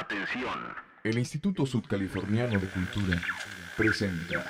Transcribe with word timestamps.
Atención. 0.00 0.58
El 1.04 1.18
Instituto 1.18 1.66
Sudcaliforniano 1.66 2.58
de 2.58 2.66
Cultura 2.68 3.20
presenta 3.76 4.46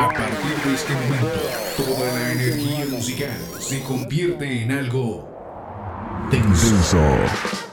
A 0.00 0.08
partir 0.08 0.56
de 0.64 0.74
este 0.74 0.92
momento, 0.92 1.40
toda 1.76 2.14
la 2.14 2.32
energía 2.32 2.86
musical 2.86 3.36
se 3.58 3.82
convierte 3.82 4.62
en 4.62 4.70
algo 4.70 6.28
denso. 6.30 7.67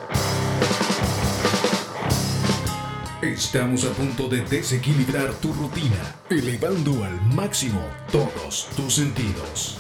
Estamos 3.25 3.83
a 3.85 3.89
punto 3.89 4.29
de 4.29 4.41
desequilibrar 4.41 5.33
tu 5.41 5.51
rutina, 5.51 6.15
elevando 6.29 7.03
al 7.03 7.19
máximo 7.33 7.81
todos 8.11 8.67
tus 8.75 8.93
sentidos. 8.93 9.79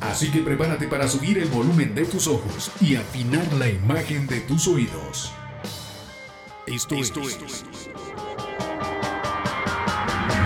Así 0.00 0.30
que 0.30 0.40
prepárate 0.40 0.88
para 0.88 1.06
subir 1.08 1.36
el 1.36 1.48
volumen 1.48 1.94
de 1.94 2.06
tus 2.06 2.26
ojos 2.26 2.70
y 2.80 2.96
afinar 2.96 3.52
la 3.52 3.68
imagen 3.68 4.26
de 4.26 4.40
tus 4.40 4.66
oídos. 4.66 5.30
Esto, 6.66 6.94
es 6.94 7.12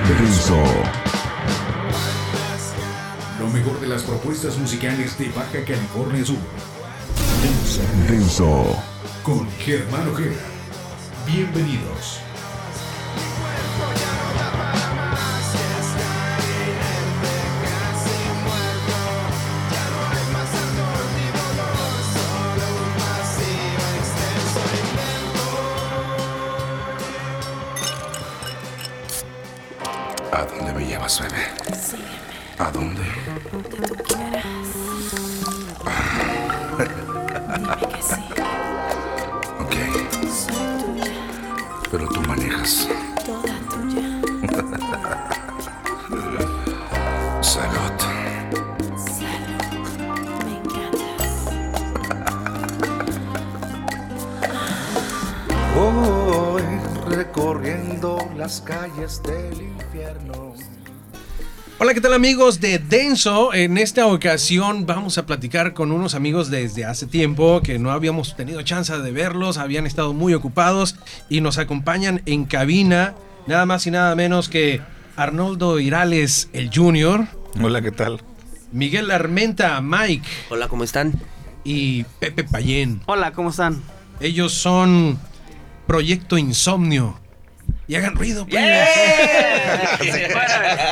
Denso. 0.09 0.63
lo 3.39 3.49
mejor 3.51 3.81
de 3.81 3.87
las 3.87 4.03
propuestas 4.03 4.59
musicales 4.59 5.17
de 5.19 5.29
Baja 5.29 5.65
California 5.65 6.25
Sur. 6.25 6.37
Denso. 8.09 8.83
con 9.23 9.49
Germán 9.61 10.09
Ojeda. 10.09 10.56
Bienvenidos. 11.27 12.26
¿Qué 61.97 62.03
tal 62.03 62.13
amigos 62.13 62.61
de 62.61 62.79
Denso? 62.79 63.55
En 63.55 63.79
esta 63.79 64.07
ocasión 64.07 64.85
vamos 64.85 65.17
a 65.17 65.25
platicar 65.25 65.73
con 65.73 65.93
unos 65.93 66.15
amigos 66.15 66.51
desde 66.51 66.85
hace 66.85 67.07
tiempo 67.07 67.63
que 67.63 67.79
no 67.79 67.91
habíamos 67.91 68.37
tenido 68.37 68.61
chance 68.61 68.95
de 68.99 69.13
verlos, 69.13 69.57
habían 69.57 69.87
estado 69.87 70.13
muy 70.13 70.35
ocupados 70.35 70.97
y 71.31 71.41
nos 71.41 71.57
acompañan 71.57 72.21
en 72.27 72.45
cabina 72.45 73.15
nada 73.47 73.65
más 73.65 73.87
y 73.87 73.93
nada 73.93 74.15
menos 74.15 74.51
que 74.51 74.83
Arnoldo 75.17 75.81
Irales, 75.81 76.51
el 76.53 76.71
Junior, 76.71 77.29
Hola, 77.63 77.81
¿qué 77.81 77.93
tal? 77.93 78.21
Miguel 78.73 79.11
Armenta, 79.11 79.81
Mike 79.81 80.29
Hola, 80.51 80.69
¿cómo 80.69 80.85
están? 80.85 81.15
y 81.65 82.05
Pepe 82.21 82.45
Payén. 82.45 83.01
Hola, 83.07 83.33
¿cómo 83.33 83.49
están? 83.49 83.83
Ellos 84.21 84.53
son 84.53 85.19
Proyecto 85.87 86.37
Insomnio. 86.37 87.19
Y 87.89 87.95
hagan 87.95 88.17
ruido, 88.17 88.47
pues. 88.47 88.61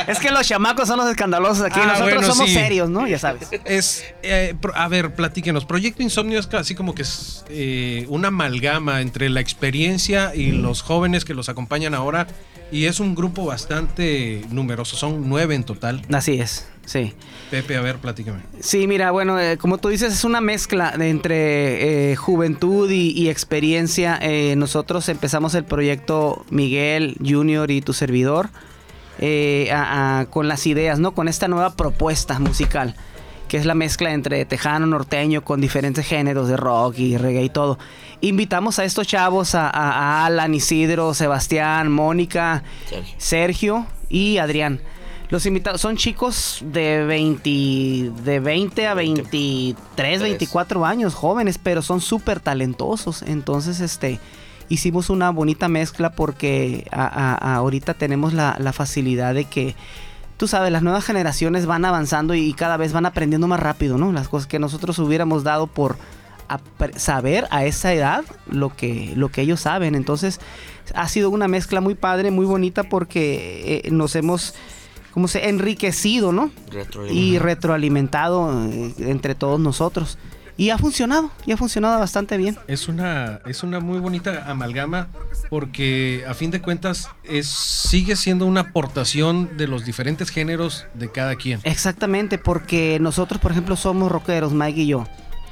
Es 0.07 0.19
que 0.19 0.31
los 0.31 0.47
chamacos 0.47 0.87
son 0.87 0.97
los 0.97 1.09
escandalosos 1.09 1.65
aquí. 1.65 1.79
Ah, 1.81 1.87
Nosotros 1.87 2.13
bueno, 2.13 2.27
somos 2.33 2.47
sí. 2.47 2.53
serios, 2.53 2.89
¿no? 2.89 3.07
Ya 3.07 3.19
sabes. 3.19 3.49
Es, 3.65 4.05
eh, 4.23 4.55
a 4.73 4.87
ver, 4.87 5.13
platíquenos. 5.13 5.65
Proyecto 5.65 6.03
Insomnio 6.03 6.39
es 6.39 6.47
así 6.53 6.75
como 6.75 6.95
que 6.95 7.01
es 7.01 7.43
eh, 7.49 8.05
una 8.09 8.29
amalgama 8.29 9.01
entre 9.01 9.29
la 9.29 9.41
experiencia 9.41 10.33
y 10.35 10.51
los 10.51 10.81
jóvenes 10.81 11.25
que 11.25 11.33
los 11.33 11.49
acompañan 11.49 11.93
ahora. 11.93 12.27
Y 12.71 12.85
es 12.85 12.99
un 12.99 13.13
grupo 13.13 13.45
bastante 13.45 14.41
numeroso, 14.49 14.97
son 14.97 15.29
nueve 15.29 15.53
en 15.55 15.63
total. 15.63 16.01
Así 16.11 16.39
es, 16.39 16.67
sí. 16.85 17.13
Pepe, 17.51 17.77
a 17.77 17.81
ver, 17.81 17.97
platícame. 17.97 18.39
Sí, 18.59 18.87
mira, 18.87 19.11
bueno, 19.11 19.39
eh, 19.39 19.57
como 19.57 19.77
tú 19.77 19.89
dices, 19.89 20.11
es 20.13 20.23
una 20.23 20.41
mezcla 20.41 20.91
de 20.97 21.09
entre 21.09 22.11
eh, 22.11 22.15
juventud 22.15 22.89
y, 22.89 23.11
y 23.11 23.29
experiencia. 23.29 24.17
Eh, 24.21 24.55
nosotros 24.57 25.07
empezamos 25.09 25.53
el 25.55 25.63
proyecto 25.63 26.43
Miguel, 26.49 27.15
Junior 27.23 27.69
y 27.69 27.81
tu 27.81 27.93
servidor 27.93 28.49
eh, 29.19 29.69
a- 29.71 30.19
a- 30.21 30.25
con 30.25 30.47
las 30.47 30.65
ideas, 30.67 30.99
¿no? 30.99 31.13
Con 31.13 31.27
esta 31.27 31.47
nueva 31.47 31.75
propuesta 31.75 32.39
musical, 32.39 32.95
que 33.47 33.57
es 33.57 33.65
la 33.65 33.75
mezcla 33.75 34.11
entre 34.11 34.43
tejano, 34.45 34.87
norteño, 34.87 35.43
con 35.43 35.61
diferentes 35.61 36.05
géneros 36.05 36.47
de 36.49 36.57
rock 36.57 36.97
y 36.97 37.15
reggae 37.17 37.43
y 37.43 37.49
todo. 37.49 37.77
Invitamos 38.21 38.79
a 38.79 38.85
estos 38.85 39.05
chavos, 39.07 39.53
a, 39.55 39.69
a- 39.69 39.91
a 40.23 40.25
Alan, 40.25 40.53
Isidro, 40.55 41.13
Sebastián, 41.13 41.91
Mónica, 41.91 42.63
Sergio. 42.89 43.13
Sergio 43.17 43.87
y 44.09 44.37
Adrián. 44.39 44.81
Los 45.35 45.45
invitados 45.45 45.81
son 45.81 45.97
chicos 45.97 46.59
de 46.63 47.03
20, 47.03 47.49
de 48.23 48.39
20 48.39 48.87
a 48.87 48.93
23, 48.93 50.21
24 50.21 50.85
años, 50.85 51.13
jóvenes, 51.13 51.57
pero 51.61 51.81
son 51.81 51.99
súper 51.99 52.39
talentosos. 52.39 53.21
Entonces, 53.21 53.81
este, 53.81 54.21
hicimos 54.69 55.09
una 55.09 55.31
bonita 55.31 55.67
mezcla 55.67 56.13
porque 56.13 56.87
a- 56.89 57.03
a- 57.05 57.33
a- 57.35 57.55
ahorita 57.57 57.95
tenemos 57.95 58.31
la, 58.31 58.55
la 58.61 58.71
facilidad 58.71 59.33
de 59.33 59.43
que, 59.43 59.75
tú 60.37 60.47
sabes, 60.47 60.71
las 60.71 60.83
nuevas 60.83 61.03
generaciones 61.03 61.65
van 61.65 61.83
avanzando 61.83 62.33
y 62.33 62.53
cada 62.53 62.77
vez 62.77 62.93
van 62.93 63.05
aprendiendo 63.05 63.47
más 63.49 63.59
rápido, 63.59 63.97
¿no? 63.97 64.13
Las 64.13 64.29
cosas 64.29 64.47
que 64.47 64.57
nosotros 64.57 64.97
hubiéramos 64.99 65.43
dado 65.43 65.67
por 65.67 65.97
saber 66.95 67.45
a 67.51 67.65
esa 67.65 67.91
edad 67.91 68.23
lo 68.49 68.73
que, 68.73 69.11
lo 69.17 69.27
que 69.27 69.41
ellos 69.41 69.59
saben. 69.59 69.95
Entonces, 69.95 70.39
ha 70.93 71.09
sido 71.09 71.29
una 71.29 71.49
mezcla 71.49 71.81
muy 71.81 71.95
padre, 71.95 72.31
muy 72.31 72.45
bonita 72.45 72.83
porque 72.83 73.81
eh, 73.83 73.91
nos 73.91 74.15
hemos 74.15 74.53
como 75.15 75.29
se 75.29 75.47
enriquecido, 75.47 76.33
¿no? 76.33 76.51
Y 77.09 77.39
retroalimentado 77.39 78.67
eh, 78.67 78.93
entre 78.99 79.33
todos 79.33 79.61
nosotros. 79.61 80.17
Y 80.57 80.71
ha 80.71 80.77
funcionado, 80.77 81.31
y 81.45 81.53
ha 81.53 81.57
funcionado 81.57 81.97
bastante 81.99 82.35
bien. 82.35 82.57
Es 82.67 82.89
una, 82.89 83.39
es 83.45 83.63
una 83.63 83.79
muy 83.79 83.99
bonita 83.99 84.43
amalgama 84.51 85.07
porque 85.49 86.25
a 86.27 86.33
fin 86.33 86.51
de 86.51 86.61
cuentas 86.61 87.09
es, 87.23 87.47
sigue 87.47 88.17
siendo 88.17 88.45
una 88.45 88.61
aportación 88.61 89.55
de 89.55 89.67
los 89.67 89.85
diferentes 89.85 90.29
géneros 90.29 90.85
de 90.93 91.09
cada 91.09 91.37
quien. 91.37 91.61
Exactamente, 91.63 92.37
porque 92.37 92.97
nosotros, 92.99 93.39
por 93.39 93.53
ejemplo, 93.53 93.77
somos 93.77 94.11
rockeros, 94.11 94.51
Mike 94.51 94.81
y 94.81 94.87
yo. 94.87 95.05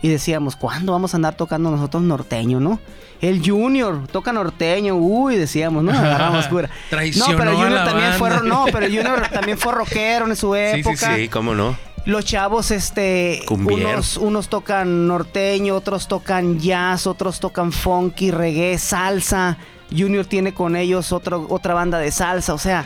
Y 0.04 0.10
decíamos, 0.10 0.58
¿cuándo 0.58 0.92
vamos 0.92 1.14
a 1.14 1.18
andar 1.18 1.36
tocando 1.36 1.72
nosotros 1.72 2.04
norteño, 2.04 2.60
no? 2.60 2.78
El 3.22 3.42
Junior 3.42 4.06
toca 4.12 4.34
norteño, 4.34 4.96
uy, 4.96 5.38
decíamos, 5.38 5.82
¿no? 5.82 5.92
Agarramos 5.98 6.46
cura. 6.48 6.70
No, 7.16 7.26
pero 7.38 7.52
el 7.52 7.56
Junior 7.56 7.86
también 7.86 8.14
fue, 8.16 8.30
banda. 8.30 8.50
no, 8.50 8.66
pero 8.66 8.86
el 8.86 8.96
Junior 8.96 9.30
también 9.30 9.58
fue 9.58 9.72
rockero 9.72 10.28
en 10.28 10.36
su 10.36 10.54
sí, 10.54 10.60
época. 10.60 11.16
Sí, 11.16 11.30
cómo 11.30 11.56
no. 11.56 11.78
Los 12.04 12.26
chavos, 12.26 12.72
este, 12.72 13.44
unos, 13.50 14.18
unos 14.18 14.50
tocan 14.50 15.08
norteño, 15.08 15.74
otros 15.74 16.10
tocan 16.10 16.60
jazz, 16.60 17.08
otros 17.08 17.40
tocan 17.40 17.72
funky, 17.72 18.30
reggae, 18.30 18.78
salsa. 18.78 19.58
Junior 19.90 20.26
tiene 20.26 20.54
con 20.54 20.76
ellos 20.76 21.14
otro, 21.14 21.48
otra 21.50 21.74
banda 21.74 22.00
de 22.00 22.12
salsa, 22.12 22.54
o 22.54 22.58
sea, 22.58 22.84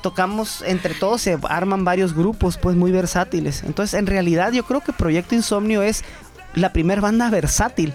tocamos 0.00 0.62
entre 0.62 0.94
todos, 0.94 1.20
se 1.20 1.38
arman 1.48 1.84
varios 1.84 2.14
grupos, 2.14 2.56
pues 2.56 2.76
muy 2.76 2.90
versátiles. 2.90 3.62
Entonces, 3.64 3.98
en 3.98 4.06
realidad, 4.06 4.52
yo 4.52 4.64
creo 4.64 4.80
que 4.80 4.92
Proyecto 4.92 5.34
Insomnio 5.34 5.82
es 5.82 6.04
la 6.54 6.72
primera 6.72 7.00
banda 7.00 7.30
versátil 7.30 7.92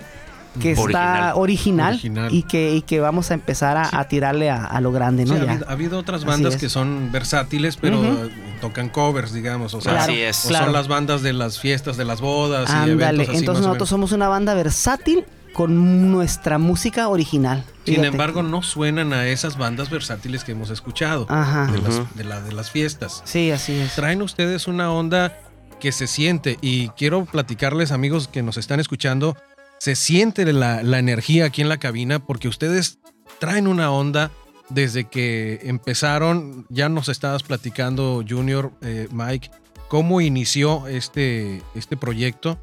que 0.62 0.74
está 0.74 1.34
original, 1.36 1.94
Original. 1.96 2.32
Y, 2.32 2.44
que, 2.44 2.76
y 2.76 2.84
que 2.84 3.00
vamos 3.00 3.32
a 3.32 3.34
empezar 3.34 3.76
a, 3.76 3.90
a 4.00 4.08
tirarle 4.08 4.52
a, 4.52 4.64
a 4.64 4.82
lo 4.82 4.92
grande, 4.92 5.26
¿no? 5.26 5.34
Sí, 5.34 5.40
ha, 5.42 5.46
Ya. 5.46 5.52
habido, 5.54 5.68
ha 5.68 5.72
habido 5.72 5.98
otras 5.98 6.26
bandas 6.26 6.54
es. 6.54 6.60
que 6.62 6.70
son 6.70 7.12
versátiles, 7.12 7.76
pero 7.76 8.30
tocan 8.62 8.90
covers, 8.90 9.34
digamos. 9.34 9.74
O 9.74 9.82
sea, 9.82 9.94
Claro, 9.94 10.12
Así 10.14 10.22
es. 10.22 10.46
o 10.46 10.50
claro. 10.50 10.66
son 10.66 10.74
las 10.74 10.88
bandas 10.88 11.24
de 11.24 11.34
las 11.34 11.60
fiestas, 11.60 11.98
de 11.98 12.06
las 12.06 12.22
bodas 12.22 12.70
y 12.70 12.74
Ándale, 12.92 13.24
entonces 13.24 13.42
más 13.48 13.50
o 13.50 13.54
nosotros 13.62 13.74
menos. 13.78 13.90
somos 13.90 14.12
una 14.12 14.28
banda 14.28 14.54
versátil 14.54 15.26
con 15.54 16.12
nuestra 16.12 16.60
música 16.60 17.08
original. 17.08 17.64
Sin 17.86 17.96
Fíjate. 17.96 18.08
embargo, 18.10 18.44
no 18.44 18.62
suenan 18.62 19.12
a 19.12 19.28
esas 19.28 19.58
bandas 19.58 19.90
versátiles 19.90 20.44
que 20.44 20.52
hemos 20.52 20.70
escuchado 20.70 21.26
Ajá. 21.30 21.66
de, 21.72 21.80
las, 21.82 21.96
Ujú. 21.96 22.08
de, 22.14 22.24
la- 22.26 22.42
de 22.42 22.52
las 22.54 22.70
fiestas. 22.70 23.24
Sí, 23.26 23.50
así 23.50 23.74
es. 23.74 23.96
Traen 23.96 24.22
ustedes 24.22 24.68
una 24.68 24.92
onda 24.92 25.36
que 25.84 25.92
se 25.92 26.08
siente. 26.08 26.58
Y 26.62 26.88
quiero 26.92 27.26
platicarles, 27.26 27.92
amigos 27.92 28.30
que 28.30 28.42
nos 28.42 28.56
están 28.56 28.80
escuchando, 28.80 29.36
se 29.80 29.98
siente 29.98 30.46
la, 30.54 30.82
la 30.82 30.98
energía 30.98 31.44
aquí 31.44 31.62
en 31.62 31.68
la 31.68 31.76
cabina 31.76 32.26
porque 32.26 32.48
ustedes 32.48 33.00
traen 33.38 33.68
una 33.68 33.92
onda 33.92 34.32
desde 34.70 35.04
que 35.10 35.60
empezaron, 35.64 36.66
ya 36.70 36.88
nos 36.88 37.10
estabas 37.10 37.44
platicando 37.44 38.24
Junior, 38.26 38.72
eh, 38.82 39.10
Mike, 39.12 39.52
cómo 39.90 40.22
inició 40.22 40.88
este, 40.88 41.62
este 41.76 41.98
proyecto 41.98 42.58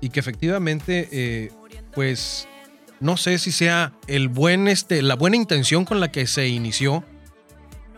y 0.00 0.08
que 0.08 0.20
efectivamente, 0.20 1.10
eh, 1.12 1.52
pues, 1.94 2.48
no 3.00 3.18
sé 3.18 3.36
si 3.36 3.52
sea 3.52 3.92
el 4.06 4.28
buen, 4.28 4.66
este, 4.66 5.02
la 5.02 5.14
buena 5.14 5.36
intención 5.36 5.84
con 5.84 6.00
la 6.00 6.10
que 6.10 6.26
se 6.26 6.48
inició, 6.48 7.04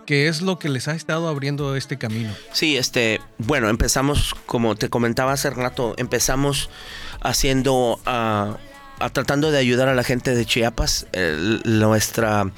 que 0.06 0.28
es 0.28 0.42
lo 0.42 0.58
que 0.58 0.68
les 0.68 0.88
ha 0.88 0.94
estado 0.94 1.28
abriendo 1.28 1.76
este 1.76 1.98
camino. 1.98 2.32
Sí, 2.52 2.76
este, 2.76 3.20
bueno, 3.38 3.68
empezamos, 3.68 4.34
como 4.46 4.76
te 4.76 4.88
comentaba 4.88 5.32
hace 5.32 5.50
rato, 5.50 5.94
empezamos 5.96 6.70
haciendo, 7.20 8.00
ah, 8.06 8.56
tratando 9.12 9.50
de 9.50 9.58
ayudar 9.58 9.88
a 9.88 9.94
la 9.94 10.04
gente 10.04 10.34
de 10.34 10.44
Chiapas. 10.44 11.06
Nuestra, 11.64 12.50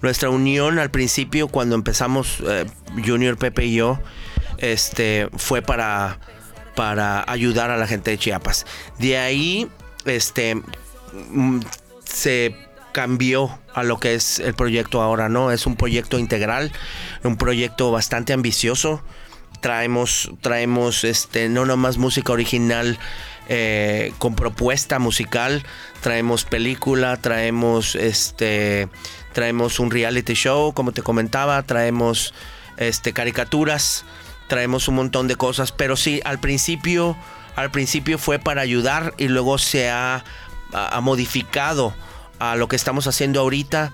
nuestra 0.00 0.30
unión 0.30 0.78
al 0.78 0.90
principio, 0.90 1.48
cuando 1.48 1.74
empezamos, 1.74 2.42
eh, 2.46 2.66
Junior, 3.04 3.36
Pepe 3.36 3.66
y 3.66 3.74
yo, 3.74 3.98
este, 4.58 5.28
fue 5.36 5.62
para, 5.62 6.18
para 6.74 7.24
ayudar 7.30 7.70
a 7.70 7.76
la 7.76 7.86
gente 7.86 8.10
de 8.12 8.18
Chiapas. 8.18 8.66
De 8.98 9.18
ahí, 9.18 9.68
este, 10.04 10.56
mm, 11.30 11.60
se 12.04 12.71
cambió 12.92 13.58
a 13.74 13.82
lo 13.82 13.98
que 13.98 14.14
es 14.14 14.38
el 14.38 14.54
proyecto 14.54 15.02
ahora, 15.02 15.28
¿no? 15.28 15.50
Es 15.50 15.66
un 15.66 15.76
proyecto 15.76 16.18
integral, 16.18 16.72
un 17.24 17.36
proyecto 17.36 17.90
bastante 17.90 18.32
ambicioso. 18.32 19.02
Traemos, 19.60 20.30
traemos, 20.40 21.04
este, 21.04 21.48
no 21.48 21.64
nomás 21.64 21.96
música 21.98 22.32
original 22.32 22.98
eh, 23.48 24.12
con 24.18 24.34
propuesta 24.34 24.98
musical, 24.98 25.64
traemos 26.00 26.44
película, 26.44 27.16
traemos, 27.16 27.96
este, 27.96 28.88
traemos 29.32 29.80
un 29.80 29.90
reality 29.90 30.34
show, 30.34 30.72
como 30.72 30.92
te 30.92 31.02
comentaba, 31.02 31.62
traemos, 31.64 32.34
este, 32.76 33.12
caricaturas, 33.12 34.04
traemos 34.46 34.86
un 34.86 34.94
montón 34.94 35.28
de 35.28 35.36
cosas, 35.36 35.72
pero 35.72 35.96
sí, 35.96 36.20
al 36.24 36.38
principio, 36.38 37.16
al 37.56 37.70
principio 37.70 38.16
fue 38.16 38.38
para 38.38 38.62
ayudar 38.62 39.12
y 39.18 39.28
luego 39.28 39.58
se 39.58 39.90
ha, 39.90 40.24
modificado 41.02 41.94
a 42.42 42.56
lo 42.56 42.66
que 42.66 42.74
estamos 42.74 43.06
haciendo 43.06 43.38
ahorita, 43.38 43.92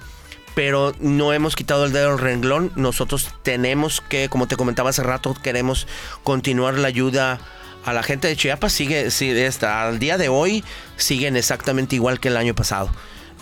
pero 0.54 0.94
no 1.00 1.34
hemos 1.34 1.54
quitado 1.54 1.84
el 1.84 1.92
dedo 1.92 2.12
del 2.12 2.18
renglón. 2.18 2.72
Nosotros 2.76 3.28
tenemos 3.42 4.00
que, 4.00 4.30
como 4.30 4.48
te 4.48 4.56
comentaba 4.56 4.88
hace 4.88 5.02
rato, 5.02 5.36
queremos 5.42 5.86
continuar 6.24 6.78
la 6.78 6.88
ayuda 6.88 7.40
a 7.84 7.92
la 7.92 8.02
gente 8.02 8.26
de 8.26 8.36
Chiapas. 8.36 8.72
Sigue, 8.72 9.10
sigue 9.10 9.46
hasta 9.46 9.86
al 9.86 9.98
día 9.98 10.16
de 10.16 10.30
hoy 10.30 10.64
siguen 10.96 11.36
exactamente 11.36 11.94
igual 11.94 12.20
que 12.20 12.28
el 12.28 12.38
año 12.38 12.54
pasado. 12.54 12.90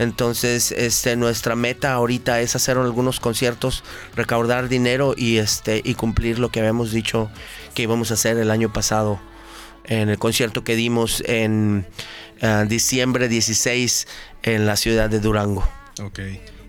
Entonces, 0.00 0.72
este, 0.72 1.14
nuestra 1.14 1.54
meta 1.54 1.92
ahorita 1.92 2.40
es 2.40 2.56
hacer 2.56 2.76
algunos 2.76 3.20
conciertos, 3.20 3.84
recaudar 4.16 4.68
dinero 4.68 5.14
y 5.16 5.36
este 5.36 5.82
y 5.84 5.94
cumplir 5.94 6.40
lo 6.40 6.50
que 6.50 6.58
habíamos 6.58 6.90
dicho 6.90 7.30
que 7.74 7.82
íbamos 7.82 8.10
a 8.10 8.14
hacer 8.14 8.38
el 8.38 8.50
año 8.50 8.72
pasado 8.72 9.20
en 9.84 10.08
el 10.08 10.18
concierto 10.18 10.64
que 10.64 10.74
dimos 10.74 11.22
en 11.26 11.86
eh, 12.40 12.64
diciembre 12.68 13.28
16 13.28 14.06
en 14.42 14.66
la 14.66 14.76
ciudad 14.76 15.10
de 15.10 15.20
Durango. 15.20 15.66
Ok. 16.02 16.20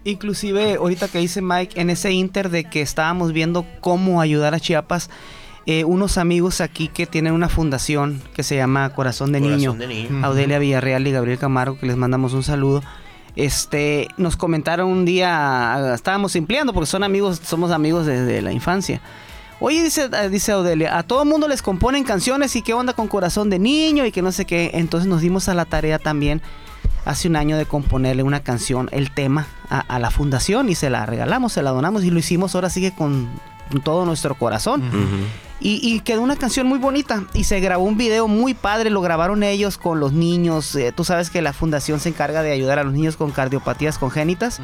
Inclusive, 0.04 0.76
ahorita 0.76 1.10
que 1.10 1.20
dice 1.20 1.42
Mike, 1.42 1.80
en 1.80 1.90
ese 1.90 2.12
inter 2.12 2.50
de 2.50 2.64
que 2.64 2.82
estábamos 2.82 3.34
viendo 3.34 3.66
cómo 3.82 4.22
ayudar 4.22 4.54
a 4.54 4.60
Chiapas, 4.60 5.10
eh, 5.66 5.84
unos 5.84 6.18
amigos 6.18 6.62
aquí 6.62 6.88
que 6.88 7.06
tienen 7.06 7.34
una 7.34 7.50
fundación 7.50 8.22
que 8.34 8.44
se 8.44 8.56
llama 8.56 8.94
Corazón 8.94 9.34
de 9.34 9.42
Niño, 9.42 9.74
Corazón 9.74 9.80
de 9.80 9.88
niño. 9.88 10.26
Audelia 10.26 10.60
Villarreal 10.60 11.06
y 11.06 11.12
Gabriel 11.12 11.38
Camargo, 11.38 11.78
que 11.78 11.88
les 11.88 11.98
mandamos 11.98 12.34
un 12.34 12.44
saludo. 12.44 12.82
Este, 13.36 14.08
nos 14.16 14.38
comentaron 14.38 14.88
un 14.88 15.04
día, 15.04 15.92
estábamos 15.94 16.38
empleando 16.38 16.74
porque 16.74 16.88
son 16.88 17.04
amigos, 17.04 17.42
somos 17.44 17.72
amigos 17.72 18.06
desde 18.06 18.42
la 18.42 18.54
infancia. 18.54 19.02
Oye, 19.60 19.84
dice, 19.84 20.10
eh, 20.14 20.30
dice 20.30 20.52
Audelia, 20.52 20.98
a 20.98 21.04
todo 21.04 21.26
mundo 21.26 21.48
les 21.48 21.62
componen 21.62 22.04
canciones 22.04 22.56
y 22.56 22.62
qué 22.62 22.74
onda 22.74 22.94
con 22.94 23.08
corazón 23.08 23.50
de 23.50 23.58
niño 23.60 24.06
y 24.06 24.12
que 24.12 24.22
no 24.22 24.32
sé 24.32 24.46
qué. 24.46 24.72
Entonces 24.76 25.10
nos 25.10 25.22
dimos 25.22 25.50
a 25.50 25.54
la 25.54 25.66
tarea 25.66 25.98
también 26.00 26.42
hace 27.06 27.28
un 27.28 27.36
año 27.38 27.58
de 27.58 27.66
componerle 27.66 28.22
una 28.22 28.42
canción, 28.42 28.90
el 28.92 29.12
tema, 29.12 29.48
a, 29.70 29.80
a 29.80 29.98
la 29.98 30.12
fundación 30.12 30.70
y 30.70 30.76
se 30.76 30.90
la 30.90 31.06
regalamos, 31.06 31.54
se 31.54 31.62
la 31.62 31.72
donamos 31.72 32.04
y 32.04 32.12
lo 32.12 32.20
hicimos 32.20 32.54
ahora 32.54 32.70
sigue 32.70 32.94
con, 32.94 33.30
con 33.72 33.82
todo 33.82 34.06
nuestro 34.06 34.36
corazón. 34.36 34.84
Y, 35.60 35.80
y 35.82 36.02
quedó 36.02 36.22
una 36.22 36.36
canción 36.36 36.68
muy 36.68 36.78
bonita 36.78 37.24
y 37.34 37.46
se 37.46 37.60
grabó 37.60 37.86
un 37.86 37.98
video 37.98 38.28
muy 38.28 38.54
padre, 38.54 38.92
lo 38.92 39.02
grabaron 39.02 39.42
ellos 39.42 39.80
con 39.80 40.00
los 40.00 40.14
niños. 40.14 40.76
eh, 40.76 40.92
tú 40.92 41.04
sabes 41.04 41.32
que 41.32 41.42
la 41.42 41.52
fundación 41.52 42.00
se 42.00 42.10
encarga 42.10 42.44
de 42.44 42.52
ayudar 42.52 42.78
a 42.78 42.84
los 42.84 42.94
niños 42.94 43.18
con 43.18 43.32
cardiopatías 43.32 43.98
congénitas. 43.98 44.60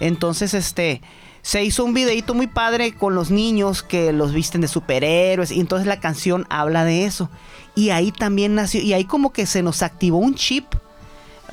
Entonces, 0.00 0.54
este, 0.54 1.02
se 1.44 1.62
hizo 1.62 1.84
un 1.84 1.92
videito 1.92 2.32
muy 2.32 2.46
padre 2.46 2.94
con 2.94 3.14
los 3.14 3.30
niños 3.30 3.82
que 3.82 4.14
los 4.14 4.32
visten 4.32 4.62
de 4.62 4.68
superhéroes 4.68 5.50
y 5.50 5.60
entonces 5.60 5.86
la 5.86 6.00
canción 6.00 6.46
habla 6.48 6.84
de 6.86 7.04
eso. 7.04 7.28
Y 7.74 7.90
ahí 7.90 8.12
también 8.12 8.54
nació, 8.54 8.80
y 8.80 8.94
ahí 8.94 9.04
como 9.04 9.30
que 9.30 9.44
se 9.44 9.62
nos 9.62 9.82
activó 9.82 10.16
un 10.16 10.34
chip 10.36 10.64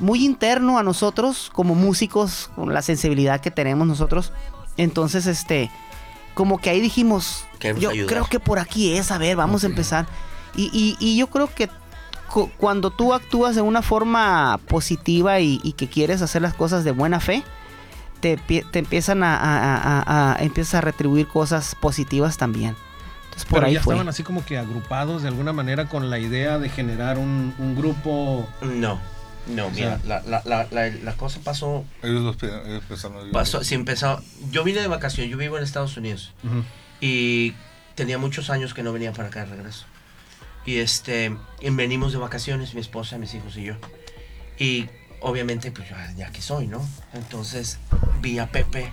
muy 0.00 0.24
interno 0.24 0.78
a 0.78 0.82
nosotros 0.82 1.50
como 1.52 1.74
músicos, 1.74 2.50
con 2.56 2.72
la 2.72 2.80
sensibilidad 2.80 3.40
que 3.42 3.50
tenemos 3.50 3.86
nosotros. 3.86 4.32
Entonces, 4.78 5.26
este, 5.26 5.70
como 6.32 6.56
que 6.56 6.70
ahí 6.70 6.80
dijimos, 6.80 7.44
Queremos 7.58 7.82
yo 7.82 7.90
ayudar. 7.90 8.08
creo 8.08 8.24
que 8.24 8.40
por 8.40 8.58
aquí 8.58 8.94
es, 8.96 9.10
a 9.10 9.18
ver, 9.18 9.36
vamos 9.36 9.62
a 9.62 9.66
empezar. 9.66 10.06
Y, 10.56 10.70
y- 10.72 10.96
y 10.98 11.18
yo 11.18 11.26
creo 11.26 11.54
que 11.54 11.68
cu- 12.32 12.50
cuando 12.56 12.90
tú 12.90 13.12
actúas 13.12 13.54
de 13.56 13.60
una 13.60 13.82
forma 13.82 14.58
positiva 14.68 15.40
y, 15.40 15.60
y 15.62 15.72
que 15.74 15.88
quieres 15.88 16.22
hacer 16.22 16.40
las 16.40 16.54
cosas 16.54 16.82
de 16.84 16.92
buena 16.92 17.20
fe, 17.20 17.42
te, 18.36 18.62
te 18.62 18.78
empiezan 18.78 19.22
a, 19.22 19.36
a- 19.36 19.76
a- 19.76 20.32
a- 20.34 20.42
empiezas 20.42 20.76
a 20.76 20.80
retribuir 20.80 21.26
cosas 21.28 21.74
positivas 21.74 22.36
también. 22.38 22.74
Entonces 23.24 23.44
por 23.44 23.58
Pero 23.58 23.66
ahí 23.66 23.74
ya 23.74 23.82
fue. 23.82 23.94
estaban 23.94 24.08
así 24.08 24.22
como 24.22 24.44
que 24.44 24.56
agrupados 24.58 25.22
de 25.22 25.28
alguna 25.28 25.52
manera 25.52 25.88
con 25.88 26.08
la 26.10 26.18
idea 26.18 26.58
de 26.58 26.68
generar 26.68 27.18
un, 27.18 27.54
un 27.58 27.74
grupo. 27.76 28.48
No, 28.62 29.00
no, 29.48 29.70
mira, 29.70 29.98
sea- 29.98 30.00
la, 30.06 30.22
la, 30.22 30.42
la, 30.44 30.68
la, 30.70 30.88
la 31.02 31.16
cosa 31.16 31.40
pasó, 31.42 31.84
Ellos, 32.02 32.22
los, 32.22 32.36
pe- 32.36 32.46
ellos 32.66 32.82
pensaron- 32.88 33.30
pasó, 33.32 33.64
sí 33.64 33.74
empezó, 33.74 34.22
yo 34.50 34.62
vine 34.64 34.80
de 34.80 34.88
vacación, 34.88 35.28
yo 35.28 35.36
vivo 35.36 35.56
en 35.58 35.64
Estados 35.64 35.96
Unidos 35.96 36.32
y 37.00 37.54
tenía 37.94 38.18
muchos 38.18 38.50
años 38.50 38.74
que 38.74 38.82
no 38.82 38.92
venía 38.92 39.12
para 39.12 39.28
acá 39.28 39.40
de 39.44 39.56
regreso. 39.56 39.86
Y 40.64 40.76
este, 40.76 41.36
y 41.60 41.70
venimos 41.70 42.12
de 42.12 42.18
vacaciones, 42.18 42.74
mi 42.74 42.80
esposa, 42.80 43.18
mis 43.18 43.34
hijos 43.34 43.56
y 43.56 43.64
yo. 43.64 43.74
Y 44.58 44.88
obviamente, 45.22 45.70
pues 45.72 45.88
ya, 45.88 46.12
ya 46.16 46.30
que 46.30 46.42
soy, 46.42 46.66
¿no? 46.66 46.86
Entonces 47.14 47.78
vi 48.20 48.38
a 48.38 48.50
Pepe, 48.50 48.92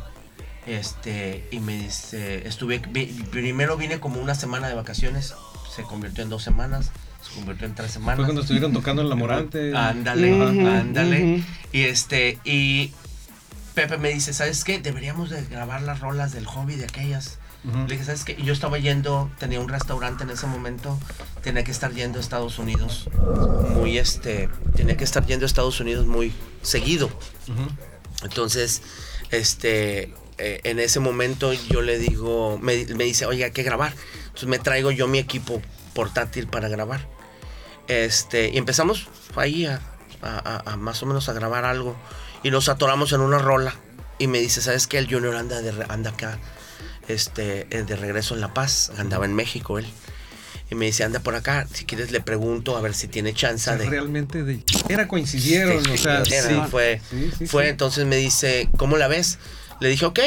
este, 0.67 1.47
y 1.51 1.59
me 1.59 1.77
dice, 1.77 2.47
estuve, 2.47 2.79
vi- 2.89 3.07
primero 3.31 3.77
vine 3.77 3.99
como 3.99 4.21
una 4.21 4.35
semana 4.35 4.67
de 4.67 4.75
vacaciones, 4.75 5.33
se 5.75 5.83
convirtió 5.83 6.23
en 6.23 6.29
dos 6.29 6.43
semanas, 6.43 6.91
se 7.21 7.33
convirtió 7.35 7.65
en 7.67 7.75
tres 7.75 7.91
semanas. 7.91 8.17
Fue 8.17 8.25
cuando 8.25 8.41
estuvieron 8.41 8.73
tocando 8.73 9.01
en 9.01 9.09
La 9.09 9.15
Morante. 9.15 9.75
Ándale, 9.75 10.31
ándale. 10.79 11.43
Y 11.71 11.81
este, 11.83 12.37
y 12.43 12.93
Pepe 13.75 13.97
me 13.97 14.09
dice, 14.09 14.33
¿sabes 14.33 14.63
qué? 14.63 14.79
Deberíamos 14.79 15.29
de 15.29 15.43
grabar 15.45 15.81
las 15.81 15.99
rolas 15.99 16.31
del 16.31 16.45
hobby 16.45 16.75
de 16.75 16.85
aquellas. 16.85 17.39
Ujú. 17.65 17.77
Le 17.79 17.85
dije, 17.87 18.03
¿sabes 18.05 18.23
qué? 18.23 18.35
Y 18.37 18.43
yo 18.43 18.53
estaba 18.53 18.77
yendo, 18.79 19.29
tenía 19.39 19.59
un 19.59 19.67
restaurante 19.69 20.23
en 20.23 20.29
ese 20.29 20.47
momento, 20.47 20.97
tenía 21.43 21.63
que 21.63 21.71
estar 21.71 21.91
yendo 21.91 22.17
a 22.17 22.21
Estados 22.21 22.57
Unidos. 22.59 23.07
Muy 23.73 23.97
este, 23.97 24.49
tenía 24.75 24.95
que 24.95 25.03
estar 25.03 25.25
yendo 25.25 25.45
a 25.45 25.47
Estados 25.47 25.79
Unidos 25.79 26.05
muy 26.05 26.33
seguido. 26.61 27.09
Entonces, 28.23 28.81
este, 29.31 30.13
eh, 30.37 30.61
en 30.63 30.79
ese 30.79 30.99
momento 30.99 31.53
yo 31.53 31.81
le 31.81 31.97
digo, 31.97 32.57
me, 32.61 32.85
me 32.95 33.03
dice, 33.03 33.25
oye, 33.25 33.43
hay 33.45 33.51
que 33.51 33.63
grabar. 33.63 33.93
Entonces 34.25 34.47
me 34.49 34.59
traigo 34.59 34.91
yo 34.91 35.07
mi 35.07 35.19
equipo 35.19 35.61
portátil 35.93 36.47
para 36.47 36.69
grabar. 36.69 37.07
Este, 37.87 38.49
y 38.49 38.57
empezamos 38.57 39.07
ahí 39.35 39.65
a, 39.65 39.81
a- 40.21 40.61
a- 40.65 40.73
a 40.73 40.77
más 40.77 41.01
o 41.03 41.05
menos 41.05 41.27
a 41.29 41.33
grabar 41.33 41.65
algo. 41.65 41.95
Y 42.43 42.51
nos 42.51 42.69
atoramos 42.69 43.11
en 43.13 43.21
una 43.21 43.37
rola. 43.39 43.73
Y 44.17 44.27
me 44.27 44.39
dice, 44.39 44.61
¿sabes 44.61 44.87
qué? 44.87 44.97
El 44.97 45.09
Junior 45.13 45.35
anda, 45.35 45.61
de, 45.61 45.71
re- 45.71 45.85
anda 45.89 46.09
acá, 46.11 46.39
este, 47.09 47.67
eh, 47.69 47.83
de 47.83 47.95
regreso 47.95 48.35
en 48.35 48.41
La 48.41 48.53
Paz. 48.53 48.91
Andaba 48.97 49.25
en 49.25 49.33
México 49.33 49.79
él. 49.79 49.85
Y 50.71 50.75
me 50.75 50.85
dice, 50.85 51.03
anda 51.03 51.19
por 51.19 51.35
acá. 51.35 51.67
Si 51.73 51.85
quieres 51.85 52.11
le 52.11 52.21
pregunto 52.21 52.77
a 52.77 52.81
ver 52.81 52.93
si 52.93 53.07
tiene 53.07 53.31
O 53.31 53.33
chance 53.33 53.65
sea, 53.65 53.75
de... 53.75 53.89
realmente 53.89 54.43
de. 54.43 54.63
Era 54.87 55.07
coincidieron, 55.07 55.83
Sí, 55.83 55.91
o 55.91 55.97
sea, 55.97 56.21
era, 56.21 56.49
sí. 56.49 56.61
fue, 56.69 57.01
Sí, 57.09 57.31
sí, 57.37 57.47
fue 57.47 57.69
entonces 57.69 58.05
me 58.05 58.17
dice, 58.17 58.69
¿cómo 58.77 58.97
la 58.97 59.07
ves? 59.07 59.39
Le 59.79 59.89
dije, 59.89 60.05
ok. 60.05 60.19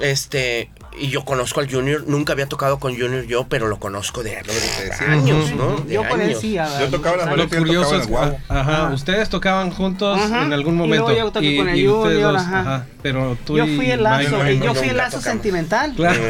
Este, 0.00 0.70
y 0.98 1.08
yo 1.08 1.24
conozco 1.24 1.60
al 1.60 1.70
Junior, 1.70 2.04
nunca 2.06 2.32
había 2.32 2.46
tocado 2.46 2.78
con 2.78 2.92
Junior 2.98 3.24
yo, 3.24 3.44
pero 3.48 3.68
lo 3.68 3.78
conozco 3.78 4.22
de, 4.22 4.30
de 4.30 5.04
años, 5.06 5.52
¿no? 5.54 5.76
De 5.76 5.94
Yo 5.94 6.02
años. 6.02 6.40
sí, 6.40 6.58
a- 6.58 6.80
Yo 6.80 6.88
tocaba 6.90 7.16
la 7.16 7.22
a- 7.24 7.26
Lo 7.30 7.36
Yo 7.36 7.44
tocaba 7.44 7.58
curioso 7.64 7.96
es 7.96 8.08
ajá, 8.10 8.38
Ajá. 8.48 8.90
ustedes 8.92 9.28
tocaban 9.28 9.70
juntos 9.70 10.18
Ajá. 10.20 10.44
en 10.44 10.52
algún 10.52 10.74
Y 10.74 10.78
momento. 10.78 11.04
luego 11.06 11.18
yo 11.26 11.32
toqué 11.32 11.56
con 11.56 11.68
el 11.68 11.88
Junior, 11.88 12.36
ajá. 12.36 12.86
Pero 13.02 13.36
tú 13.46 13.56
Yo 13.56 13.64
y 13.66 13.76
fui 13.76 13.90
el 13.90 14.00
Mike 14.00 14.22
lazo, 14.24 14.38
no. 14.42 14.50
y 14.50 14.60
yo 14.60 14.74
fui 14.74 14.88
el 14.88 14.96
lazo 14.96 15.18
tocamos. 15.18 15.24
sentimental. 15.32 15.92
Claro. 15.94 16.22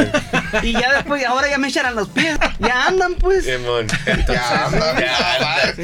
Y 0.62 0.72
ya 0.72 0.94
después, 0.94 1.24
ahora 1.24 1.48
ya 1.48 1.58
me 1.58 1.68
echan 1.68 1.94
los 1.94 2.08
pies. 2.08 2.38
Ya 2.58 2.86
andan, 2.86 3.14
pues. 3.14 3.44
Ya, 3.46 3.54
anda. 4.66 5.00
ya 5.00 5.36
anda. 5.36 5.74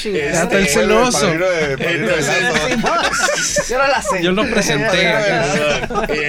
Sí, 0.00 0.16
está 0.16 0.56
el 0.58 0.66
Este, 0.66 0.80
celoso. 0.80 1.26
De- 1.26 1.76
de. 1.76 2.76
Yo 3.68 3.78
no 3.78 3.86
la 3.88 4.02
sé. 4.02 4.22
Yo 4.22 4.32
lo 4.32 4.46
presenté. 4.48 5.12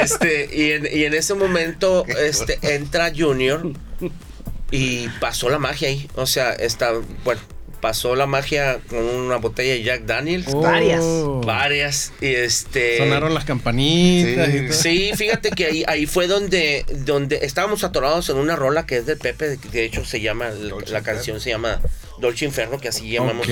Este, 0.02 0.50
y 0.54 0.72
en, 0.72 0.88
y 0.92 1.04
en 1.06 1.14
ese 1.14 1.34
momento 1.34 2.06
este, 2.08 2.60
entra 2.76 3.12
Junior 3.16 3.62
Y 4.72 5.08
pasó 5.20 5.50
la 5.50 5.60
magia 5.60 5.88
ahí. 5.90 6.10
O 6.16 6.26
sea, 6.26 6.52
está, 6.54 6.92
bueno, 7.24 7.42
pasó 7.88 8.18
la 8.18 8.28
magia 8.28 8.80
con 8.90 9.00
una 9.00 9.38
botella 9.38 9.72
de 9.72 9.82
Jack 9.82 10.02
Daniels. 10.02 10.54
Varias. 10.54 11.00
Oh. 11.02 11.40
Varias. 11.46 12.12
Y 12.20 12.26
este. 12.28 12.98
Sonaron 12.98 13.34
las 13.34 13.46
campanitas 13.46 14.50
y 14.54 14.68
todo. 14.68 14.74
Sí, 14.74 15.12
fíjate 15.16 15.52
que 15.52 15.68
ahí, 15.68 15.84
ahí 15.88 16.06
fue 16.06 16.28
donde, 16.28 16.86
donde 17.06 17.40
estábamos 17.44 17.86
atorados 17.86 18.28
en 18.28 18.36
una 18.36 18.58
rola 18.58 18.86
que 18.86 18.98
es 18.98 19.06
de 19.06 19.16
Pepe, 19.16 19.48
de, 19.52 19.58
de 19.72 19.86
hecho 19.86 20.04
se 20.04 20.20
llama, 20.20 20.50
Dolce 20.50 20.92
la 20.92 21.00
Inferno. 21.00 21.04
canción 21.04 21.40
se 21.40 21.50
llama 21.52 21.80
Dolce 22.20 22.44
Inferno, 22.44 22.78
que 22.78 22.90
así 22.90 23.10
llamamos 23.10 23.48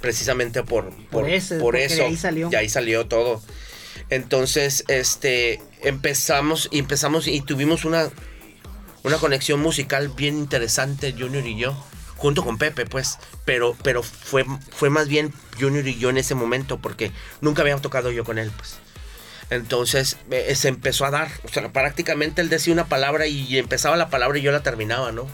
precisamente 0.00 0.64
por, 0.64 0.90
por, 0.90 1.22
Por 1.22 1.30
ese, 1.30 1.60
por 1.60 1.76
eso. 1.76 1.94
de 1.94 2.02
ahí 2.06 2.16
salió. 2.16 2.48
Y 2.50 2.56
ahí 2.56 2.68
salió 2.68 3.06
todo. 3.06 3.40
Entonces, 4.08 4.82
este, 4.88 5.60
empezamos 5.84 6.68
y 6.72 6.80
empezamos 6.80 7.28
y 7.28 7.40
tuvimos 7.40 7.84
una, 7.84 8.08
una 9.04 9.18
conexión 9.18 9.60
musical 9.60 10.08
bien 10.08 10.38
interesante, 10.38 11.14
Junior 11.16 11.46
y 11.46 11.56
yo, 11.56 11.76
junto 12.20 12.44
con 12.44 12.58
Pepe, 12.58 12.84
pues, 12.84 13.18
pero, 13.46 13.74
pero 13.82 14.02
fue, 14.02 14.44
fue 14.70 14.90
más 14.90 15.08
bien 15.08 15.32
Junior 15.58 15.86
y 15.88 15.98
yo 15.98 16.10
en 16.10 16.18
ese 16.18 16.34
momento, 16.34 16.78
porque 16.78 17.12
nunca 17.40 17.62
había 17.62 17.76
tocado 17.78 18.10
yo 18.10 18.24
con 18.24 18.38
él, 18.38 18.50
pues. 18.56 18.76
Entonces 19.48 20.18
eh, 20.30 20.54
se 20.54 20.68
empezó 20.68 21.06
a 21.06 21.10
dar, 21.10 21.28
o 21.44 21.48
sea, 21.48 21.72
prácticamente 21.72 22.42
él 22.42 22.50
decía 22.50 22.72
una 22.74 22.86
palabra 22.86 23.26
y 23.26 23.56
empezaba 23.58 23.96
la 23.96 24.10
palabra 24.10 24.38
y 24.38 24.42
yo 24.42 24.52
la 24.52 24.62
terminaba, 24.62 25.12
¿no? 25.12 25.26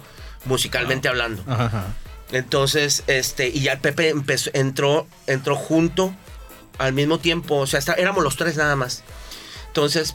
Musicalmente 0.45 1.09
hablando. 1.09 1.43
Ajá. 1.52 1.88
Entonces, 2.33 3.02
este, 3.09 3.49
y 3.49 3.61
ya 3.62 3.78
Pepe 3.81 4.09
empezó, 4.09 4.50
entró, 4.55 5.07
entró 5.26 5.55
junto 5.57 6.14
al 6.78 6.93
mismo 6.93 7.19
tiempo, 7.19 7.57
o 7.57 7.66
sea, 7.66 7.78
está- 7.78 7.95
éramos 7.95 8.23
los 8.23 8.37
tres 8.37 8.57
nada 8.57 8.76
más. 8.76 9.02
Entonces, 9.66 10.14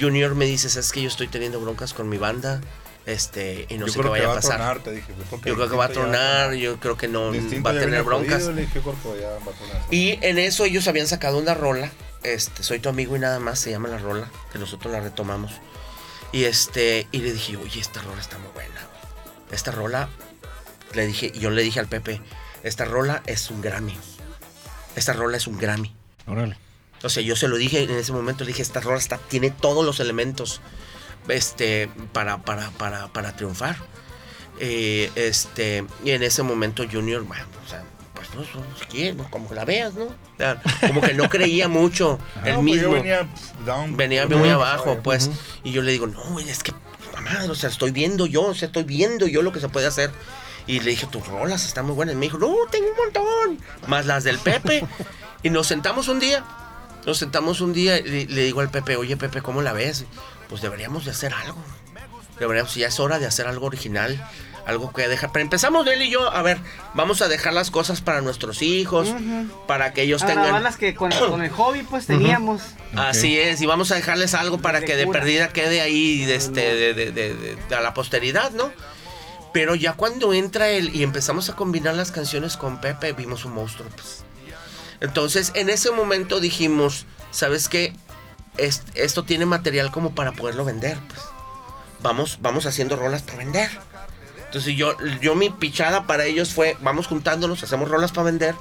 Junior 0.00 0.34
me 0.34 0.44
dice, 0.46 0.66
es 0.78 0.92
que 0.92 1.00
yo 1.02 1.08
estoy 1.08 1.28
teniendo 1.28 1.60
broncas 1.60 1.94
con 1.94 2.08
mi 2.08 2.18
banda, 2.18 2.60
este, 3.08 3.66
y 3.70 3.78
no 3.78 3.86
yo 3.86 3.92
sé 3.92 3.98
qué 3.98 4.00
creo 4.00 4.12
que 4.12 4.20
vaya 4.20 4.26
va 4.28 4.34
a 4.34 4.36
a 4.36 4.40
pasar. 4.40 4.56
tronar, 4.56 4.78
te 4.80 4.92
dije. 4.92 5.12
porque 5.30 5.48
yo 5.48 5.56
creo 5.56 5.68
que 5.70 5.76
va 5.76 5.86
a 5.86 5.88
tronar, 5.88 6.52
yo 6.54 6.78
creo 6.78 6.96
que 6.98 7.08
no 7.08 7.32
va 7.32 7.70
a 7.70 7.74
tener 7.78 8.02
broncas. 8.02 8.42
jodido, 8.44 8.54
dije, 8.60 8.80
"Corpo, 8.80 9.16
ya 9.18 9.30
va 9.30 9.36
a 9.52 9.56
tronar". 9.56 9.82
Y 9.90 10.18
en 10.20 10.38
eso 10.38 10.64
ellos 10.64 10.86
habían 10.88 11.06
sacado 11.06 11.38
una 11.38 11.54
rola, 11.54 11.90
este, 12.22 12.62
soy 12.62 12.80
tu 12.80 12.88
amigo 12.90 13.16
y 13.16 13.18
nada 13.18 13.38
más, 13.40 13.58
se 13.60 13.70
llama 13.70 13.88
la 13.88 13.96
rola, 13.98 14.30
que 14.52 14.58
nosotros 14.58 14.92
la 14.92 15.00
retomamos. 15.00 15.52
Y 16.32 16.44
este, 16.44 17.06
y 17.10 17.18
le 17.20 17.32
dije, 17.32 17.56
oye, 17.56 17.80
esta 17.80 18.02
rola 18.02 18.20
está 18.20 18.36
muy 18.38 18.50
buena. 18.52 18.80
Esta 19.50 19.70
rola, 19.70 20.10
le 20.92 21.06
dije, 21.06 21.32
yo 21.32 21.48
le 21.48 21.62
dije 21.62 21.80
al 21.80 21.86
Pepe, 21.88 22.20
esta 22.62 22.84
rola 22.84 23.22
es 23.24 23.48
un 23.50 23.62
Grammy. 23.62 23.96
Esta 24.96 25.14
rola 25.14 25.38
es 25.38 25.46
un 25.46 25.56
Grammy. 25.56 25.94
Órale. 26.26 26.58
O 27.02 27.08
sea, 27.08 27.22
yo 27.22 27.36
se 27.36 27.48
lo 27.48 27.56
dije 27.56 27.84
en 27.84 27.90
ese 27.92 28.12
momento, 28.12 28.44
le 28.44 28.48
dije, 28.48 28.60
esta 28.60 28.80
rola 28.80 28.98
está, 28.98 29.16
tiene 29.16 29.50
todos 29.50 29.86
los 29.86 30.00
elementos 30.00 30.60
este, 31.28 31.90
para, 32.12 32.38
para, 32.42 32.70
para, 32.70 33.08
para 33.08 33.34
triunfar. 33.36 33.76
Eh, 34.60 35.10
este, 35.14 35.84
y 36.04 36.10
en 36.10 36.22
ese 36.22 36.42
momento 36.42 36.84
Junior, 36.90 37.22
bueno, 37.22 37.44
o 37.64 37.68
sea, 37.68 37.84
pues, 38.14 38.28
pues, 38.34 38.48
pues, 38.52 39.14
pues, 39.14 39.28
como 39.28 39.48
que 39.48 39.54
la 39.54 39.64
veas, 39.64 39.94
¿no? 39.94 40.06
Como 40.86 41.00
que 41.00 41.14
no 41.14 41.28
creía 41.28 41.68
mucho 41.68 42.18
No, 42.42 42.46
él 42.46 42.54
pues, 42.54 42.64
mismo. 42.64 42.92
venía 42.92 43.22
pff, 43.22 43.64
down. 43.66 43.96
Venía 43.96 44.26
Ujú. 44.26 44.38
muy 44.38 44.48
abajo, 44.48 44.98
pues. 45.02 45.30
Y 45.62 45.70
yo 45.72 45.82
le 45.82 45.92
digo, 45.92 46.06
no, 46.06 46.38
es 46.40 46.62
que, 46.62 46.72
mamá, 47.14 47.44
o 47.48 47.54
sea, 47.54 47.70
estoy 47.70 47.92
viendo 47.92 48.26
yo, 48.26 48.42
o 48.46 48.54
sea, 48.54 48.66
estoy 48.66 48.82
viendo 48.84 49.26
yo 49.26 49.42
lo 49.42 49.52
que 49.52 49.60
se 49.60 49.68
puede 49.68 49.86
hacer. 49.86 50.10
Y 50.66 50.80
le 50.80 50.90
dije, 50.90 51.06
tus 51.06 51.26
rolas 51.26 51.64
están 51.64 51.86
muy 51.86 51.94
buenas. 51.94 52.14
Y 52.14 52.18
me 52.18 52.26
dijo, 52.26 52.36
no, 52.38 52.54
tengo 52.70 52.88
un 52.90 52.96
montón. 52.96 53.64
Más 53.86 54.04
las 54.06 54.24
del 54.24 54.38
Pepe. 54.38 54.84
y 55.42 55.50
nos 55.50 55.66
sentamos 55.66 56.08
un 56.08 56.18
día. 56.20 56.44
Nos 57.06 57.16
sentamos 57.16 57.60
un 57.62 57.72
día 57.72 57.98
y 57.98 58.26
le 58.26 58.42
digo 58.44 58.60
al 58.60 58.70
Pepe, 58.70 58.96
oye, 58.96 59.16
Pepe, 59.16 59.40
¿cómo 59.40 59.62
la 59.62 59.72
ves? 59.72 60.04
Pues 60.48 60.62
deberíamos 60.62 61.04
de 61.04 61.10
hacer 61.10 61.32
algo. 61.34 61.58
Deberíamos, 62.38 62.74
ya 62.74 62.86
es 62.88 63.00
hora 63.00 63.18
de 63.18 63.26
hacer 63.26 63.46
algo 63.46 63.66
original. 63.66 64.24
Algo 64.66 64.92
que 64.92 65.08
dejar. 65.08 65.32
Pero 65.32 65.42
empezamos 65.44 65.86
él 65.86 66.02
y 66.02 66.10
yo, 66.10 66.30
a 66.30 66.42
ver, 66.42 66.58
vamos 66.92 67.22
a 67.22 67.28
dejar 67.28 67.54
las 67.54 67.70
cosas 67.70 68.02
para 68.02 68.20
nuestros 68.20 68.60
hijos. 68.60 69.08
Para 69.66 69.94
que 69.94 70.02
ellos 70.02 70.22
A 70.22 70.26
tengan... 70.26 70.62
las 70.62 70.76
que 70.76 70.94
con, 70.94 71.10
con 71.10 71.42
el 71.42 71.50
hobby 71.50 71.82
pues 71.84 72.04
teníamos. 72.06 72.60
Así 72.94 73.38
es, 73.38 73.62
y 73.62 73.66
vamos 73.66 73.90
a 73.92 73.94
dejarles 73.94 74.34
algo 74.34 74.58
para 74.58 74.80
De 74.80 74.86
que 74.86 74.96
de 74.96 75.06
perdida 75.06 75.48
quede 75.48 75.80
ahí 75.80 76.24
de 76.26 76.34
este, 76.34 76.60
de, 76.74 76.92
de- 76.94 77.12
de- 77.12 77.34
de- 77.34 77.56
de 77.56 77.74
a 77.74 77.80
la 77.80 77.94
posteridad, 77.94 78.50
¿no? 78.50 78.70
Pero 79.54 79.74
ya 79.74 79.94
cuando 79.94 80.34
entra 80.34 80.68
él 80.68 80.94
y 80.94 81.02
empezamos 81.02 81.48
a 81.48 81.56
combinar 81.56 81.94
las 81.94 82.12
canciones 82.12 82.58
con 82.58 82.78
Pepe, 82.82 83.14
vimos 83.14 83.46
un 83.46 83.54
monstruo. 83.54 83.88
Pues. 83.96 84.22
Entonces, 85.00 85.50
en 85.54 85.70
ese 85.70 85.90
momento 85.92 86.40
dijimos, 86.40 87.06
¿sabes 87.30 87.68
qué? 87.70 87.94
Es- 88.58 88.82
esto 88.94 89.22
tiene 89.24 89.46
material 89.46 89.90
como 89.90 90.14
para 90.14 90.32
poderlo 90.32 90.64
vender. 90.64 90.98
Pues. 91.08 91.20
Vamos, 92.00 92.38
vamos 92.42 92.66
haciendo 92.66 92.96
rolas 92.96 93.22
para 93.22 93.38
vender. 93.38 93.70
Entonces 94.46 94.76
yo, 94.76 94.96
yo 95.20 95.34
mi 95.34 95.50
pichada 95.50 96.06
para 96.06 96.24
ellos 96.24 96.52
fue, 96.54 96.76
vamos 96.80 97.06
juntándonos, 97.06 97.62
hacemos 97.62 97.88
rolas 97.90 98.12
para 98.12 98.24
vender, 98.24 98.54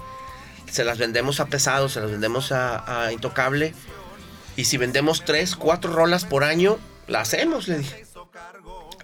se 0.70 0.84
las 0.84 0.98
vendemos 0.98 1.40
a 1.40 1.46
pesado, 1.46 1.88
se 1.88 2.02
las 2.02 2.12
vendemos 2.12 2.52
a, 2.52 3.06
a 3.06 3.12
intocable. 3.14 3.74
Y 4.58 4.66
si 4.66 4.78
vendemos 4.78 5.24
tres, 5.24 5.56
cuatro 5.56 5.94
rolas 5.94 6.26
por 6.26 6.44
año, 6.44 6.78
la 7.08 7.22
hacemos, 7.22 7.68
le 7.68 7.78
dije. 7.80 8.06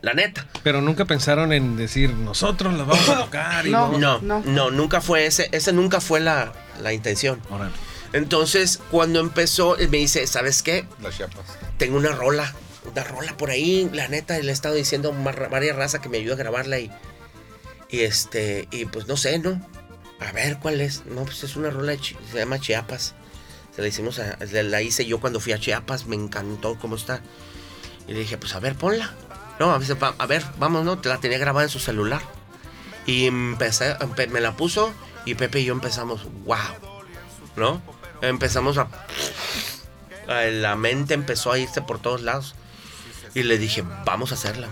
La 0.01 0.13
neta. 0.13 0.47
Pero 0.63 0.81
nunca 0.81 1.05
pensaron 1.05 1.53
en 1.53 1.77
decir, 1.77 2.09
nosotros 2.13 2.73
las 2.73 2.85
vamos 2.85 3.07
a 3.07 3.19
tocar 3.19 3.65
y 3.65 3.69
No. 3.71 3.81
vamos- 3.83 3.99
No, 4.01 4.19
no. 4.19 4.41
no, 4.45 4.71
nunca 4.71 4.99
fue 4.99 5.25
ese, 5.25 5.47
ese 5.53 5.71
nunca 5.71 6.01
fue 6.01 6.19
la, 6.19 6.51
la 6.81 6.91
intención. 6.91 7.39
Órale. 7.49 7.71
Entonces, 8.13 8.79
cuando 8.91 9.19
empezó, 9.19 9.75
me 9.77 9.97
dice, 9.97 10.25
¿sabes 10.27 10.61
qué? 10.63 10.85
Las 11.01 11.17
chapas. 11.17 11.45
Tengo 11.77 11.97
una 11.97 12.11
rola, 12.11 12.53
una 12.91 13.03
rola 13.03 13.35
por 13.37 13.49
ahí, 13.49 13.89
la 13.91 14.07
neta, 14.07 14.37
le 14.39 14.49
he 14.49 14.53
estado 14.53 14.75
diciendo 14.75 15.09
a 15.09 15.11
Mar- 15.13 15.49
María 15.51 15.73
Raza 15.73 15.99
que 16.01 16.09
me 16.09 16.17
ayude 16.19 16.33
a 16.33 16.37
grabarla 16.37 16.79
y, 16.79 16.91
y 17.89 18.01
este, 18.01 18.67
y 18.71 18.85
pues 18.85 19.07
no 19.07 19.17
sé, 19.17 19.39
¿no? 19.39 19.59
A 20.19 20.31
ver, 20.31 20.59
¿cuál 20.59 20.79
es? 20.79 21.05
No, 21.05 21.23
pues 21.25 21.43
es 21.43 21.55
una 21.55 21.69
rola, 21.71 21.95
se 21.97 22.37
llama 22.37 22.59
Chiapas. 22.59 23.15
Se 23.75 23.81
la 23.81 23.87
hicimos, 23.87 24.19
a- 24.19 24.37
la 24.39 24.81
hice 24.83 25.05
yo 25.05 25.19
cuando 25.19 25.39
fui 25.39 25.51
a 25.53 25.59
Chiapas, 25.59 26.05
me 26.05 26.15
encantó 26.15 26.77
cómo 26.79 26.95
está. 26.95 27.21
Y 28.07 28.13
le 28.13 28.19
dije, 28.19 28.37
pues 28.37 28.53
a 28.53 28.59
ver, 28.59 28.75
ponla. 28.75 29.11
No, 29.59 29.71
a, 29.71 29.77
veces, 29.79 29.97
a 30.01 30.25
ver, 30.27 30.43
vamos, 30.59 30.85
¿no? 30.85 30.99
Te 30.99 31.09
la 31.09 31.19
tenía 31.19 31.39
grabada 31.39 31.63
en 31.65 31.69
su 31.69 31.79
celular. 31.79 32.21
Y 33.07 33.25
empecé, 33.25 33.95
empe- 33.97 34.29
me 34.29 34.39
la 34.39 34.55
puso 34.55 34.93
y 35.25 35.33
Pepe 35.35 35.61
y 35.61 35.65
yo 35.65 35.73
empezamos, 35.73 36.25
wow, 36.45 36.57
¿no? 37.55 37.81
Empezamos 38.27 38.77
a... 38.77 38.87
a- 40.27 40.41
La 40.45 40.75
mente 40.75 41.13
empezó 41.13 41.51
a 41.51 41.57
irse 41.59 41.81
por 41.81 41.99
todos 41.99 42.21
lados. 42.21 42.55
Y 43.35 43.43
le 43.43 43.57
dije, 43.57 43.83
vamos 44.05 44.31
a 44.31 44.35
hacerla. 44.35 44.69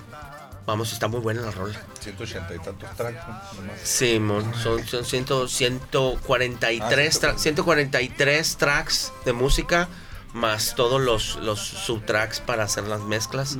Vamos, 0.68 0.94
está 0.94 1.08
muy 1.08 1.20
buena 1.20 1.42
la 1.42 1.52
rola. 1.52 1.80
180 2.00 2.56
y 2.56 2.60
tantos 2.60 2.96
tracks. 2.96 3.18
Nomás. 3.56 3.80
Simón, 3.84 4.54
son, 4.62 4.86
son 4.88 5.04
ciento- 5.04 5.48
143, 5.48 6.80
Ah, 7.24 7.28
tra- 7.34 7.38
143 7.38 8.58
tracks 8.58 9.12
de 9.26 9.34
música, 9.34 9.88
más 10.34 10.76
todos 10.76 11.02
los, 11.02 11.36
los 11.38 11.60
subtracks 11.60 12.40
para 12.40 12.64
hacer 12.64 12.86
las 12.86 13.02
mezclas. 13.02 13.58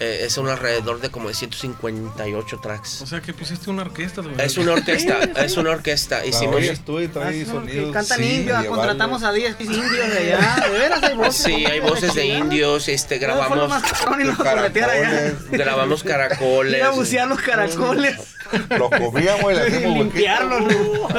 Eh, 0.00 0.22
es 0.26 0.36
un 0.38 0.48
alrededor 0.48 1.00
de 1.00 1.10
como 1.10 1.28
de 1.28 1.34
158 1.34 2.60
tracks. 2.60 3.02
O 3.02 3.06
sea 3.06 3.20
que 3.20 3.32
pusiste 3.32 3.70
una 3.70 3.82
orquesta. 3.82 4.22
Es 4.38 4.56
una 4.56 4.72
orquesta, 4.72 5.20
es 5.22 5.56
una 5.56 5.70
orquesta. 5.70 6.24
Hicimos, 6.26 6.62
tú 6.84 7.00
y 7.00 7.08
trae 7.08 7.42
Ah, 7.42 7.44
no, 7.46 7.52
sonidos. 7.52 7.92
cantan 7.92 8.18
sí, 8.18 8.24
indios, 8.24 8.44
medievales. 8.58 8.68
contratamos 8.70 9.22
a 9.22 9.32
10 9.32 9.60
indios 9.60 9.90
de 9.90 10.18
allá. 10.18 10.56
De 10.68 10.78
veras 10.78 11.02
hay 11.02 11.16
voces. 11.16 11.36
sí, 11.36 11.64
hay 11.66 11.80
voces 11.80 12.14
de 12.14 12.26
indios, 12.26 12.88
este, 12.88 13.18
grabamos, 13.18 13.70
allá. 13.72 14.36
Caracoles. 14.36 15.50
grabamos 15.50 16.02
caracoles. 16.02 16.76
Ir 16.78 16.82
a 16.82 16.90
bucear 16.90 17.28
los 17.28 17.40
caracoles. 17.40 18.16
Los 18.78 18.90
comíamos 18.90 19.52
y 19.52 19.54
le 19.54 19.62
huequito. 19.62 19.88
limpiarlos. 19.94 20.62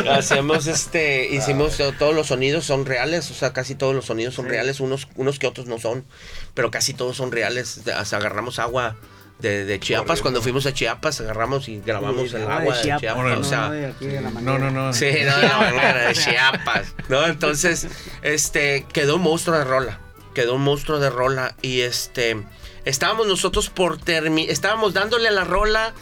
Hacemos 0.10 0.68
este, 0.68 1.28
hicimos 1.30 1.78
to- 1.78 1.94
todos 1.94 2.14
los 2.16 2.28
sonidos 2.28 2.66
son 2.66 2.86
reales, 2.86 3.30
o 3.32 3.34
sea, 3.34 3.54
casi 3.54 3.76
todos 3.76 3.96
los 3.96 4.06
sonidos 4.06 4.34
son 4.36 4.48
reales, 4.48 4.80
unos, 4.80 5.08
unos 5.16 5.40
que 5.40 5.48
otros 5.48 5.68
no 5.68 5.80
son, 5.80 6.06
pero 6.54 6.72
casi 6.72 6.94
todos 6.94 7.18
son 7.18 7.32
reales. 7.32 7.84
De- 7.86 7.94
O 7.94 8.06
sea, 8.06 8.20
agarramos 8.20 8.60
agua 8.60 8.96
de, 9.40 9.66
de 9.66 9.80
Chiapas, 9.80 10.06
Corriendo. 10.06 10.22
cuando 10.24 10.42
fuimos 10.42 10.66
a 10.66 10.74
Chiapas, 10.74 11.20
agarramos 11.22 11.68
y 11.68 11.82
grabamos 11.86 12.34
el 12.34 12.44
agua 12.44 12.74
de 12.76 12.82
Chiapas, 12.82 13.02
Chiapas. 13.02 13.20
Órale. 13.24 13.38
o 13.42 13.44
sea, 13.44 13.60
no, 13.68 13.72
de 13.72 13.86
aquí 13.88 14.06
de 14.08 14.22
la 14.22 14.30
No, 14.32 14.58
no, 14.58 14.72
no. 14.72 14.94
Sí, 14.94 15.06
no, 15.26 15.38
de 15.38 15.48
la 15.48 15.58
manera 15.58 16.08
de 16.08 16.14
Chiapas. 16.14 16.94
¿no? 17.10 17.26
Entonces, 17.28 17.88
este, 18.22 18.86
quedó 18.94 19.18
un 19.18 19.24
monstruo 19.24 19.58
de 19.58 19.64
rola. 19.66 20.00
Quedó 20.34 20.56
un 20.56 20.62
monstruo 20.64 21.00
de 21.00 21.10
rola. 21.10 21.56
Y 21.62 21.82
este, 21.82 22.38
estábamos 22.86 23.28
nosotros 23.28 23.70
por 23.70 23.98
terminar, 23.98 24.52
estábamos 24.52 24.94
dándole 24.94 25.28
a 25.28 25.32
la 25.32 25.44
rola 25.44 25.94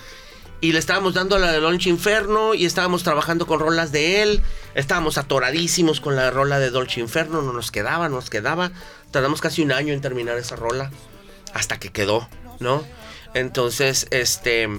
y 0.64 0.72
le 0.72 0.80
estábamos 0.80 1.14
dando 1.14 1.38
la 1.40 1.52
de 1.52 1.60
Dolce 1.60 1.90
Inferno 1.90 2.54
y 2.54 2.64
estábamos 2.64 3.04
trabajando 3.04 3.46
con 3.46 3.60
rolas 3.60 3.92
de 3.92 4.22
él. 4.22 4.42
Estábamos 4.76 5.18
atoradísimos 5.18 6.00
con 6.00 6.16
la 6.16 6.32
rola 6.32 6.58
de 6.58 6.70
Dolce 6.70 7.02
Inferno, 7.02 7.42
no 7.42 7.52
nos 7.52 7.70
quedaba, 7.70 8.08
no 8.08 8.16
nos 8.16 8.30
quedaba. 8.30 8.72
Tardamos 9.12 9.42
casi 9.42 9.62
un 9.62 9.74
año 9.74 9.94
en 9.94 10.00
terminar 10.00 10.38
esa 10.38 10.56
rola 10.56 10.90
hasta 11.54 11.80
que 11.80 11.92
quedó, 11.92 12.30
¿no? 12.62 12.82
Entonces, 13.34 14.08
este, 14.10 14.70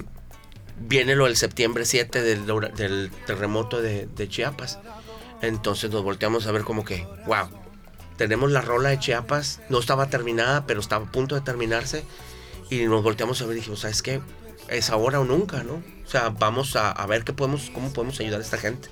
viene 0.79 1.15
lo 1.15 1.25
del 1.25 1.37
septiembre 1.37 1.85
7 1.85 2.19
del, 2.23 3.11
terremoto 3.27 3.79
de, 3.79 4.07
de 4.07 4.27
Chiapas. 4.27 4.79
Entonces 5.43 5.91
nos 5.91 6.01
volteamos 6.01 6.47
a 6.47 6.51
ver 6.51 6.63
como 6.63 6.83
que, 6.83 7.05
wow, 7.27 7.47
tenemos 8.17 8.49
la 8.49 8.61
rola 8.61 8.89
de 8.89 8.97
Chiapas, 8.97 9.61
no 9.69 9.77
estaba 9.77 10.09
terminada, 10.09 10.65
pero 10.65 10.79
estaba 10.79 11.05
a 11.05 11.11
punto 11.11 11.35
de 11.35 11.41
terminarse. 11.41 12.03
Y 12.71 12.85
nos 12.85 13.03
volteamos 13.03 13.39
a 13.43 13.45
ver 13.45 13.57
y 13.57 13.59
dijimos, 13.59 13.81
¿sabes 13.81 14.01
qué? 14.01 14.19
Es 14.69 14.89
ahora 14.89 15.19
o 15.19 15.25
nunca, 15.25 15.63
¿no? 15.63 15.83
O 16.05 16.09
sea, 16.09 16.29
vamos 16.29 16.75
a, 16.75 16.91
a 16.91 17.05
ver 17.07 17.23
qué 17.23 17.33
podemos, 17.33 17.69
cómo 17.73 17.91
podemos 17.93 18.19
ayudar 18.19 18.39
a 18.39 18.43
esta 18.43 18.57
gente. 18.57 18.89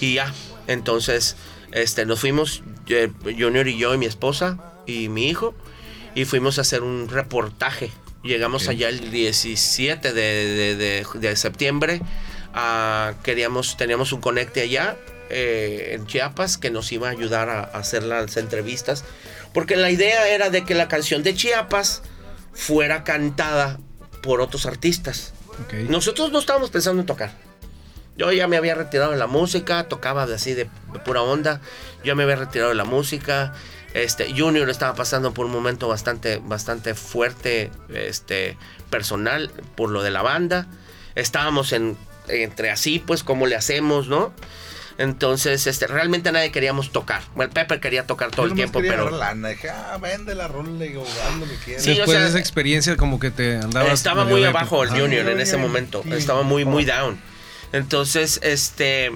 Y 0.00 0.14
ya, 0.14 0.32
entonces, 0.66 1.36
este, 1.72 2.04
nos 2.06 2.20
fuimos, 2.20 2.62
eh, 2.88 3.10
Junior 3.22 3.66
y 3.68 3.78
yo 3.78 3.94
y 3.94 3.98
mi 3.98 4.06
esposa 4.06 4.58
y 4.86 5.08
mi 5.08 5.28
hijo, 5.28 5.54
y 6.14 6.24
fuimos 6.24 6.58
a 6.58 6.62
hacer 6.62 6.82
un 6.82 7.08
reportaje. 7.08 7.90
Llegamos 8.22 8.68
allá 8.68 8.88
el 8.88 9.10
17 9.10 10.12
de, 10.12 10.22
de- 10.22 10.76
de- 10.76 11.06
de 11.20 11.36
septiembre. 11.36 12.00
queríamos, 13.22 13.76
teníamos 13.76 14.12
un 14.12 14.20
conecte 14.20 14.62
allá 14.62 14.96
eh, 15.30 15.90
en 15.94 16.06
Chiapas 16.06 16.58
que 16.58 16.70
nos 16.70 16.90
iba 16.92 17.08
a 17.08 17.10
ayudar 17.10 17.48
a, 17.50 17.60
a 17.60 17.78
hacer 17.78 18.02
las 18.02 18.36
entrevistas. 18.36 19.04
Porque 19.52 19.76
la 19.76 19.90
idea 19.90 20.28
era 20.28 20.50
de 20.50 20.64
que 20.64 20.74
la 20.74 20.88
canción 20.88 21.22
de 21.22 21.34
Chiapas 21.34 22.02
fuera 22.52 23.04
cantada 23.04 23.78
por 24.26 24.40
otros 24.40 24.66
artistas. 24.66 25.32
Ok. 25.64 25.88
Nosotros 25.88 26.32
no 26.32 26.40
estábamos 26.40 26.70
pensando 26.70 27.00
en 27.00 27.06
tocar. 27.06 27.30
Yo 28.16 28.32
ya 28.32 28.48
me 28.48 28.56
había 28.56 28.74
retirado 28.74 29.12
de 29.12 29.16
la 29.16 29.28
música, 29.28 29.84
tocaba 29.88 30.26
de 30.26 30.34
así 30.34 30.52
de, 30.52 30.64
de 30.92 30.98
pura 30.98 31.22
onda. 31.22 31.60
Yo 32.02 32.16
me 32.16 32.24
había 32.24 32.36
retirado 32.36 32.70
de 32.70 32.74
la 32.74 32.84
música. 32.84 33.54
Este, 33.94 34.34
Junior 34.36 34.68
estaba 34.68 34.94
pasando 34.94 35.32
por 35.32 35.46
un 35.46 35.52
momento 35.52 35.86
bastante, 35.86 36.38
bastante 36.42 36.94
fuerte, 36.94 37.70
este, 37.94 38.58
personal, 38.90 39.50
por 39.76 39.90
lo 39.90 40.02
de 40.02 40.10
la 40.10 40.22
banda. 40.22 40.66
Estábamos 41.14 41.72
en, 41.72 41.96
entre 42.28 42.70
así, 42.70 42.98
pues, 42.98 43.22
cómo 43.22 43.46
le 43.46 43.54
hacemos, 43.54 44.08
¿no? 44.08 44.32
Entonces, 44.98 45.66
este, 45.66 45.86
realmente 45.86 46.32
nadie 46.32 46.50
queríamos 46.50 46.90
tocar. 46.90 47.22
Bueno, 47.34 47.52
Pepper 47.52 47.80
quería 47.80 48.06
tocar 48.06 48.30
todo 48.30 48.46
Yo 48.46 48.50
el 48.52 48.56
tiempo, 48.56 48.80
pero 48.80 49.10
lana. 49.10 49.48
Dije, 49.50 49.68
ah, 49.68 49.98
vende 50.00 50.34
la 50.34 50.48
rola, 50.48 50.70
le 50.70 50.88
digo, 50.88 51.04
haz 51.28 51.36
lo 51.38 51.44
que 51.46 51.56
quieras. 51.56 51.84
Sí, 51.84 51.90
o 51.90 51.94
Después 51.96 52.10
sea, 52.12 52.20
de 52.22 52.28
esa 52.30 52.38
experiencia 52.38 52.96
como 52.96 53.18
que 53.20 53.30
te 53.30 53.56
andabas... 53.56 53.92
estaba 53.92 54.24
muy 54.24 54.42
abajo 54.44 54.82
el. 54.84 54.90
Junior 54.90 55.28
en 55.28 55.40
ese 55.40 55.56
momento. 55.58 56.02
sí. 56.02 56.12
Estaba 56.14 56.42
muy, 56.42 56.64
muy 56.64 56.84
down. 56.86 57.20
Entonces, 57.72 58.40
este, 58.42 59.10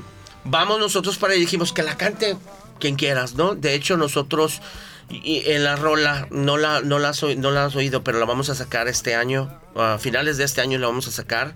vamos 0.45 0.79
nosotros 0.81 1.17
para 1.19 1.33
ahí. 1.33 1.41
Dijimos 1.41 1.73
que 1.73 1.83
la 1.83 1.97
cante 1.97 2.37
quien 2.79 2.97
quieras, 2.97 3.35
¿no? 3.35 3.55
De 3.55 3.75
hecho, 3.75 3.97
nosotros 3.97 4.61
y- 5.09 5.39
y 5.47 5.51
en 5.53 5.65
la 5.65 5.77
rola 5.77 6.27
no 6.31 6.57
la, 6.57 6.81
no, 6.83 6.99
la 6.99 7.11
has, 7.11 7.23
no 7.23 7.51
la 7.51 7.65
has 7.67 7.77
oído, 7.77 8.05
pero 8.05 8.19
la 8.19 8.27
vamos 8.27 8.51
a 8.51 8.55
sacar 8.55 8.87
este 8.89 9.15
año. 9.15 9.59
A 9.77 9.99
finales 9.99 10.37
de 10.37 10.45
este 10.45 10.61
año 10.61 10.79
la 10.79 10.89
vamos 10.89 11.07
a 11.09 11.11
sacar. 11.11 11.55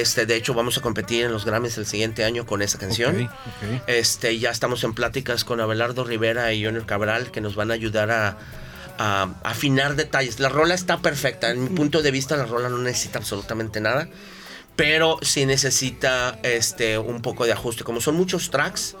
Este, 0.00 0.26
de 0.26 0.34
hecho, 0.34 0.54
vamos 0.54 0.76
a 0.76 0.80
competir 0.80 1.24
en 1.24 1.30
los 1.30 1.44
Grammys 1.44 1.78
el 1.78 1.86
siguiente 1.86 2.24
año 2.24 2.46
con 2.46 2.62
esa 2.62 2.78
canción. 2.78 3.30
Este, 3.86 4.36
ya 4.40 4.50
estamos 4.50 4.82
en 4.82 4.92
pláticas 4.92 5.44
con 5.44 5.60
Abelardo 5.60 6.02
Rivera 6.02 6.52
y 6.52 6.64
Junior 6.64 6.84
Cabral 6.84 7.30
que 7.30 7.40
nos 7.40 7.54
van 7.54 7.70
a 7.70 7.74
ayudar 7.74 8.10
a, 8.10 8.36
a 8.98 9.28
afinar 9.44 9.94
detalles. 9.94 10.40
La 10.40 10.48
rola 10.48 10.74
está 10.74 11.00
perfecta. 11.00 11.52
En 11.52 11.62
mi 11.62 11.70
punto 11.70 12.02
de 12.02 12.10
vista, 12.10 12.36
la 12.36 12.44
rola 12.44 12.70
no 12.70 12.78
necesita 12.78 13.20
absolutamente 13.20 13.80
nada. 13.80 14.08
Pero 14.74 15.18
sí 15.22 15.46
necesita 15.46 16.40
este, 16.42 16.98
un 16.98 17.22
poco 17.22 17.46
de 17.46 17.52
ajuste. 17.52 17.84
Como 17.84 18.00
son 18.00 18.16
muchos 18.16 18.50
tracks, 18.50 18.96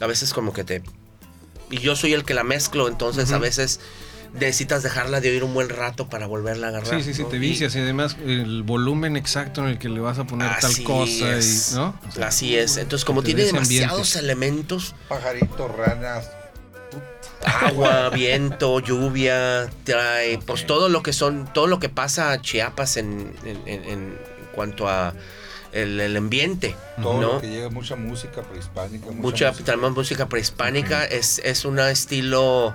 a 0.00 0.08
veces 0.08 0.32
como 0.32 0.52
que 0.52 0.64
te... 0.64 0.82
Y 1.70 1.78
yo 1.78 1.94
soy 1.94 2.14
el 2.14 2.24
que 2.24 2.34
la 2.34 2.42
mezclo, 2.42 2.88
entonces 2.88 3.30
a 3.30 3.38
veces 3.38 3.78
necesitas 4.34 4.82
dejarla 4.82 5.20
de 5.20 5.30
oír 5.30 5.44
un 5.44 5.52
buen 5.54 5.68
rato 5.68 6.08
para 6.08 6.26
volverla 6.26 6.68
a 6.68 6.70
agarrar. 6.70 6.88
Sí, 6.98 7.02
sí, 7.02 7.14
sí, 7.14 7.22
¿no? 7.22 7.28
te 7.28 7.38
vicias 7.38 7.74
y 7.74 7.80
además 7.80 8.16
el 8.24 8.62
volumen 8.62 9.16
exacto 9.16 9.62
en 9.62 9.68
el 9.68 9.78
que 9.78 9.88
le 9.88 10.00
vas 10.00 10.18
a 10.18 10.24
poner 10.24 10.50
tal 10.60 10.82
cosa 10.84 11.36
es. 11.36 11.72
y, 11.72 11.74
¿no? 11.76 11.94
O 12.08 12.12
sea, 12.12 12.28
Así 12.28 12.56
es. 12.56 12.76
Entonces, 12.78 13.04
como 13.04 13.22
tiene 13.22 13.42
ambiente. 13.42 13.64
demasiados 13.70 14.16
elementos, 14.16 14.94
Pajaritos, 15.08 15.70
ranas. 15.76 16.30
agua, 17.44 18.08
viento, 18.14 18.80
lluvia, 18.80 19.68
trae, 19.84 20.38
pues 20.38 20.66
todo 20.66 20.88
lo 20.88 21.02
que 21.02 21.12
son, 21.12 21.52
todo 21.52 21.66
lo 21.66 21.78
que 21.78 21.88
pasa 21.88 22.32
a 22.32 22.40
Chiapas 22.40 22.96
en, 22.96 23.32
en- 23.44 23.62
en- 23.68 23.84
en 23.84 24.18
cuanto 24.54 24.88
a 24.88 25.14
el, 25.72 25.98
el 26.00 26.16
ambiente, 26.16 26.76
Todo 27.02 27.20
¿no? 27.20 27.32
lo 27.34 27.40
que 27.40 27.48
llega, 27.48 27.70
mucha 27.70 27.96
música 27.96 28.42
prehispánica. 28.42 29.06
Mucha, 29.06 29.20
Mucha, 29.22 29.50
música. 29.52 29.76
música 29.90 30.28
prehispánica, 30.28 31.04
es, 31.04 31.40
es 31.44 31.64
un 31.64 31.78
estilo, 31.78 32.74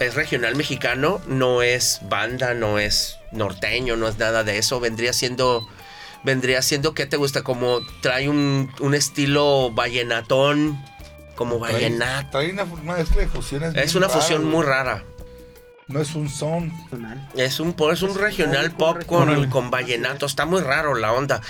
es 0.00 0.14
regional 0.14 0.56
mexicano, 0.56 1.20
no 1.26 1.62
es 1.62 2.00
banda, 2.08 2.54
no 2.54 2.78
es 2.78 3.18
norteño, 3.32 3.96
no 3.96 4.08
es 4.08 4.18
nada 4.18 4.44
de 4.44 4.58
eso, 4.58 4.80
vendría 4.80 5.12
siendo, 5.12 5.66
vendría 6.22 6.62
siendo, 6.62 6.94
¿qué 6.94 7.06
te 7.06 7.16
gusta? 7.16 7.42
Como 7.42 7.80
trae 8.00 8.28
un, 8.28 8.72
un 8.80 8.94
estilo 8.94 9.70
vallenatón, 9.72 10.82
como 11.34 11.58
vallenato. 11.58 12.30
Trae 12.30 12.52
una, 12.52 12.64
una 12.64 12.94
mezcla 12.94 13.20
de 13.20 13.28
fusiones. 13.28 13.74
Es 13.74 13.94
una 13.94 14.08
rara, 14.08 14.20
fusión 14.20 14.42
güey. 14.42 14.54
muy 14.54 14.64
rara. 14.64 15.04
No 15.88 16.00
es 16.00 16.16
un 16.16 16.28
son. 16.28 16.72
Es 17.36 17.60
un, 17.60 17.76
es 17.92 18.02
un 18.02 18.18
regional 18.18 18.72
pop 18.72 19.04
con, 19.06 19.48
con 19.50 19.70
vallenato. 19.70 20.26
Está 20.26 20.44
muy 20.44 20.60
raro 20.60 20.96
la 20.96 21.12
onda. 21.12 21.40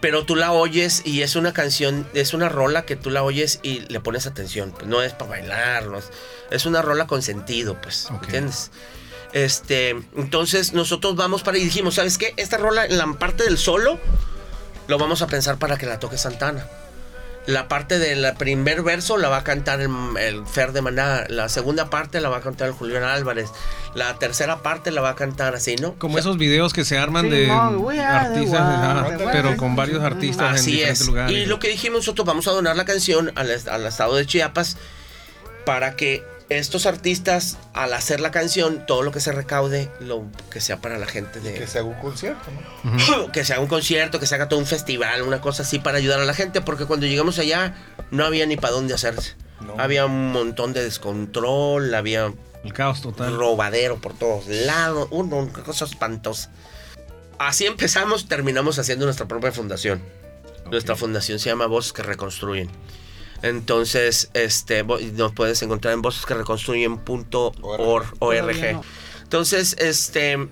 Pero 0.00 0.24
tú 0.24 0.36
la 0.36 0.52
oyes 0.52 1.02
y 1.04 1.22
es 1.22 1.34
una 1.34 1.52
canción, 1.52 2.06
es 2.14 2.32
una 2.32 2.48
rola 2.48 2.82
que 2.86 2.94
tú 2.94 3.10
la 3.10 3.24
oyes 3.24 3.58
y 3.64 3.80
le 3.80 3.98
pones 3.98 4.26
atención. 4.26 4.70
Pues 4.70 4.86
no 4.86 5.02
es 5.02 5.12
para 5.12 5.32
bailar, 5.32 5.86
no 5.86 5.98
es, 5.98 6.10
es 6.52 6.66
una 6.66 6.82
rola 6.82 7.08
con 7.08 7.20
sentido, 7.22 7.80
pues. 7.82 8.08
¿Entiendes? 8.10 8.70
Este, 9.32 9.90
entonces 10.16 10.72
nosotros 10.72 11.16
vamos 11.16 11.42
para 11.42 11.58
y 11.58 11.64
dijimos, 11.64 11.96
¿sabes 11.96 12.16
qué? 12.16 12.32
Esta 12.36 12.58
rola 12.58 12.84
en 12.86 12.96
la 12.96 13.12
parte 13.14 13.42
del 13.42 13.58
solo 13.58 13.98
lo 14.86 14.98
vamos 14.98 15.20
a 15.22 15.26
pensar 15.26 15.58
para 15.58 15.76
que 15.76 15.86
la 15.86 15.98
toque 15.98 16.16
Santana. 16.16 16.64
La 17.46 17.68
parte 17.68 17.98
del 17.98 18.24
primer 18.36 18.82
verso 18.82 19.16
la 19.16 19.28
va 19.28 19.38
a 19.38 19.44
cantar 19.44 19.80
el, 19.80 19.90
el 20.20 20.46
Fer 20.46 20.72
de 20.72 20.82
Maná. 20.82 21.24
La 21.28 21.48
segunda 21.48 21.88
parte 21.90 22.20
la 22.20 22.28
va 22.28 22.36
a 22.36 22.40
cantar 22.42 22.68
el 22.68 22.74
Julián 22.74 23.02
Álvarez. 23.02 23.50
La 23.94 24.14
tercera 24.18 24.58
parte 24.58 24.90
la 24.90 25.00
va 25.00 25.10
a 25.10 25.14
cantar 25.16 25.54
así, 25.54 25.74
¿no? 25.76 25.94
Como 25.94 26.14
O 26.14 26.16
sea, 26.18 26.20
esos 26.20 26.38
videos 26.38 26.72
que 26.72 26.84
se 26.84 26.98
arman 26.98 27.24
Sí, 27.24 27.30
de 27.30 27.46
no, 27.48 27.90
artistas, 27.90 29.10
pero 29.32 29.56
con 29.56 29.74
varios 29.74 30.02
artistas 30.04 30.50
en 30.50 30.54
Así 30.56 30.70
diferentes 30.72 31.00
es. 31.00 31.06
lugares. 31.06 31.32
Y 31.36 31.46
lo 31.46 31.58
que 31.58 31.68
dijimos 31.68 32.00
nosotros, 32.00 32.26
vamos 32.26 32.46
a 32.46 32.50
donar 32.52 32.76
la 32.76 32.84
canción 32.84 33.32
al, 33.34 33.50
al 33.50 33.86
estado 33.86 34.16
de 34.16 34.26
Chiapas 34.26 34.76
para 35.64 35.96
que 35.96 36.22
estos 36.50 36.84
artistas, 36.84 37.58
al 37.74 37.92
hacer 37.92 38.20
la 38.20 38.32
canción, 38.32 38.84
todo 38.84 39.02
lo 39.02 39.12
que 39.12 39.20
se 39.20 39.30
recaude, 39.30 39.88
lo 40.00 40.24
que 40.50 40.60
sea 40.60 40.80
para 40.80 40.98
la 40.98 41.06
gente 41.06 41.40
de, 41.40 41.54
Que 41.54 41.66
se 41.68 41.78
haga 41.78 41.88
un 41.88 41.94
concierto, 41.94 42.50
¿no? 42.82 43.32
que 43.32 43.44
se 43.44 43.52
haga 43.52 43.62
un 43.62 43.68
concierto, 43.68 44.18
que 44.18 44.26
se 44.26 44.34
haga 44.34 44.48
todo 44.48 44.58
un 44.58 44.66
festival, 44.66 45.22
una 45.22 45.40
cosa 45.40 45.62
así 45.62 45.78
para 45.78 45.98
ayudar 45.98 46.20
a 46.20 46.24
la 46.24 46.34
gente, 46.34 46.60
porque 46.60 46.86
cuando 46.86 47.06
llegamos 47.06 47.38
allá 47.38 47.74
no 48.10 48.24
había 48.24 48.46
ni 48.46 48.56
para 48.56 48.74
dónde 48.74 48.94
hacerse. 48.94 49.36
No. 49.60 49.76
Había 49.78 50.06
un 50.06 50.32
montón 50.32 50.72
de 50.72 50.82
descontrol, 50.82 51.94
había 51.94 52.32
El 52.64 52.72
caos 52.72 53.00
total. 53.00 53.36
robadero 53.36 54.00
por 54.00 54.14
todos 54.14 54.48
lados, 54.48 55.06
una 55.12 55.36
una 55.36 55.52
cosa 55.62 55.84
espantosa. 55.84 56.50
Así 57.38 57.64
empezamos, 57.64 58.26
terminamos 58.26 58.78
haciendo 58.78 59.04
nuestra 59.04 59.28
propia 59.28 59.52
fundación. 59.52 60.02
Nuestra 60.70 60.96
fundación 60.96 61.38
se 61.38 61.48
llama 61.48 61.66
Voces 61.66 61.92
que 61.92 62.02
Reconstruyen. 62.02 62.68
Entonces, 63.42 64.30
este, 64.34 64.84
nos 64.84 65.32
puedes 65.32 65.62
encontrar 65.62 65.94
en 65.94 66.02
vocesquereconstruyen.org. 66.02 68.82
Entonces, 69.22 69.76
este, 69.78 70.48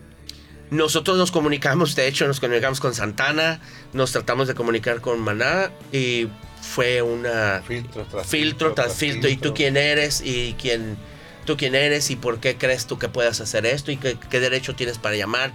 nosotros 0.70 1.18
nos 1.18 1.30
comunicamos, 1.30 1.94
de 1.96 2.06
hecho, 2.06 2.26
nos 2.26 2.40
comunicamos 2.40 2.80
con 2.80 2.94
Santana, 2.94 3.60
nos 3.92 4.12
tratamos 4.12 4.48
de 4.48 4.54
comunicar 4.54 5.00
con 5.00 5.20
Maná 5.20 5.70
y 5.92 6.28
fue 6.60 7.02
una 7.02 7.62
Filtro 7.66 8.04
tras 8.04 8.26
filtro 8.26 8.74
tras 8.74 8.94
filtro. 8.94 9.30
Y 9.30 9.36
tú 9.36 9.54
quién 9.54 9.76
eres 9.76 10.20
y 10.24 10.54
quién 10.60 10.96
tú 11.44 11.56
quién 11.56 11.74
eres 11.74 12.10
y 12.10 12.16
por 12.16 12.40
qué 12.40 12.56
crees 12.56 12.86
tú 12.86 12.98
que 12.98 13.08
puedas 13.08 13.40
hacer 13.40 13.64
esto 13.64 13.90
y 13.90 13.96
qué, 13.96 14.18
qué 14.28 14.38
derecho 14.38 14.74
tienes 14.74 14.98
para 14.98 15.16
llamar 15.16 15.52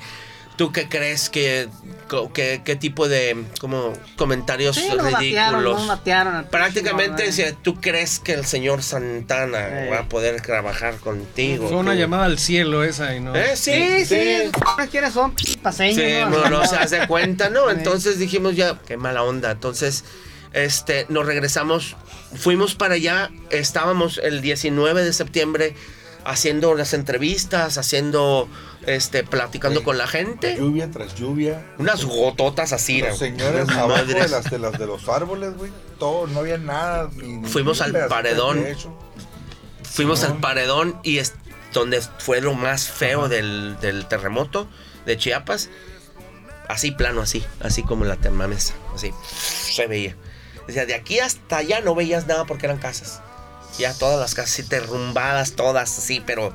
tú 0.55 0.71
qué 0.71 0.87
crees 0.87 1.29
que 1.29 1.67
qué, 2.33 2.61
qué 2.63 2.75
tipo 2.75 3.07
de 3.07 3.43
como 3.59 3.93
comentarios 4.17 4.75
Sí, 4.75 4.87
nos 4.89 4.97
batearon, 5.11 5.19
ridículos 5.61 5.79
nos 5.79 5.87
batearon 5.87 6.35
al 6.35 6.45
prácticamente 6.49 7.31
si 7.31 7.43
tú 7.63 7.81
crees 7.81 8.19
que 8.19 8.33
el 8.33 8.45
señor 8.45 8.83
Santana 8.83 9.85
Eh. 9.85 9.89
va 9.89 9.99
a 9.99 10.09
poder 10.09 10.41
trabajar 10.41 10.97
contigo 10.97 11.67
Fue 11.69 11.77
una 11.77 11.93
Tú- 11.93 11.97
llamada 11.99 12.25
al 12.25 12.37
cielo 12.37 12.83
esa 12.83 13.15
y 13.15 13.19
no. 13.19 13.35
¿Eh? 13.35 13.55
Sí, 13.55 14.05
sí, 14.05 14.15
esos 14.15 14.51
¿quiénes 14.91 15.13
son? 15.13 15.33
Paseños. 15.63 15.95
Sí, 15.95 16.13
no, 16.29 16.49
no 16.49 16.65
se 16.67 16.75
hace 16.75 17.07
cuenta, 17.07 17.49
¿no? 17.49 17.69
Sí. 17.69 17.75
Entonces 17.77 18.19
dijimos 18.19 18.55
ya, 18.55 18.79
qué 18.85 18.95
mala 18.97 19.23
onda. 19.23 19.51
Entonces, 19.51 20.03
este, 20.53 21.07
nos 21.09 21.25
regresamos, 21.25 21.95
fuimos 22.35 22.75
para 22.75 22.93
allá, 22.93 23.31
estábamos 23.49 24.19
el 24.23 24.41
19 24.41 25.03
de 25.03 25.13
septiembre 25.13 25.75
haciendo 26.25 26.73
las 26.75 26.93
entrevistas, 26.93 27.77
haciendo, 27.77 28.47
este, 28.85 29.23
platicando 29.23 29.79
Sí. 29.79 29.85
con 29.85 29.97
la 29.97 30.07
gente. 30.07 30.55
Lluvia 30.57 30.89
tras 30.91 31.15
lluvia. 31.15 31.65
Unas 31.77 32.05
gototas 32.05 32.73
así, 32.73 33.01
Los 33.01 33.17
señores 33.17 33.67
de 33.67 33.73
las, 34.29 34.49
de 34.49 34.59
las 34.59 34.77
de 34.79 34.85
los 34.87 35.07
árboles, 35.09 35.55
güey. 35.57 35.71
Todo, 35.99 36.27
no 36.27 36.39
había 36.39 36.57
nada. 36.57 37.09
ni- 37.15 37.47
Fuimos 37.47 37.81
al 37.81 38.07
paredón. 38.07 38.65
Fuimos 39.83 40.21
No. 40.21 40.27
al 40.29 40.37
paredón 40.39 40.99
y 41.03 41.17
es 41.19 41.33
donde 41.73 42.01
fue 42.19 42.41
lo 42.41 42.53
más 42.53 42.87
feo 42.89 43.29
del, 43.29 43.77
del 43.81 44.07
terremoto 44.07 44.67
de 45.05 45.17
Chiapas. 45.17 45.69
Así 46.69 46.91
plano, 46.91 47.21
así, 47.21 47.43
así 47.59 47.83
como 47.83 48.05
la 48.05 48.15
termamesa, 48.15 48.73
así 48.95 49.11
se 49.73 49.85
veía. 49.87 50.15
Decía, 50.65 50.85
de 50.85 50.93
aquí 50.95 51.19
hasta 51.19 51.57
allá 51.57 51.81
no 51.81 51.93
veías 51.93 52.25
nada 52.25 52.45
porque 52.45 52.65
eran 52.67 52.77
casas. 52.77 53.21
Ya 53.77 53.93
todas 53.93 54.19
las 54.19 54.35
casas 54.35 54.51
así 54.53 54.61
derrumbadas, 54.63 55.53
todas 55.53 55.97
así, 55.97 56.21
pero 56.25 56.53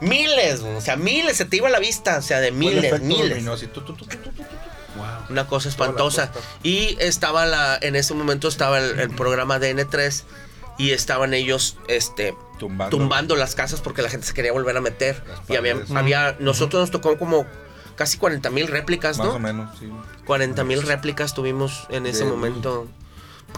miles, 0.00 0.60
o 0.60 0.80
sea, 0.80 0.96
miles, 0.96 1.36
se 1.36 1.44
te 1.44 1.56
iba 1.56 1.68
la 1.68 1.78
vista, 1.78 2.18
o 2.18 2.22
sea, 2.22 2.40
de 2.40 2.50
miles, 2.52 3.00
miles. 3.02 3.44
Una 5.28 5.46
cosa 5.46 5.68
espantosa. 5.68 6.30
Y 6.62 6.96
estaba 7.00 7.46
la, 7.46 7.78
en 7.80 7.96
ese 7.96 8.14
momento 8.14 8.48
estaba 8.48 8.78
el, 8.78 8.98
el 9.00 9.10
programa 9.10 9.58
de 9.58 9.74
N3 9.76 10.22
y 10.78 10.90
estaban 10.92 11.34
ellos, 11.34 11.76
este, 11.88 12.34
Tumbando. 12.58 12.96
tumbando 12.96 13.36
las 13.36 13.54
casas 13.54 13.80
porque 13.80 14.02
la 14.02 14.08
gente 14.08 14.26
se 14.26 14.34
quería 14.34 14.52
volver 14.52 14.76
a 14.76 14.80
meter. 14.80 15.22
Y 15.48 15.56
había, 15.56 15.76
había 15.94 16.36
nosotros 16.38 16.80
nos 16.82 16.90
tocó 16.90 17.18
como 17.18 17.44
casi 17.96 18.18
40 18.18 18.50
mil 18.50 18.66
réplicas, 18.68 19.18
Más 19.18 19.26
¿no? 19.28 19.34
o 19.34 19.38
menos, 19.38 19.76
sí. 19.78 19.88
40 20.26 20.62
mil 20.64 20.82
réplicas 20.82 21.34
tuvimos 21.34 21.86
en 21.90 22.06
ese 22.06 22.24
De- 22.24 22.30
momento. 22.30 22.86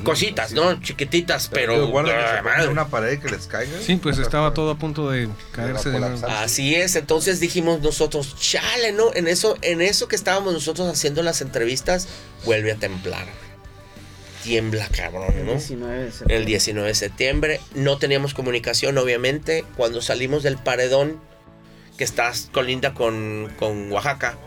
Cositas, 0.05 0.53
¿no? 0.53 0.81
Chiquititas, 0.81 1.49
pero... 1.49 1.85
igual 1.85 2.07
que 2.07 2.13
ah, 2.13 2.69
una 2.71 2.89
pared 2.89 3.19
que 3.19 3.29
les 3.29 3.47
caiga. 3.47 3.79
Sí, 3.81 3.97
pues 3.97 4.19
estaba 4.19 4.53
todo 4.53 4.71
a 4.71 4.79
punto 4.79 5.11
de 5.11 5.29
caerse 5.53 5.91
de 5.91 6.01
nuevo. 6.01 6.27
Así 6.27 6.75
es, 6.75 6.97
entonces 6.97 7.41
dijimos 7.41 7.81
nosotros, 7.81 8.37
chale, 8.39 8.93
¿no? 8.93 9.15
En 9.15 9.27
eso, 9.27 9.57
en 9.63 9.81
eso 9.81 10.09
que 10.09 10.17
estábamos 10.17 10.53
nosotros 10.53 10.89
haciendo 10.89 11.23
las 11.23 11.41
entrevistas, 11.41 12.09
vuelve 12.45 12.73
a 12.73 12.77
temblar. 12.77 13.27
Tiembla, 14.43 14.89
cabrón, 14.89 15.35
¿no? 15.45 15.53
19 15.53 16.05
de 16.05 16.11
septiembre. 16.13 16.37
El 16.37 16.45
19 16.45 16.89
de 16.89 16.95
septiembre. 16.95 17.61
No 17.75 17.99
teníamos 17.99 18.33
comunicación, 18.33 18.97
obviamente. 18.99 19.65
Cuando 19.77 20.01
salimos 20.03 20.45
del 20.45 20.57
paredón, 20.57 21.21
que 21.99 22.05
está 22.05 22.33
colinda 22.53 22.95
con, 22.95 23.53
con 23.59 23.91
Oaxaca, 23.91 24.39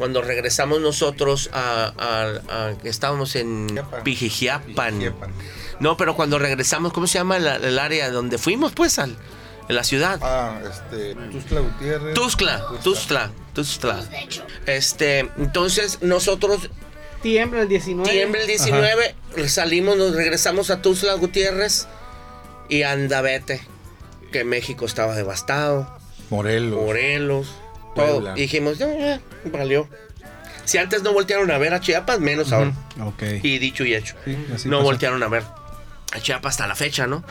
cuando 0.00 0.22
regresamos 0.22 0.80
nosotros 0.80 1.50
a, 1.52 1.92
a- 1.98 2.68
a- 2.70 2.78
que 2.78 2.88
estábamos 2.88 3.36
en 3.36 3.66
Pijijiapan. 4.02 5.14
No, 5.78 5.96
pero 5.98 6.16
cuando 6.16 6.38
regresamos, 6.38 6.92
¿cómo 6.94 7.06
se 7.06 7.18
llama 7.18 7.38
la- 7.38 7.56
el 7.56 7.78
área 7.78 8.10
donde 8.10 8.38
fuimos, 8.38 8.72
pues, 8.72 8.98
al, 8.98 9.16
en 9.68 9.76
la 9.76 9.84
ciudad? 9.84 10.18
Ah, 10.22 10.58
este. 10.68 11.14
Tuxtla 11.30 11.60
Gutiérrez. 11.60 12.14
Tuzla, 12.14 12.66
Tuzla, 12.82 13.30
Tuzla. 13.54 14.00
Este, 14.64 15.20
entonces 15.36 15.98
nosotros, 16.00 16.70
Tiembla 17.22 17.60
el 17.60 17.68
19. 17.68 18.10
tiembla 18.10 18.40
el 18.40 18.46
19, 18.46 19.14
salimos, 19.48 19.98
nos 19.98 20.14
regresamos 20.14 20.70
a 20.70 20.80
Tuzla 20.80 21.12
Gutiérrez 21.14 21.86
y 22.70 22.84
anda 22.84 23.20
vete, 23.20 23.60
que 24.32 24.44
México 24.44 24.86
estaba 24.86 25.14
devastado, 25.14 25.94
Morelos. 26.30 26.80
Morelos, 26.80 27.48
todo. 27.94 28.36
Y 28.36 28.40
dijimos, 28.42 28.78
ya, 28.78 28.92
ya, 28.96 29.20
valió. 29.46 29.88
Si 30.64 30.78
antes 30.78 31.02
no 31.02 31.12
voltearon 31.12 31.50
a 31.50 31.58
ver 31.58 31.74
a 31.74 31.80
Chiapas, 31.80 32.20
menos 32.20 32.52
ahora. 32.52 32.72
Y 33.42 33.58
dicho 33.58 33.84
y 33.84 33.94
hecho. 33.94 34.14
Sí, 34.24 34.36
no 34.66 34.76
pasó. 34.78 34.82
voltearon 34.84 35.22
a 35.22 35.28
ver 35.28 35.42
a 36.12 36.20
Chiapas 36.20 36.52
hasta 36.54 36.66
la 36.66 36.76
fecha, 36.76 37.06
¿no? 37.06 37.24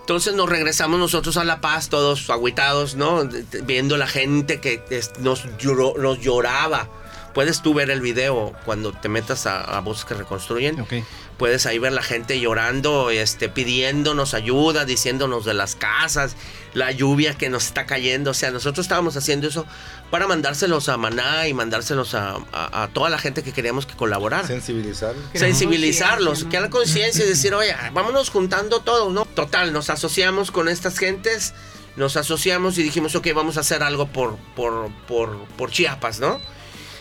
Entonces 0.00 0.34
nos 0.34 0.48
regresamos 0.48 0.98
nosotros 0.98 1.36
a 1.36 1.44
La 1.44 1.60
Paz, 1.60 1.88
todos 1.88 2.28
agüitados, 2.28 2.96
¿no? 2.96 3.28
Viendo 3.64 3.96
la 3.96 4.08
gente 4.08 4.58
que 4.60 4.82
nos, 5.20 5.44
lloró- 5.58 5.96
nos 5.96 6.18
lloraba. 6.20 6.88
Puedes 7.34 7.62
tú 7.62 7.72
ver 7.72 7.88
el 7.90 8.00
video 8.00 8.52
cuando 8.64 8.92
te 8.92 9.08
metas 9.08 9.46
a, 9.46 9.62
a 9.62 9.80
Voces 9.80 10.04
que 10.04 10.14
Reconstruyen. 10.14 10.80
Ok. 10.80 10.92
Puedes 11.38 11.66
ahí 11.66 11.78
ver 11.78 11.92
la 11.92 12.02
gente 12.02 12.38
llorando, 12.40 13.10
este, 13.10 13.48
pidiéndonos 13.48 14.34
ayuda, 14.34 14.84
diciéndonos 14.84 15.44
de 15.44 15.54
las 15.54 15.76
casas, 15.76 16.36
la 16.74 16.90
lluvia 16.90 17.34
que 17.34 17.48
nos 17.50 17.66
está 17.66 17.86
cayendo. 17.86 18.30
O 18.30 18.34
sea, 18.34 18.50
nosotros 18.50 18.84
estábamos 18.84 19.16
haciendo 19.16 19.46
eso 19.48 19.66
para 20.10 20.26
mandárselos 20.26 20.88
a 20.88 20.96
Maná 20.96 21.46
y 21.48 21.54
mandárselos 21.54 22.14
a, 22.14 22.36
a- 22.52 22.82
a 22.84 22.88
toda 22.88 23.10
la 23.10 23.18
gente 23.18 23.42
que 23.42 23.52
queríamos 23.52 23.84
que 23.86 23.94
colaborara 23.94 24.46
Sensibilizar. 24.46 25.14
sensibilizarlos, 25.34 26.44
que 26.44 26.60
la 26.60 26.70
conciencia 26.70 27.24
y 27.24 27.28
decir, 27.36 27.54
oye, 27.54 27.74
vámonos 27.92 28.30
juntando 28.30 28.80
todos, 28.80 29.12
¿no? 29.12 29.24
Total, 29.26 29.72
nos 29.72 29.90
asociamos 29.90 30.50
con 30.50 30.68
estas 30.68 30.98
gentes, 30.98 31.54
nos 31.96 32.16
asociamos 32.16 32.78
y 32.78 32.82
dijimos, 32.82 33.14
ok, 33.14 33.28
vamos 33.34 33.56
a 33.56 33.60
hacer 33.60 33.82
algo 33.82 34.06
por, 34.08 34.36
por, 34.56 34.90
por, 35.06 35.44
por 35.56 35.70
Chiapas, 35.70 36.20
¿no? 36.20 36.40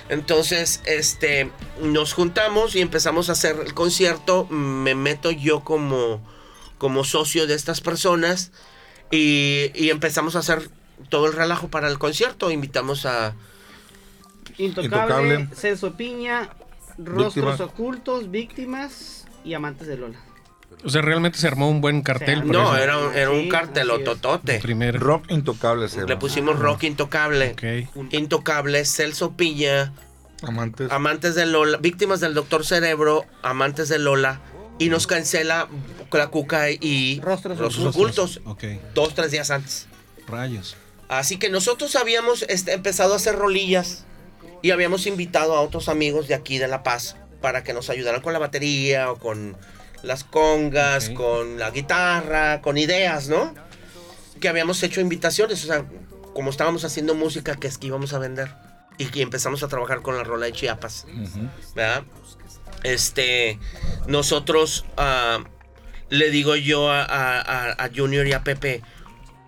Entonces, 0.10 0.82
este, 0.86 1.52
nos 1.82 2.14
juntamos 2.14 2.76
y 2.76 2.82
empezamos 2.82 3.30
a 3.30 3.32
hacer 3.32 3.58
el 3.66 3.74
concierto, 3.74 4.46
me 4.50 4.94
meto 4.96 5.32
yo 5.32 5.62
como, 5.64 6.22
como 6.78 7.04
socio 7.06 7.48
de 7.48 7.54
estas 7.56 7.80
personas 7.80 8.52
y, 9.12 9.72
y 9.76 9.90
empezamos 9.90 10.36
a 10.36 10.40
hacer 10.40 10.70
todo 11.10 11.28
el 11.28 11.34
relajo 11.34 11.68
para 11.68 11.88
el 11.90 12.00
concierto, 12.00 12.50
invitamos 12.52 13.06
a... 13.06 13.34
Intocable, 14.58 15.36
Intocable. 15.36 15.48
Celso 15.56 15.94
Piña, 15.94 16.50
Rostros 16.98 17.36
Víctimas. 17.36 17.60
Ocultos, 17.62 18.32
Víctimas 18.32 19.26
y 19.44 19.54
Amantes 19.54 19.88
de 19.88 19.98
Lola. 19.98 20.20
O 20.84 20.90
sea, 20.90 21.02
realmente 21.02 21.38
se 21.38 21.48
armó 21.48 21.70
un 21.70 21.80
buen 21.82 22.02
cartel. 22.02 22.42
Por 22.44 22.52
No, 22.52 22.64
eso. 22.76 22.84
era, 22.84 22.98
un- 22.98 23.14
era 23.16 23.30
un 23.30 23.42
Sí, 23.44 23.50
cartelototote. 23.50 24.60
Primer. 24.60 25.00
Rock 25.00 25.26
intocable 25.30 25.88
se 25.88 26.02
Le 26.02 26.08
llama. 26.08 26.20
pusimos 26.20 26.60
rock 26.60 26.84
intocable. 26.84 27.52
Ok. 27.96 28.14
Intocable, 28.14 28.84
Celso 28.86 29.34
Piña, 29.38 29.94
Amantes. 30.42 30.92
amantes 30.92 31.36
de 31.36 31.46
Lola, 31.46 31.78
víctimas 31.78 32.20
del 32.20 32.34
Doctor 32.34 32.66
Cerebro, 32.66 33.26
amantes 33.44 33.90
de 33.90 34.00
Lola. 34.00 34.42
Y 34.82 34.90
nos 34.90 35.06
cancela 35.06 35.70
la 36.12 36.28
cuca 36.30 36.72
y 36.72 37.22
Rostros 37.22 37.78
ocultos. 37.86 38.42
Ok. 38.46 38.64
Dos, 38.96 39.14
tres 39.14 39.30
días 39.30 39.52
antes. 39.52 39.86
Rayos. 40.28 40.76
Así 41.08 41.38
que 41.38 41.52
nosotros 41.52 41.96
habíamos 41.96 42.42
este, 42.50 42.74
empezado 42.74 43.14
a 43.14 43.18
hacer 43.18 43.36
rolillas 43.36 44.06
y 44.64 44.72
habíamos 44.72 45.06
invitado 45.06 45.56
a 45.56 45.62
otros 45.62 45.88
amigos 45.88 46.28
de 46.28 46.34
aquí 46.34 46.58
de 46.58 46.68
La 46.68 46.82
Paz 46.82 47.16
para 47.42 47.64
que 47.64 47.74
nos 47.74 47.92
ayudaran 47.92 48.22
con 48.22 48.34
la 48.34 48.40
batería 48.40 49.12
o 49.12 49.20
con 49.20 49.56
las 50.02 50.24
congas, 50.24 51.12
con 51.12 51.60
la 51.60 51.70
guitarra, 51.70 52.62
con 52.62 52.80
ideas, 52.80 53.28
¿no? 53.28 53.54
Que 54.40 54.50
habíamos 54.50 54.82
hecho 54.82 55.00
invitaciones, 55.00 55.64
o 55.64 55.68
sea, 55.68 55.86
como 56.34 56.50
estábamos 56.50 56.86
haciendo 56.86 57.14
música, 57.14 57.56
que 57.56 57.68
es 57.68 57.78
que 57.78 57.86
íbamos 57.86 58.14
a 58.14 58.18
vender. 58.18 58.52
Y 58.98 59.06
que 59.06 59.22
empezamos 59.22 59.62
a 59.62 59.68
trabajar 59.68 60.02
con 60.02 60.18
la 60.18 60.24
rola 60.24 60.48
de 60.48 60.54
Chiapas. 60.54 61.06
¿verdad? 61.76 62.04
Este, 62.84 63.60
nosotros 64.08 64.86
ah, 64.98 65.40
le 66.10 66.30
digo 66.30 66.56
yo 66.56 66.90
a, 66.90 67.04
a- 67.04 67.72
a- 67.72 67.90
Junior 67.96 68.26
y 68.28 68.34
a 68.34 68.44
Pepe, 68.44 68.82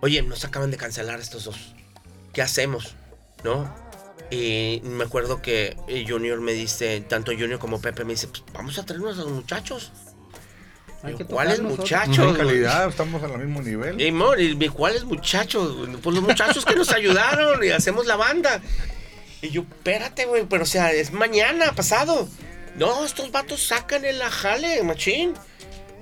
oye, 0.02 0.22
nos 0.22 0.46
acaban 0.46 0.72
de 0.72 0.78
cancelar 0.78 1.20
estos 1.20 1.46
dos. 1.46 1.74
¿Qué 2.34 2.42
hacemos? 2.42 2.96
¿No? 3.44 3.74
Y 4.32 4.82
me 4.84 5.04
acuerdo 5.04 5.42
que 5.42 5.76
Junior 6.08 6.40
me 6.42 6.54
dice, 6.54 7.02
tanto 7.02 7.32
Junior 7.32 7.60
como 7.60 7.82
Pepe 7.82 8.04
me 8.04 8.14
dice, 8.14 8.28
pues 8.28 8.44
vamos 8.54 8.78
a 8.80 8.86
traernos 8.86 9.18
a 9.20 9.22
los 9.24 9.32
muchachos. 9.32 9.92
¿Cuáles 11.28 11.62
muchachos? 11.62 12.18
En 12.30 12.36
calidad, 12.36 12.88
estamos 12.88 13.22
al 13.22 13.38
mismo 13.38 13.62
nivel. 13.62 14.00
Y, 14.00 14.08
y 14.08 14.70
¿cuáles 14.70 15.04
muchachos? 15.04 15.90
Pues 16.02 16.16
los 16.16 16.24
muchachos 16.24 16.64
que 16.66 16.76
nos 16.76 16.92
ayudaron 16.94 17.62
y 17.64 17.70
hacemos 17.70 18.06
la 18.06 18.16
banda. 18.16 18.62
Y 19.42 19.50
yo, 19.50 19.64
espérate, 19.64 20.26
güey, 20.26 20.46
pero 20.48 20.64
o 20.64 20.66
sea, 20.66 20.94
es 20.94 21.12
mañana, 21.12 21.74
pasado. 21.76 22.30
No, 22.76 23.06
estos 23.06 23.32
vatos 23.32 23.62
sacan 23.68 24.04
el 24.06 24.22
ajale, 24.22 24.82
machín. 24.84 25.34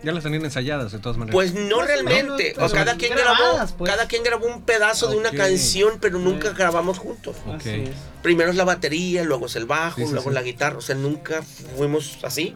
Ya 0.03 0.12
las 0.12 0.23
tenían 0.23 0.43
ensayadas 0.43 0.91
de 0.91 0.97
todas 0.99 1.17
maneras. 1.17 1.34
Pues 1.36 1.53
no 1.53 1.77
o 1.77 1.81
realmente. 1.84 2.53
menos, 2.55 2.57
O 2.71 2.73
pero 2.73 2.86
cada 2.86 2.97
quien 2.97 3.13
grabadas, 3.13 3.55
grabó, 3.55 3.77
pues. 3.77 3.91
cada 3.91 4.07
quien 4.07 4.23
grabó 4.23 4.47
un 4.47 4.63
pedazo 4.63 5.07
de 5.12 5.17
una 5.17 5.31
canción, 5.31 5.99
pero 6.01 6.17
nunca 6.17 6.51
grabamos 6.51 6.97
juntos. 6.97 7.36
Primero 8.23 8.49
es 8.49 8.55
la 8.55 8.63
batería, 8.63 9.23
luego 9.23 9.45
es 9.45 9.55
el 9.55 9.65
bajo, 9.65 9.97
Sí, 9.99 10.07
sí, 10.07 10.12
luego 10.13 10.29
sí. 10.29 10.34
la 10.34 10.41
guitarra. 10.41 10.77
O 10.77 10.81
sea, 10.81 10.95
nunca 10.95 11.43
fuimos 11.77 12.17
así. 12.23 12.55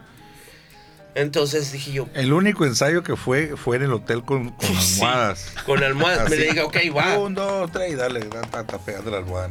Entonces 1.16 1.72
dije 1.72 1.92
yo, 1.92 2.08
El 2.12 2.32
único 2.34 2.66
ensayo 2.66 3.02
que 3.02 3.16
fue 3.16 3.56
fue 3.56 3.76
en 3.76 3.84
el 3.84 3.92
hotel 3.94 4.22
con, 4.22 4.50
con 4.50 4.76
Sí. 4.80 5.00
almohadas. 5.00 5.54
con 5.64 5.82
almohadas, 5.82 6.28
me 6.28 6.36
le 6.36 6.52
digo, 6.52 6.66
ok, 6.66 6.76
va. 6.94 7.16
Un, 7.18 7.34
dos, 7.34 7.72
tres, 7.72 7.92
y 7.92 7.94
dale, 7.94 8.20
da, 8.20 8.42
da, 8.42 8.62
da, 8.64 8.78
pegando 8.78 9.10
la 9.10 9.16
almohada. 9.16 9.48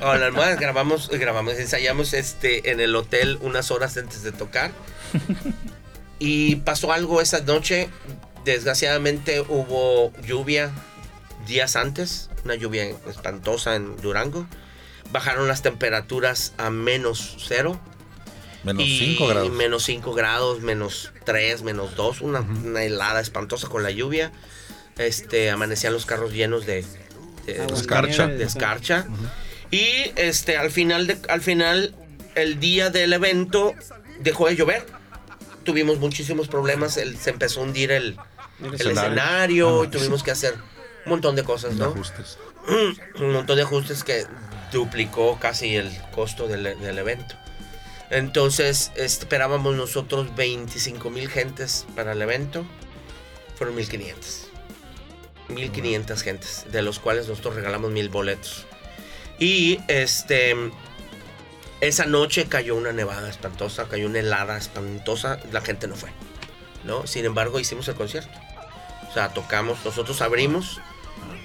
Con 0.00 0.20
la 0.20 0.26
almohada 0.26 0.54
grabamos, 0.54 1.10
grabamos, 1.10 1.54
ensayamos 1.54 2.14
este 2.14 2.70
en 2.70 2.78
el 2.80 2.94
hotel 2.94 3.36
unas 3.42 3.72
horas 3.72 3.96
antes 3.96 4.22
de 4.22 4.30
tocar. 4.30 4.70
Y 6.18 6.56
pasó 6.56 6.92
algo 6.92 7.20
esa 7.20 7.40
noche. 7.40 7.88
Desgraciadamente 8.44 9.40
hubo 9.40 10.12
lluvia 10.22 10.70
días 11.48 11.74
antes, 11.74 12.30
una 12.44 12.54
lluvia 12.54 12.84
espantosa 13.08 13.74
en 13.74 13.96
Durango. 13.96 14.46
Bajaron 15.10 15.48
las 15.48 15.62
temperaturas 15.62 16.52
a 16.58 16.70
menos 16.70 17.36
cero. 17.46 17.80
Menos 18.66 18.82
y 18.84 18.98
5 18.98 19.26
grados. 19.28 19.50
Menos 19.52 19.82
5 19.84 20.12
grados, 20.14 20.60
menos 20.60 21.12
3, 21.24 21.62
menos 21.62 21.94
2. 21.96 22.20
Una, 22.20 22.40
una 22.40 22.82
helada 22.84 23.20
espantosa 23.20 23.68
con 23.68 23.82
la 23.82 23.90
lluvia. 23.90 24.32
Este, 24.98 25.50
amanecían 25.50 25.92
los 25.92 26.04
carros 26.06 26.32
llenos 26.32 26.66
de, 26.66 26.84
de- 27.46 27.60
Agua, 27.62 27.76
Escarcha. 27.78 28.26
de 28.26 28.44
escarcha. 28.44 29.06
Y 29.70 29.86
este, 30.16 30.56
al 30.56 30.70
final, 30.70 31.06
de, 31.06 31.18
al 31.28 31.40
final, 31.40 31.94
el 32.34 32.60
día 32.60 32.90
del 32.90 33.12
evento 33.12 33.74
dejó 34.20 34.46
de 34.48 34.56
llover. 34.56 34.86
Tuvimos 35.64 35.98
muchísimos 35.98 36.48
problemas. 36.48 36.96
el- 36.96 37.16
se 37.18 37.30
empezó 37.30 37.60
a 37.60 37.64
hundir 37.64 37.90
el, 37.92 38.16
el 38.60 38.74
escenario. 38.74 39.00
escenario 39.02 39.84
y 39.84 39.88
tuvimos 39.88 40.22
que 40.22 40.30
hacer 40.30 40.54
un 41.04 41.10
montón 41.10 41.36
de 41.36 41.44
cosas, 41.44 41.74
¿no? 41.74 41.86
ajustes. 41.86 42.38
un 43.20 43.32
montón 43.32 43.56
de 43.56 43.62
ajustes 43.62 44.02
que 44.02 44.24
duplicó 44.72 45.38
casi 45.40 45.76
el 45.76 45.90
costo 46.12 46.48
del, 46.48 46.62
del 46.80 46.98
evento. 46.98 47.36
Entonces 48.10 48.92
esperábamos 48.94 49.74
nosotros 49.74 50.34
25 50.36 51.10
mil 51.10 51.28
gentes 51.28 51.86
para 51.94 52.12
el 52.12 52.22
evento. 52.22 52.64
Fueron 53.56 53.74
1500. 53.76 54.48
1500 55.48 56.22
gentes, 56.22 56.66
de 56.72 56.82
los 56.82 56.98
cuales 56.98 57.28
nosotros 57.28 57.54
regalamos 57.54 57.90
mil 57.90 58.08
boletos. 58.08 58.66
Y 59.38 59.80
este 59.88 60.54
Esa 61.80 62.06
noche 62.06 62.46
cayó 62.46 62.74
una 62.74 62.92
nevada 62.92 63.28
espantosa, 63.28 63.86
cayó 63.86 64.06
una 64.06 64.20
helada 64.20 64.56
espantosa, 64.56 65.38
la 65.52 65.60
gente 65.60 65.86
no 65.86 65.94
fue, 65.94 66.10
¿no? 66.84 67.06
Sin 67.06 67.24
embargo, 67.26 67.60
hicimos 67.60 67.86
el 67.88 67.94
concierto. 67.94 68.30
O 69.10 69.12
sea, 69.12 69.28
tocamos, 69.28 69.84
nosotros 69.84 70.20
abrimos, 70.22 70.80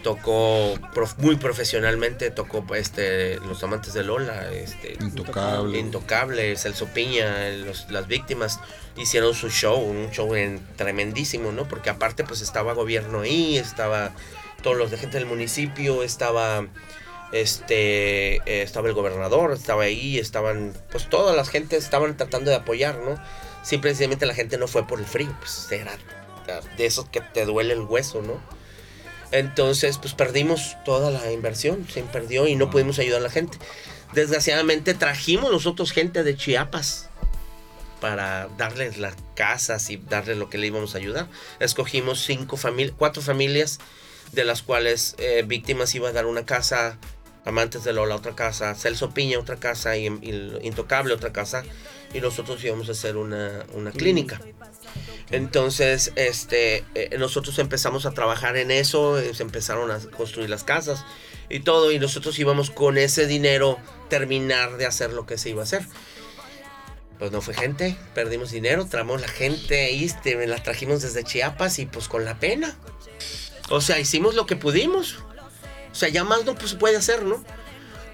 tocó 0.04 0.74
prof- 0.94 1.18
muy 1.18 1.36
profesionalmente, 1.36 2.32
tocó 2.32 2.66
este, 2.76 3.38
Los 3.42 3.64
Amantes 3.64 3.94
de 3.94 4.04
Lola, 4.04 4.52
este, 4.52 4.98
Intocable. 5.02 5.78
Intocable, 5.80 6.56
Celso 6.58 6.88
Piña, 6.88 7.50
los- 7.66 7.90
las 7.90 8.08
víctimas 8.08 8.60
hicieron 8.98 9.34
su 9.34 9.50
show, 9.50 9.80
un 9.80 10.10
show 10.12 10.36
en- 10.36 10.60
tremendísimo, 10.76 11.52
¿no? 11.52 11.68
Porque 11.68 11.90
aparte 11.90 12.24
pues 12.24 12.42
estaba 12.42 12.74
gobierno 12.74 13.22
ahí, 13.22 13.58
estaba 13.58 14.12
todos 14.64 14.78
los 14.78 14.92
de 14.92 14.98
gente 14.98 15.18
del 15.18 15.26
municipio, 15.28 16.04
estaba 16.04 16.66
este 17.32 18.36
eh, 18.38 18.62
estaba 18.64 18.88
el 18.88 18.94
gobernador, 18.94 19.54
estaba 19.54 19.84
ahí, 19.84 20.18
estaban 20.20 20.74
pues 20.92 21.10
todas 21.10 21.36
las 21.36 21.50
gente 21.50 21.78
estaban 21.78 22.18
tratando 22.18 22.50
de 22.52 22.58
apoyar, 22.58 22.98
¿no? 23.00 23.16
Simplemente 23.64 24.26
la 24.26 24.34
gente 24.34 24.58
no 24.58 24.68
fue 24.68 24.86
por 24.88 25.00
el 25.00 25.06
frío, 25.06 25.34
pues 25.40 25.72
era 25.72 25.94
de 26.78 26.86
esos 26.86 27.08
que 27.08 27.22
te 27.22 27.46
duele 27.46 27.74
el 27.74 27.82
hueso, 27.82 28.22
¿no? 28.22 28.42
Entonces, 29.32 29.98
pues 29.98 30.14
perdimos 30.14 30.76
toda 30.84 31.10
la 31.10 31.32
inversión, 31.32 31.88
se 31.88 32.04
perdió 32.04 32.48
y 32.48 32.56
no 32.56 32.70
pudimos 32.70 33.00
ayudar 33.00 33.22
a 33.22 33.24
la 33.24 33.30
gente. 33.30 33.58
Desgraciadamente 34.14 34.94
trajimos 34.94 35.52
nosotros 35.52 35.92
gente 35.92 36.24
de 36.24 36.36
Chiapas 36.36 37.10
para 38.02 38.50
darles 38.58 38.98
las 38.98 39.16
casas 39.36 39.90
y 39.90 39.98
darles 39.98 40.38
lo 40.38 40.50
que 40.50 40.58
le 40.58 40.68
íbamos 40.68 40.96
a 40.96 40.98
ayudar. 40.98 41.28
Escogimos 41.60 42.24
cinco 42.26 42.58
familias, 42.58 42.96
cuatro 42.98 43.22
familias, 43.22 43.80
de 44.34 44.44
las 44.44 44.64
cuales 44.64 45.16
eh, 45.18 45.44
víctimas 45.48 45.94
iba 45.96 46.10
a 46.10 46.12
dar 46.12 46.26
una 46.26 46.46
casa, 46.46 46.98
amantes 47.46 47.84
de 47.84 47.94
Lola 47.94 48.16
otra 48.16 48.36
casa, 48.36 48.76
Celso 48.76 49.12
Piña 49.12 49.40
otra 49.40 49.58
casa 49.58 49.96
y, 49.98 50.08
y 50.08 50.58
Intocable 50.64 51.14
otra 51.14 51.32
casa 51.32 51.64
y 52.14 52.20
nosotros 52.20 52.64
íbamos 52.64 52.90
a 52.90 52.92
hacer 52.92 53.18
una, 53.18 53.66
una 53.74 53.92
clínica. 53.92 54.42
Entonces, 55.32 56.12
este, 56.16 56.84
eh, 56.94 57.16
nosotros 57.18 57.58
empezamos 57.60 58.06
a 58.06 58.12
trabajar 58.12 58.58
en 58.58 58.70
eso, 58.70 59.18
eh, 59.18 59.34
se 59.34 59.44
empezaron 59.44 59.90
a 59.90 60.00
construir 60.00 60.50
las 60.50 60.64
casas 60.64 61.06
y 61.50 61.62
todo, 61.62 61.92
y 61.92 62.00
nosotros 62.00 62.38
íbamos 62.38 62.70
con 62.70 62.98
ese 62.98 63.28
dinero 63.28 63.78
terminar 64.10 64.78
de 64.78 64.86
hacer 64.86 65.14
lo 65.14 65.26
que 65.26 65.38
se 65.38 65.50
iba 65.50 65.62
a 65.62 65.64
hacer. 65.64 65.86
Pues 67.18 67.32
no 67.32 67.42
fue 67.42 67.54
gente, 67.54 67.96
perdimos 68.14 68.52
dinero, 68.52 68.88
traemos 68.88 69.22
la 69.22 69.28
gente 69.28 69.86
ahí, 69.86 70.06
este, 70.06 70.48
la 70.48 70.62
trajimos 70.62 71.02
desde 71.02 71.24
Chiapas 71.24 71.80
y 71.80 71.86
pues 71.86 72.08
con 72.08 72.26
la 72.26 72.40
pena. 72.40 72.76
O 73.70 73.80
sea, 73.80 74.00
hicimos 74.00 74.36
lo 74.36 74.46
que 74.46 74.56
pudimos. 74.56 75.20
O 75.92 75.96
sea, 75.96 76.10
ya 76.10 76.24
más 76.24 76.46
no 76.46 76.56
pues, 76.56 76.74
puede 76.74 76.98
hacer, 76.98 77.24
¿no? 77.24 77.44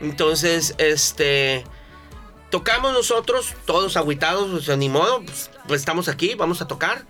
Entonces, 0.01 0.75
este, 0.77 1.63
tocamos 2.49 2.93
nosotros, 2.93 3.53
todos 3.65 3.97
agüitados, 3.97 4.49
o 4.51 4.62
sea, 4.62 4.75
ni 4.75 4.89
modo, 4.89 5.23
pues, 5.23 5.49
pues 5.67 5.82
estamos 5.82 6.08
aquí, 6.08 6.36
vamos 6.36 6.62
a 6.62 6.67
tocar. 6.67 7.06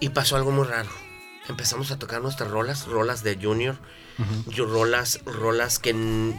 Y 0.00 0.10
pasó 0.10 0.36
algo 0.36 0.50
muy 0.50 0.66
raro. 0.66 0.88
Empezamos 1.48 1.90
a 1.90 1.98
tocar 1.98 2.22
nuestras 2.22 2.50
rolas, 2.50 2.86
rolas 2.86 3.22
de 3.22 3.36
Junior, 3.36 3.76
rolas, 4.56 5.20
rolas 5.24 5.78
que, 5.78 5.94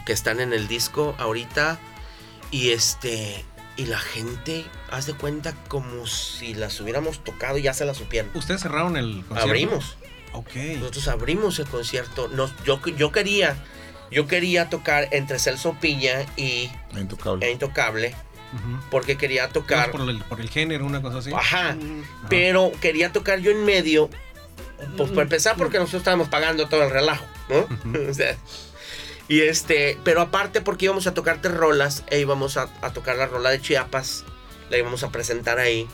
que 0.06 0.14
están 0.14 0.40
en 0.40 0.54
el 0.54 0.68
disco 0.68 1.16
ahorita. 1.20 1.80
Y 2.50 2.72
este, 2.72 3.46
y 3.78 3.86
la 3.86 4.00
gente, 4.00 4.66
haz 4.90 5.06
de 5.06 5.14
cuenta 5.14 5.54
como 5.68 6.06
si 6.06 6.54
las 6.54 6.80
hubiéramos 6.82 7.24
tocado 7.24 7.58
y 7.58 7.64
ya 7.64 7.74
se 7.74 7.86
las 7.86 7.98
supieron. 7.98 8.32
¿Ustedes 8.34 8.62
cerraron 8.62 8.98
el 8.98 9.24
concierto? 9.26 9.44
Abrimos. 9.44 9.98
Ok. 10.34 10.56
Nosotros 10.78 11.08
abrimos 11.08 11.60
el 11.60 11.68
concierto. 11.68 12.28
Nos, 12.30 12.52
yo, 12.64 12.80
yo 12.98 13.12
quería, 13.12 13.56
yo 14.12 14.28
quería 14.28 14.70
tocar 14.70 15.08
entre 15.12 15.40
Celso 15.40 15.76
Piña 15.80 16.26
y 16.36 16.70
Intocable. 16.98 17.48
e 17.48 17.52
Intocable, 17.52 18.16
Porque 18.90 19.18
quería 19.18 19.50
tocar. 19.50 19.92
Por 19.92 20.02
el, 20.10 20.20
por 20.24 20.42
el 20.42 20.50
género, 20.50 20.86
una 20.86 21.02
cosa 21.02 21.20
así. 21.20 21.32
Ajá. 21.34 21.78
Pero 22.30 22.72
quería 22.82 23.12
tocar 23.12 23.40
yo 23.40 23.52
en 23.52 23.64
medio. 23.66 24.10
Pues 24.98 25.10
para 25.10 25.24
empezar, 25.24 25.56
porque 25.58 25.78
nosotros 25.78 26.02
estábamos 26.02 26.28
pagando 26.28 26.68
todo 26.68 26.84
el 26.84 26.90
relajo, 26.90 27.26
¿no? 27.50 27.68
O 28.10 28.14
sea, 28.14 28.36
y 29.28 29.42
este, 29.42 29.98
pero 30.04 30.22
aparte 30.22 30.62
porque 30.62 30.86
íbamos 30.86 31.06
a 31.06 31.14
tocar 31.14 31.40
tres 31.42 31.56
rolas 31.56 32.04
e 32.08 32.20
íbamos 32.20 32.58
a, 32.58 32.68
a 32.82 32.92
tocar 32.92 33.16
la 33.16 33.28
rola 33.28 33.52
de 33.52 33.62
Chiapas, 33.62 34.26
la 34.70 34.78
íbamos 34.78 35.04
a 35.04 35.12
presentar 35.12 35.60
ahí 35.60 35.88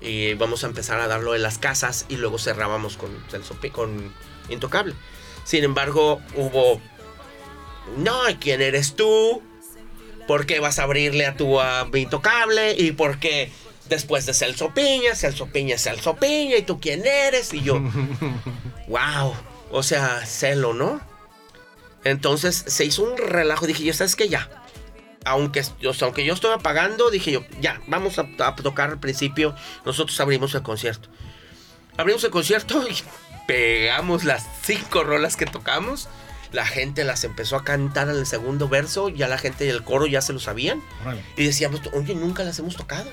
y 0.00 0.34
vamos 0.34 0.62
a 0.62 0.68
empezar 0.68 1.00
a 1.00 1.08
darlo 1.08 1.34
en 1.34 1.42
las 1.42 1.58
casas 1.58 2.06
y 2.08 2.16
luego 2.16 2.38
cerrábamos 2.38 2.96
con 2.96 3.10
con 3.72 4.12
Intocable. 4.48 4.94
Sin 5.44 5.64
embargo, 5.64 6.20
hubo 6.36 6.80
no, 7.96 8.28
¿y 8.28 8.34
¿quién 8.36 8.62
eres 8.62 8.94
tú? 8.94 9.42
¿Por 10.26 10.46
qué 10.46 10.60
vas 10.60 10.78
a 10.78 10.84
abrirle 10.84 11.26
a 11.26 11.36
tu 11.36 11.60
a 11.60 11.88
Intocable? 11.94 12.74
¿Y 12.76 12.92
por 12.92 13.18
qué 13.18 13.50
después 13.88 14.26
de 14.26 14.34
Celso 14.34 14.74
Piña, 14.74 15.14
Celso 15.14 15.46
Piña, 15.46 15.78
Celso 15.78 16.16
Piña? 16.16 16.56
¿Y 16.56 16.62
tú 16.62 16.80
quién 16.80 17.06
eres? 17.06 17.52
Y 17.54 17.62
yo, 17.62 17.80
wow, 18.88 19.34
o 19.70 19.82
sea, 19.82 20.24
celo, 20.26 20.74
¿no? 20.74 21.00
Entonces 22.04 22.64
se 22.66 22.84
hizo 22.84 23.02
un 23.02 23.16
relajo. 23.16 23.66
Dije, 23.66 23.84
yo, 23.84 23.92
¿sabes 23.92 24.16
qué? 24.16 24.28
Ya. 24.28 24.48
Aunque, 25.24 25.64
yo, 25.80 25.90
aunque 26.02 26.24
yo 26.24 26.34
estoy 26.34 26.56
pagando, 26.60 27.10
dije 27.10 27.32
yo, 27.32 27.44
ya, 27.60 27.80
vamos 27.88 28.18
a, 28.20 28.28
a 28.38 28.54
tocar 28.54 28.90
al 28.90 29.00
principio. 29.00 29.56
Nosotros 29.84 30.18
abrimos 30.20 30.54
el 30.54 30.62
concierto. 30.62 31.08
Abrimos 31.96 32.22
el 32.22 32.30
concierto 32.30 32.86
y 32.88 32.94
pegamos 33.46 34.24
las 34.24 34.46
cinco 34.62 35.02
rolas 35.02 35.36
que 35.36 35.46
tocamos. 35.46 36.08
La 36.52 36.64
gente 36.66 37.04
las 37.04 37.24
empezó 37.24 37.56
a 37.56 37.64
cantar 37.64 38.08
en 38.08 38.16
el 38.16 38.26
segundo 38.26 38.68
verso. 38.68 39.08
Ya 39.08 39.28
la 39.28 39.38
gente 39.38 39.64
del 39.64 39.82
coro 39.84 40.06
ya 40.06 40.20
se 40.22 40.32
lo 40.32 40.38
sabían. 40.40 40.82
Órale. 41.02 41.22
Y 41.36 41.44
decíamos, 41.44 41.80
oye, 41.92 42.14
nunca 42.14 42.44
las 42.44 42.58
hemos 42.58 42.76
tocado. 42.76 43.10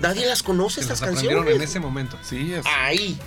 Nadie 0.00 0.26
las 0.26 0.42
conoce 0.42 0.80
las 0.82 0.90
estas 0.90 1.02
aprendieron 1.02 1.44
canciones. 1.44 1.62
en 1.62 1.68
ese 1.68 1.80
momento. 1.80 2.18
Sí, 2.22 2.52
es. 2.54 2.64
Ahí. 2.66 3.18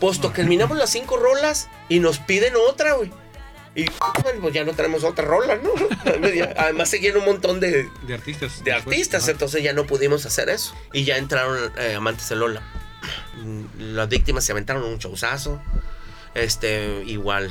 Pues 0.00 0.20
to- 0.20 0.30
terminamos 0.30 0.76
las 0.76 0.90
cinco 0.90 1.16
rolas 1.16 1.68
y 1.88 2.00
nos 2.00 2.18
piden 2.18 2.54
otra, 2.68 2.94
güey. 2.94 3.10
Y 3.76 3.86
pues 4.40 4.54
ya 4.54 4.64
no 4.64 4.72
tenemos 4.72 5.02
otra 5.02 5.24
rola, 5.24 5.56
¿no? 5.56 5.70
Además 6.58 6.88
seguían 6.88 7.16
un 7.16 7.24
montón 7.24 7.58
de, 7.58 7.88
De 8.06 8.14
artistas. 8.14 8.62
de 8.62 8.72
artistas, 8.72 9.22
Ajá. 9.24 9.32
entonces 9.32 9.62
ya 9.64 9.72
no 9.72 9.84
pudimos 9.86 10.24
hacer 10.26 10.48
eso. 10.48 10.74
Y 10.92 11.04
ya 11.04 11.16
entraron 11.16 11.72
eh, 11.78 11.94
amantes 11.96 12.28
de 12.28 12.36
Lola. 12.36 12.62
Mm, 13.42 13.94
Las 13.94 14.08
víctimas 14.08 14.44
se 14.44 14.52
aventaron 14.52 14.84
un 14.84 14.98
showzazo. 14.98 15.60
Este, 16.34 17.02
igual 17.06 17.50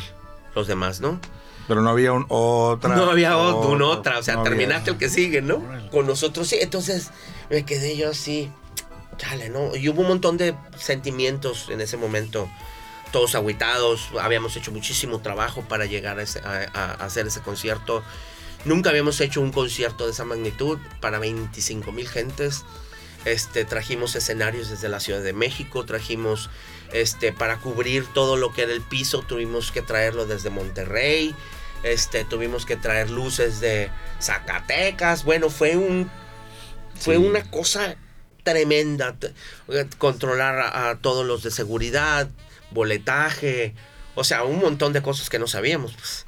los 0.55 0.67
demás, 0.67 0.99
¿no? 1.01 1.19
Pero 1.67 1.81
no 1.81 1.89
había 1.89 2.11
un 2.11 2.25
otra. 2.29 2.95
No 2.95 3.09
había 3.09 3.37
ot- 3.37 3.53
otra, 3.55 3.69
una 3.71 3.85
otra, 3.87 4.19
o 4.19 4.23
sea, 4.23 4.33
no 4.35 4.41
había. 4.41 4.51
terminaste 4.51 4.91
el 4.91 4.97
que 4.97 5.09
sigue, 5.09 5.41
¿no? 5.41 5.63
Con 5.91 6.05
nosotros 6.07 6.47
sí, 6.49 6.57
entonces 6.61 7.11
me 7.49 7.63
quedé 7.65 7.95
yo 7.95 8.09
así, 8.09 8.51
chale, 9.17 9.49
¿no? 9.49 9.75
Y 9.75 9.87
hubo 9.89 10.01
un 10.01 10.07
montón 10.09 10.37
de 10.37 10.55
sentimientos 10.77 11.69
en 11.69 11.79
ese 11.81 11.95
momento, 11.97 12.49
todos 13.11 13.35
agüitados, 13.35 14.09
habíamos 14.19 14.55
hecho 14.57 14.71
muchísimo 14.71 15.19
trabajo 15.19 15.61
para 15.61 15.85
llegar 15.85 16.19
a, 16.19 16.23
ese- 16.23 16.39
a- 16.41 16.67
a 16.73 16.93
hacer 17.05 17.27
ese 17.27 17.39
concierto. 17.41 18.03
Nunca 18.65 18.89
habíamos 18.89 19.19
hecho 19.21 19.39
un 19.41 19.51
concierto 19.51 20.05
de 20.05 20.11
esa 20.11 20.25
magnitud 20.25 20.79
para 21.01 21.19
25 21.19 21.91
mil 21.91 22.07
gentes. 22.07 22.63
Este, 23.25 23.63
trajimos 23.65 24.15
escenarios 24.15 24.69
desde 24.69 24.89
la 24.89 24.99
Ciudad 24.99 25.21
de 25.21 25.31
México, 25.31 25.85
trajimos 25.85 26.49
este, 26.91 27.31
para 27.33 27.57
cubrir 27.59 28.05
todo 28.13 28.35
lo 28.37 28.51
que 28.53 28.63
era 28.63 28.73
el 28.73 28.81
piso, 28.81 29.21
tuvimos 29.21 29.71
que 29.71 29.81
traerlo 29.81 30.25
desde 30.25 30.49
Monterrey, 30.49 31.33
este, 31.83 32.25
tuvimos 32.25 32.65
que 32.65 32.75
traer 32.75 33.09
luces 33.09 33.59
de 33.59 33.89
Zacatecas, 34.21 35.23
bueno, 35.23 35.49
fue 35.49 35.75
un 35.77 36.09
fue 36.99 37.15
Sí. 37.17 37.21
una 37.25 37.43
cosa 37.49 37.95
tremenda 38.43 39.15
eh, 39.69 39.85
controlar 39.97 40.59
a, 40.59 40.89
a 40.91 40.95
todos 40.99 41.25
los 41.25 41.43
de 41.43 41.51
seguridad, 41.51 42.29
boletaje, 42.71 43.73
o 44.15 44.23
sea, 44.23 44.43
un 44.43 44.59
montón 44.59 44.93
de 44.93 45.01
cosas 45.01 45.29
que 45.29 45.39
no 45.39 45.47
sabíamos. 45.47 45.93
pues. 45.93 46.25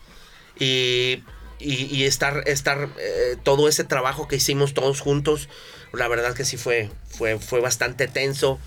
Y, 0.58 1.24
y- 1.60 1.86
y 1.96 2.04
estar, 2.06 2.44
estar 2.48 2.90
eh, 3.00 3.38
todo 3.44 3.68
ese 3.70 3.84
trabajo 3.84 4.28
que 4.28 4.38
hicimos 4.38 4.74
todos 4.74 5.02
juntos, 5.02 5.50
la 5.94 6.08
verdad 6.08 6.34
que 6.34 6.46
sí 6.46 6.58
fue, 6.58 6.90
fue, 7.10 7.40
fue 7.40 7.60
bastante 7.62 8.08
tenso 8.08 8.60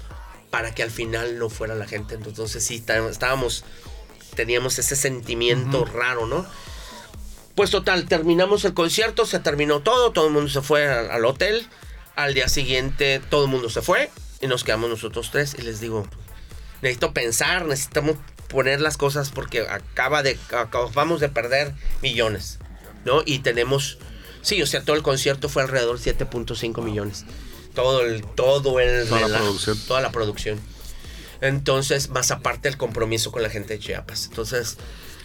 para 0.50 0.74
que 0.74 0.82
al 0.82 0.90
final 0.90 1.38
no 1.38 1.48
fuera 1.50 1.74
la 1.74 1.86
gente. 1.86 2.14
Entonces 2.14 2.64
sí, 2.64 2.80
tá- 2.80 3.08
estábamos, 3.08 3.64
teníamos 4.34 4.78
ese 4.78 4.96
sentimiento 4.96 5.84
raro, 5.84 6.26
¿no? 6.26 6.46
Pues 7.54 7.70
total, 7.70 8.06
terminamos 8.06 8.64
el 8.64 8.74
concierto, 8.74 9.26
se 9.26 9.40
terminó 9.40 9.80
todo, 9.80 10.12
todo 10.12 10.28
el 10.28 10.32
mundo 10.32 10.48
se 10.50 10.62
fue 10.62 10.88
al, 10.88 11.10
al 11.10 11.24
hotel. 11.24 11.66
Al 12.14 12.34
día 12.34 12.48
siguiente 12.48 13.20
todo 13.30 13.44
el 13.44 13.50
mundo 13.50 13.70
se 13.70 13.80
fue 13.82 14.10
y 14.40 14.46
nos 14.48 14.64
quedamos 14.64 14.90
nosotros 14.90 15.30
tres 15.30 15.54
y 15.58 15.62
les 15.62 15.80
digo, 15.80 16.06
necesito 16.82 17.12
pensar, 17.12 17.64
necesitamos 17.66 18.16
poner 18.48 18.80
las 18.80 18.96
cosas 18.96 19.30
porque 19.30 19.60
acaba 19.68 20.22
de, 20.22 20.38
acabamos 20.50 21.20
de 21.20 21.28
perder 21.28 21.74
millones, 22.02 22.58
¿no? 23.04 23.22
Y 23.24 23.40
tenemos, 23.40 23.98
sí, 24.42 24.60
o 24.62 24.66
sea, 24.66 24.82
todo 24.82 24.96
el 24.96 25.02
concierto 25.02 25.48
fue 25.48 25.62
alrededor 25.62 25.98
de 26.00 26.16
7.5 26.16 26.82
millones. 26.82 27.24
Todo 27.78 28.02
el, 28.02 28.22
todo 28.24 28.80
el 28.80 29.08
Toda 29.08 29.28
la 29.28 29.38
producción. 29.38 29.78
Toda 29.86 30.00
la 30.00 30.10
producción. 30.10 30.60
Entonces, 31.40 32.08
más 32.08 32.32
aparte 32.32 32.68
el 32.68 32.76
compromiso 32.76 33.30
con 33.30 33.42
la 33.42 33.50
gente 33.50 33.74
de 33.74 33.78
Chiapas. 33.78 34.26
Entonces, 34.26 34.76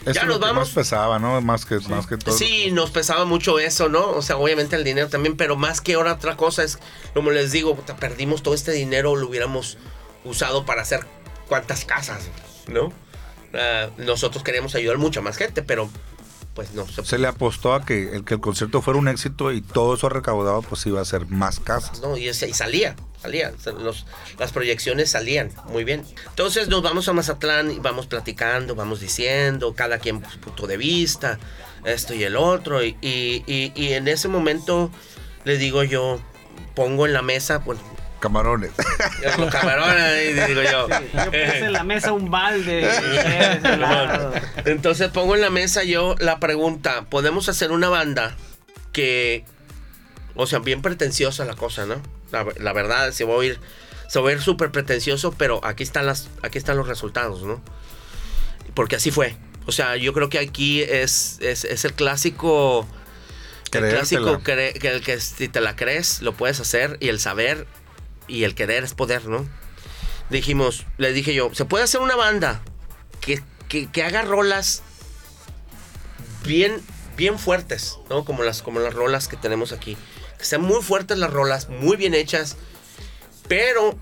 Eso 0.04 0.14
ya 0.14 0.26
nos 0.26 0.40
vamos. 0.40 0.68
más 0.68 0.70
pesaba, 0.70 1.18
¿no? 1.18 1.42
Más 1.42 1.66
que, 1.66 1.80
más 1.90 2.06
que 2.06 2.18
todo. 2.18 2.38
Sí, 2.38 2.70
nos 2.72 2.92
pesaba 2.92 3.26
mucho 3.26 3.58
eso, 3.58 3.90
¿no? 3.90 4.12
O 4.12 4.22
sea, 4.22 4.38
obviamente 4.38 4.76
el 4.76 4.84
dinero 4.84 5.10
también, 5.10 5.36
pero 5.36 5.56
más 5.56 5.82
que 5.82 5.96
ahora 5.96 6.14
otra 6.14 6.38
cosa 6.38 6.64
es, 6.64 6.78
como 7.16 7.32
les 7.32 7.52
digo, 7.52 7.76
perdimos 8.00 8.44
todo 8.44 8.54
este 8.54 8.72
dinero, 8.72 9.16
lo 9.16 9.28
hubiéramos 9.28 9.80
usado 10.24 10.64
para 10.64 10.84
hacer 10.84 11.06
cuántas 11.48 11.86
casas, 11.86 12.30
¿no? 12.68 12.94
Nosotros 13.98 14.44
queríamos 14.44 14.76
ayudar 14.76 15.00
mucha 15.00 15.22
más 15.22 15.38
gente, 15.38 15.64
pero 15.64 15.90
pues 16.54 16.74
no 16.74 16.88
se 16.88 17.04
Se 17.04 17.18
le 17.18 17.28
apostó 17.28 17.74
a 17.74 17.84
que 17.86 18.16
el, 18.16 18.24
que 18.26 18.36
el 18.36 18.40
concierto 18.40 18.82
fuera 18.82 19.00
un 19.00 19.08
éxito 19.08 19.52
y 19.52 19.62
todo 19.62 19.96
eso 19.96 20.08
recaudado 20.10 20.62
pues 20.62 20.86
iba 20.86 21.02
a 21.02 21.06
ser 21.06 21.26
más 21.28 21.60
casas. 21.60 22.00
¿no? 22.02 22.16
Y, 22.18 22.28
ese- 22.28 22.48
y 22.50 22.54
salía, 22.54 22.96
salía. 23.22 23.52
Los- 23.80 24.06
las 24.38 24.52
proyecciones 24.52 25.10
salían 25.12 25.52
muy 25.70 25.84
bien. 25.84 26.04
Entonces 26.30 26.68
nos 26.68 26.82
vamos 26.84 27.08
a 27.08 27.14
Mazatlán 27.14 27.72
y 27.72 27.80
vamos 27.80 28.06
platicando, 28.08 28.76
vamos 28.76 29.00
diciendo, 29.00 29.74
cada 29.74 29.98
quien 29.98 30.22
punto 30.22 30.68
de 30.68 30.78
vista, 30.78 31.40
esto 31.86 32.14
y 32.14 32.24
el 32.24 32.36
otro. 32.36 32.84
Y, 32.84 32.98
y- 33.02 33.44
y- 33.76 33.94
en 33.94 34.08
ese 34.08 34.28
momento 34.28 34.92
le 35.46 35.58
digo 35.58 35.84
yo, 35.84 36.22
pongo 36.76 37.06
en 37.08 37.14
la 37.14 37.22
mesa, 37.22 37.58
bueno, 37.60 37.82
Camarones. 38.24 38.72
con 39.36 39.50
camarones, 39.50 40.30
y 40.30 40.34
digo 40.48 40.62
yo. 40.64 40.88
Yo 40.88 41.26
puse 41.26 41.66
en 41.66 41.74
la 41.74 41.84
mesa 41.84 42.14
un 42.14 42.32
balde. 42.32 42.90
Entonces 44.64 45.10
pongo 45.10 45.36
en 45.36 45.42
la 45.42 45.50
mesa 45.50 45.84
yo 45.84 46.16
la 46.20 46.40
pregunta, 46.40 47.04
¿podemos 47.10 47.50
hacer 47.50 47.74
una 47.74 47.90
banda 47.90 48.38
que, 48.94 49.44
o 50.36 50.48
sea, 50.48 50.60
bien 50.60 50.82
pretenciosa 50.82 51.44
la 51.44 51.56
cosa, 51.56 51.86
¿no? 51.86 52.02
La, 52.32 52.46
la 52.62 52.72
verdad, 52.72 53.12
se 53.12 53.26
va 53.26 53.34
a 53.34 53.36
oír, 53.36 53.60
se 54.08 54.20
va 54.20 54.24
a 54.24 54.28
oír 54.30 54.42
súper 54.42 54.72
pretencioso, 54.72 55.34
pero 55.38 55.60
aquí 55.66 55.84
están, 55.84 56.06
las, 56.06 56.30
aquí 56.44 56.58
están 56.58 56.78
los 56.78 56.88
resultados, 56.88 57.44
¿no? 57.44 57.62
Porque 58.74 58.96
así 58.96 59.12
fue. 59.12 59.36
O 59.66 59.74
sea, 59.74 59.98
yo 59.98 60.14
creo 60.14 60.30
que 60.30 60.40
aquí 60.40 60.82
es, 60.82 61.40
es, 61.42 61.66
es 61.66 61.84
el 61.84 61.92
clásico... 61.92 62.88
El 63.66 63.80
Creértela. 63.82 64.00
clásico 64.00 64.44
que, 64.44 64.70
el 64.94 65.02
que 65.02 65.20
si 65.20 65.50
te 65.50 65.60
la 65.60 65.76
crees, 65.76 66.22
lo 66.22 66.34
puedes 66.34 66.62
hacer 66.62 66.96
y 67.02 67.10
el 67.10 67.20
saber 67.20 67.68
y 68.28 68.44
el 68.44 68.56
querer 68.56 68.84
es 68.84 68.94
poder, 68.94 69.26
¿no? 69.28 69.48
Dijimos, 70.30 70.86
le 70.98 71.14
dije 71.14 71.34
yo, 71.34 71.54
se 71.54 71.66
puede 71.66 71.84
hacer 71.84 72.02
una 72.02 72.16
banda 72.16 72.62
que, 73.22 73.42
que, 73.68 73.88
que 73.90 74.04
haga 74.04 74.22
rolas 74.22 74.82
bien, 76.46 76.82
bien 77.18 77.40
fuertes, 77.40 77.98
¿no? 78.10 78.26
Como 78.26 78.44
las, 78.44 78.62
como 78.62 78.80
las 78.80 78.94
rolas 78.94 79.28
que 79.28 79.38
tenemos 79.38 79.72
aquí. 79.72 79.98
Que 80.38 80.46
sean 80.46 80.62
muy 80.62 80.82
fuertes 80.82 81.18
las 81.18 81.32
rolas, 81.32 81.70
muy 81.70 81.98
bien 81.98 82.14
hechas, 82.14 82.58
pero 83.48 83.98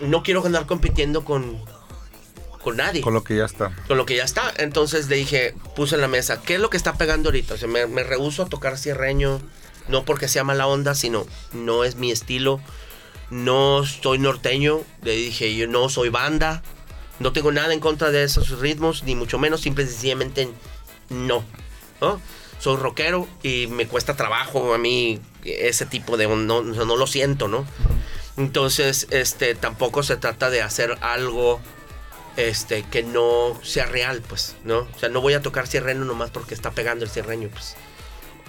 no 0.00 0.22
quiero 0.22 0.44
andar 0.44 0.66
compitiendo 0.66 1.24
con, 1.24 1.62
con 2.62 2.76
nadie 2.76 3.00
Con 3.02 3.14
lo 3.14 3.24
que 3.24 3.36
ya 3.36 3.44
está. 3.44 3.74
con 3.86 3.96
lo 3.96 4.06
que 4.06 4.16
ya 4.16 4.24
está. 4.24 4.52
Entonces 4.56 5.08
le 5.08 5.16
dije, 5.16 5.54
puse 5.76 5.96
en 5.96 6.00
la 6.00 6.08
mesa, 6.08 6.40
¿qué 6.42 6.54
es 6.54 6.60
lo 6.60 6.70
que 6.70 6.76
está 6.76 6.94
pegando 6.94 7.28
ahorita? 7.28 7.54
O 7.54 7.56
sea, 7.56 7.68
me, 7.68 7.86
me 7.86 8.02
rehúso 8.02 8.42
a 8.42 8.46
tocar 8.46 8.78
cierreño, 8.78 9.40
no 9.88 10.04
porque 10.04 10.28
sea 10.28 10.44
mala 10.44 10.66
onda, 10.66 10.94
sino 10.94 11.26
no 11.52 11.84
es 11.84 11.96
mi 11.96 12.10
estilo. 12.10 12.60
No 13.30 13.84
soy 13.86 14.18
norteño, 14.18 14.80
le 15.02 15.12
dije, 15.16 15.54
yo 15.54 15.66
no 15.68 15.88
soy 15.88 16.08
banda, 16.08 16.62
no 17.20 17.32
tengo 17.32 17.52
nada 17.52 17.72
en 17.72 17.80
contra 17.80 18.10
de 18.10 18.24
esos 18.24 18.58
ritmos, 18.58 19.04
ni 19.04 19.14
mucho 19.14 19.38
menos, 19.38 19.60
simple 19.60 19.84
y 19.84 19.86
sencillamente 19.86 20.48
no. 21.10 21.44
¿no? 22.00 22.20
Soy 22.58 22.76
rockero 22.76 23.28
y 23.42 23.66
me 23.68 23.86
cuesta 23.86 24.16
trabajo 24.16 24.74
a 24.74 24.78
mí 24.78 25.20
ese 25.44 25.86
tipo 25.86 26.16
de... 26.16 26.26
No, 26.26 26.62
no, 26.62 26.96
lo 26.96 27.06
siento, 27.06 27.48
¿no? 27.48 27.64
Entonces, 28.36 29.06
este, 29.10 29.54
tampoco 29.54 30.02
se 30.02 30.16
trata 30.16 30.50
de 30.50 30.62
hacer 30.62 30.96
algo 31.00 31.60
este, 32.36 32.82
que 32.84 33.02
no 33.02 33.58
sea 33.62 33.86
real, 33.86 34.22
pues, 34.26 34.56
¿no? 34.64 34.80
O 34.94 34.98
sea, 34.98 35.08
no 35.08 35.20
voy 35.20 35.34
a 35.34 35.42
tocar 35.42 35.66
cierreño 35.66 36.04
nomás 36.04 36.30
porque 36.30 36.54
está 36.54 36.70
pegando 36.70 37.04
el 37.04 37.10
cierreño, 37.10 37.48
pues. 37.48 37.76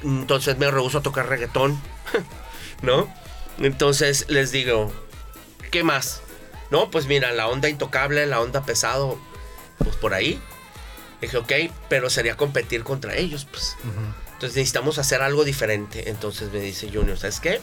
Entonces 0.03 0.57
me 0.57 0.69
rehuso 0.69 0.97
a 0.97 1.01
tocar 1.01 1.29
reggaetón, 1.29 1.79
¿no? 2.81 3.13
Entonces 3.61 4.25
les 4.27 4.51
digo, 4.51 4.91
¿qué 5.71 5.83
más? 5.83 6.21
No, 6.71 6.89
pues 6.89 7.05
mira, 7.05 7.31
la 7.31 7.47
onda 7.47 7.69
intocable, 7.69 8.25
la 8.25 8.41
onda 8.41 8.63
pesado, 8.63 9.19
pues 9.77 9.95
por 9.95 10.13
ahí. 10.13 10.41
Dije, 11.21 11.37
ok, 11.37 11.51
pero 11.89 12.09
sería 12.09 12.35
competir 12.35 12.83
contra 12.83 13.15
ellos, 13.15 13.45
pues. 13.45 13.75
Entonces 14.33 14.55
necesitamos 14.55 14.97
hacer 14.97 15.21
algo 15.21 15.43
diferente. 15.43 16.09
Entonces 16.09 16.51
me 16.51 16.59
dice 16.59 16.89
Junior, 16.91 17.17
¿sabes 17.17 17.39
qué? 17.39 17.61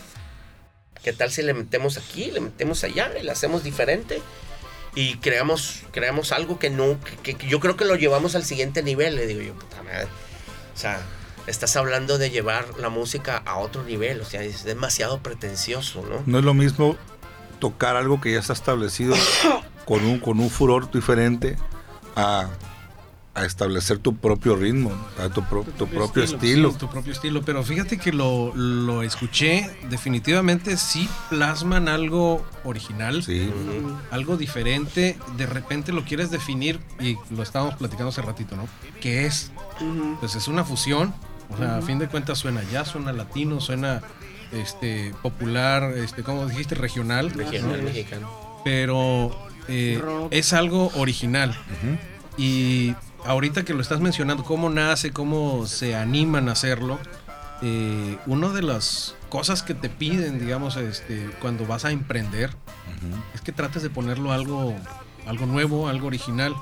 ¿Qué 1.03 1.13
tal 1.13 1.31
si 1.31 1.43
le 1.43 1.55
metemos 1.55 1.97
aquí, 1.97 2.31
le 2.31 2.41
metemos 2.41 2.85
allá 2.85 3.11
y 3.19 3.25
le 3.25 3.31
hacemos 3.31 3.65
diferente? 3.65 4.21
Y 4.95 5.17
creamos, 5.19 5.83
creamos 5.91 6.33
algo 6.33 6.59
que 6.59 6.71
no, 6.71 6.99
que, 7.23 7.35
que 7.35 7.47
yo 7.49 7.61
creo 7.61 7.77
que 7.77 7.85
lo 7.85 7.97
llevamos 7.97 8.35
al 8.35 8.45
siguiente 8.45 8.83
nivel. 8.83 9.17
Le 9.17 9.27
digo 9.27 9.43
yo, 9.43 9.55
puta 9.55 9.83
madre. 9.83 10.09
O 10.75 10.79
sea, 10.79 11.01
estás 11.49 11.77
hablando 11.77 12.19
de 12.19 12.31
llevar 12.31 12.67
la 12.79 12.89
música 12.89 13.43
a 13.45 13.57
otro 13.59 13.83
nivel. 13.83 14.21
O 14.21 14.25
sea, 14.25 14.43
es 14.43 14.65
demasiado 14.65 15.19
pretencioso, 15.23 16.03
¿no? 16.09 16.23
No 16.27 16.39
es 16.39 16.45
lo 16.45 16.55
mismo 16.55 16.97
tocar 17.59 17.97
algo 17.97 18.21
que 18.21 18.33
ya 18.33 18.39
está 18.39 18.53
establecido 18.53 19.15
con 19.85 20.05
un, 20.05 20.19
con 20.21 20.39
un 20.41 20.51
furor 20.51 20.91
diferente 20.93 21.57
a, 22.15 22.49
a 23.35 23.45
establecer 23.45 23.99
tu 23.99 24.17
propio 24.17 24.57
ritmo, 24.57 24.93
a 25.19 25.29
tu, 25.29 25.43
pro- 25.45 25.65
tu 25.77 25.87
propio 25.89 26.23
estilo. 26.25 26.73
sí, 26.73 26.79
tu 26.79 26.89
propio 26.89 27.13
estilo. 27.13 27.43
Pero 27.43 27.63
fíjate 27.63 27.97
que 27.99 28.13
lo, 28.13 28.53
lo 28.55 29.03
escuché, 29.03 29.71
definitivamente 29.89 30.77
sí 30.77 31.09
plasman 31.31 31.89
algo 31.89 32.45
original, 32.65 33.23
Sí. 33.23 33.51
algo 34.11 34.37
diferente. 34.37 35.17
De 35.37 35.47
repente 35.47 35.93
lo 35.93 36.05
quieres 36.05 36.31
definir 36.31 36.81
y 37.01 37.17
lo 37.31 37.43
estábamos 37.43 37.75
platicando 37.77 38.11
hace 38.11 38.23
ratito, 38.23 38.57
¿no? 38.57 38.69
¿Qué 39.01 39.27
es? 39.27 39.51
Pues 40.21 40.35
es 40.35 40.49
una 40.49 40.65
fusión. 40.65 41.15
O 41.51 41.57
sea, 41.57 41.79
a 41.79 41.83
fin 41.83 41.99
de 41.99 42.09
cuentas 42.09 42.39
suena 42.39 42.63
jazz, 42.71 42.89
suena 42.89 43.13
latino, 43.13 43.61
suena 43.61 44.03
este 44.53 45.15
popular, 45.23 45.93
este, 45.97 46.23
como 46.23 46.47
dijiste, 46.47 46.75
regional. 46.75 47.31
Regional 47.31 47.79
¿no? 47.79 47.85
mexicano. 47.85 48.61
pero 48.65 49.49
eh, 49.69 50.03
es 50.31 50.53
algo 50.53 50.91
original. 50.97 51.57
Y 52.37 52.95
ahorita 53.25 53.65
que 53.65 53.75
lo 53.75 53.81
estás 53.81 54.01
mencionando, 54.01 54.45
cómo 54.45 54.71
nace, 54.71 55.13
cómo 55.13 55.67
se 55.67 55.97
animan 55.97 56.49
a 56.49 56.53
hacerlo, 56.53 56.99
eh, 57.63 58.17
una 58.27 58.51
de 58.51 58.63
las 58.63 59.17
cosas 59.29 59.63
que 59.63 59.75
te 59.75 59.89
piden, 59.89 60.39
digamos, 60.39 60.77
este, 60.77 61.29
cuando 61.41 61.67
vas 61.67 61.85
a 61.85 61.91
emprender, 61.91 62.51
es 63.35 63.41
que 63.41 63.53
trates 63.53 63.83
de 63.83 63.91
ponerlo 63.91 64.33
algo, 64.33 64.75
algo 65.29 65.47
nuevo, 65.47 65.89
algo 65.89 66.07
original. 66.09 66.55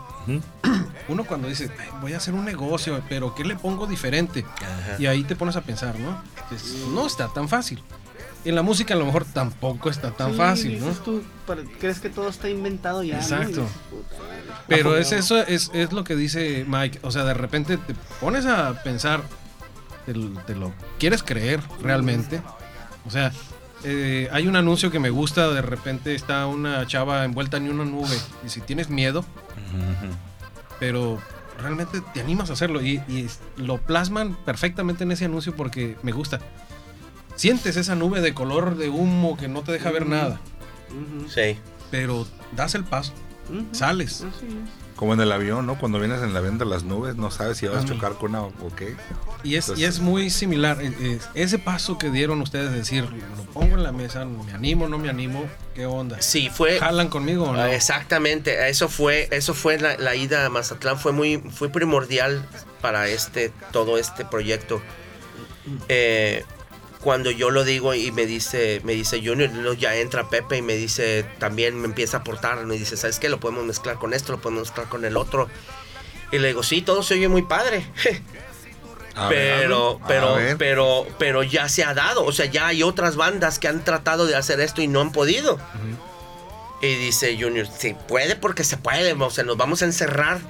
Uno 1.09 1.25
cuando 1.25 1.47
dice, 1.49 1.71
"Ay, 1.79 1.89
voy 2.01 2.13
a 2.15 2.17
hacer 2.17 2.35
un 2.35 2.45
negocio, 2.45 3.01
pero 3.09 3.35
¿qué 3.35 3.45
le 3.45 3.55
pongo 3.57 3.87
diferente? 3.87 4.45
Ajá. 4.57 4.97
Y 4.99 5.07
ahí 5.07 5.23
te 5.23 5.37
pones 5.37 5.55
a 5.57 5.61
pensar, 5.61 5.99
¿no? 5.99 6.21
Pues, 6.49 6.75
no 6.93 7.07
está 7.07 7.29
tan 7.29 7.49
fácil. 7.49 7.83
En 8.45 8.55
la 8.55 8.63
música 8.63 8.95
a 8.95 8.97
lo 8.97 9.05
mejor 9.07 9.25
tampoco 9.25 9.89
está 9.91 10.11
tan 10.13 10.33
Sí, 10.33 10.37
fácil, 10.37 10.81
¿no? 10.81 10.91
tú, 10.93 11.23
pero 11.47 11.63
crees 11.81 11.99
que 12.01 12.11
todo 12.11 12.29
está 12.29 12.49
inventado 12.49 13.03
ya. 13.03 13.17
Exacto. 13.17 13.63
Dices. 13.63 13.77
Pero 14.69 14.97
es 14.97 15.13
eso, 15.13 15.39
es, 15.39 15.71
es 15.75 15.93
lo 15.93 16.05
que 16.05 16.15
dice 16.17 16.65
Mike. 16.69 17.01
O 17.03 17.11
sea, 17.11 17.25
de 17.25 17.35
repente 17.35 17.77
te 17.77 17.95
pones 18.21 18.47
a 18.47 18.83
pensar, 18.83 19.23
te, 20.07 20.15
lo- 20.15 20.31
te 20.43 20.55
lo 20.55 20.73
quieres 20.99 21.23
creer 21.23 21.61
realmente. 21.83 22.41
O 23.05 23.11
sea, 23.11 23.33
eh, 23.85 24.29
hay 24.33 24.47
un 24.47 24.57
anuncio 24.57 24.91
que 24.91 24.99
me 24.99 25.11
gusta, 25.11 25.51
de 25.51 25.63
repente 25.63 26.15
está 26.15 26.47
una 26.47 26.87
chava 26.87 27.25
envuelta 27.25 27.57
en 27.57 27.71
una 27.71 27.85
nube. 27.85 28.17
Y 28.45 28.49
si 28.49 28.61
tienes 28.61 28.89
miedo, 28.89 29.25
pero 30.79 31.21
realmente 31.59 32.01
te 32.15 32.21
animas 32.21 32.51
a 32.51 32.55
hacerlo. 32.55 32.83
Y, 32.83 33.03
lo 33.57 33.79
plasman 33.79 34.37
perfectamente 34.45 35.05
en 35.05 35.13
ese 35.13 35.27
anuncio 35.27 35.55
porque 35.55 35.97
me 36.03 36.13
gusta. 36.13 36.41
Sientes 37.35 37.77
esa 37.77 37.95
nube 37.95 38.21
de 38.21 38.33
color 38.33 38.77
de 38.77 38.89
humo 38.89 39.37
que 39.37 39.49
no 39.49 39.63
te 39.63 39.73
deja 39.73 39.91
ver 39.91 40.07
nada. 40.07 40.41
Sí. 41.29 41.59
Pero 41.91 42.27
das 42.53 42.75
el 42.75 42.85
paso, 42.85 43.13
sales. 43.73 44.23
Así 44.23 44.47
es. 44.47 44.86
Como 44.97 45.13
en 45.13 45.21
el 45.21 45.31
avión, 45.31 45.67
¿no? 45.67 45.79
Cuando 45.79 45.99
vienes 45.99 46.23
en 46.23 46.31
el 46.31 46.37
avión 46.37 46.57
de 46.57 46.65
las 46.65 46.83
nubes, 46.85 47.17
no 47.17 47.31
sabes 47.31 47.59
si 47.59 47.67
vas 47.67 47.85
a 47.85 47.87
chocar 47.87 48.15
con 48.15 48.31
una 48.31 48.43
o 48.45 48.53
qué. 48.75 48.97
Y 49.45 49.57
es, 49.57 49.71
y 49.77 49.85
es 49.85 50.01
muy 50.01 50.31
similar. 50.31 50.81
eh, 50.81 50.91
eh, 50.99 51.19
ese 51.35 51.59
paso 51.59 51.99
que 51.99 52.11
dieron 52.11 52.41
ustedes 52.41 52.71
de 52.71 52.79
decir, 52.79 53.05
lo 53.05 53.43
pongo 53.53 53.77
en 53.77 53.83
la 53.83 53.93
mesa, 53.93 54.25
me 54.25 54.53
animo, 54.53 54.89
no 54.89 54.97
me 54.99 55.11
animo, 55.11 55.45
¿qué 55.75 55.85
onda? 55.85 56.21
Sí, 56.23 56.49
fue. 56.51 56.79
¿Jalan 56.79 57.09
conmigo 57.09 57.45
o 57.45 57.53
no? 57.53 57.61
Ah, 57.61 57.75
Exactamente, 57.75 58.69
eso 58.71 58.89
fue, 58.89 59.29
eso 59.33 59.53
fue 59.53 59.79
la, 59.79 59.99
la 59.99 60.15
ida 60.17 60.47
a 60.47 60.49
Mazatlán, 60.49 60.99
fue 60.99 61.13
muy, 61.13 61.39
fue 61.39 61.69
primordial 61.69 62.43
para 62.81 63.07
este, 63.09 63.53
todo 63.73 63.99
este 63.99 64.25
proyecto. 64.25 64.81
Eh, 65.89 66.45
cuando 67.07 67.31
yo 67.31 67.51
lo 67.51 67.63
digo 67.63 67.95
y 67.95 68.11
me 68.11 68.27
dice, 68.27 68.81
me 68.83 68.93
dice 68.93 69.23
Junior, 69.25 69.77
ya 69.77 69.95
entra 69.95 70.29
Pepe 70.29 70.57
y 70.57 70.63
me 70.63 70.75
dice, 70.75 71.25
también 71.39 71.81
me 71.81 71.87
empieza 71.87 72.17
a 72.17 72.21
aportar, 72.23 72.67
me 72.67 72.77
dice, 72.77 72.97
¿sabes 72.97 73.21
qué? 73.21 73.29
Lo 73.29 73.39
podemos 73.39 73.65
mezclar 73.65 73.95
con 73.95 74.13
esto, 74.13 74.33
lo 74.33 74.41
podemos 74.41 74.63
mezclar 74.63 74.89
con 74.89 75.05
el 75.05 75.17
otro. 75.17 75.49
Y 76.33 76.41
le 76.41 76.49
digo, 76.49 76.65
sí, 76.65 76.83
todo 76.83 77.05
se 77.05 77.15
oye 77.15 77.29
muy 77.29 77.43
padre. 77.43 77.87
A 79.15 79.29
pero, 79.29 80.01
pero, 80.09 80.35
ver. 80.35 80.57
pero, 80.57 81.07
pero 81.17 81.45
ya 81.45 81.69
se 81.69 81.85
ha 81.85 81.95
dado. 81.95 82.25
O 82.25 82.33
sea, 82.33 82.47
ya 82.47 82.67
hay 82.67 82.83
otras 82.83 83.15
bandas 83.15 83.61
que 83.61 83.69
han 83.69 83.85
tratado 83.85 84.27
de 84.27 84.35
hacer 84.35 84.59
esto 84.59 84.83
y 84.83 84.89
no 84.89 85.01
han 85.01 85.13
podido. 85.13 85.61
Y 86.83 86.93
dice 86.97 87.39
Junior, 87.41 87.69
se 87.69 87.95
puede 87.95 88.35
porque 88.35 88.65
se 88.65 88.79
puede, 88.79 89.13
o 89.13 89.31
sea, 89.31 89.45
nos 89.45 89.57
vamos 89.57 89.81
a 89.81 89.85
encerrar 89.85 90.41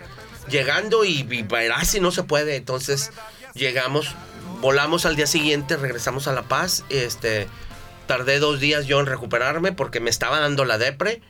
llegando 0.49 1.05
y, 1.05 1.19
y 1.31 1.43
verás 1.43 1.89
si 1.89 2.01
no 2.01 2.13
se 2.13 2.23
puede. 2.23 2.57
Entonces 2.57 3.13
llegamos, 3.53 4.15
volamos 4.61 5.07
al 5.07 5.17
día 5.17 5.27
siguiente, 5.27 5.77
regresamos 5.77 6.29
a 6.29 6.33
La 6.33 6.43
Paz. 6.43 6.85
Este, 6.89 7.49
tardé 8.07 8.39
dos 8.39 8.61
días 8.61 8.87
yo 8.87 9.01
en 9.01 9.07
recuperarme 9.07 9.73
porque 9.73 10.01
me 10.01 10.11
estaba 10.11 10.41
dando 10.41 10.65
la 10.65 10.79
depre. 10.79 11.21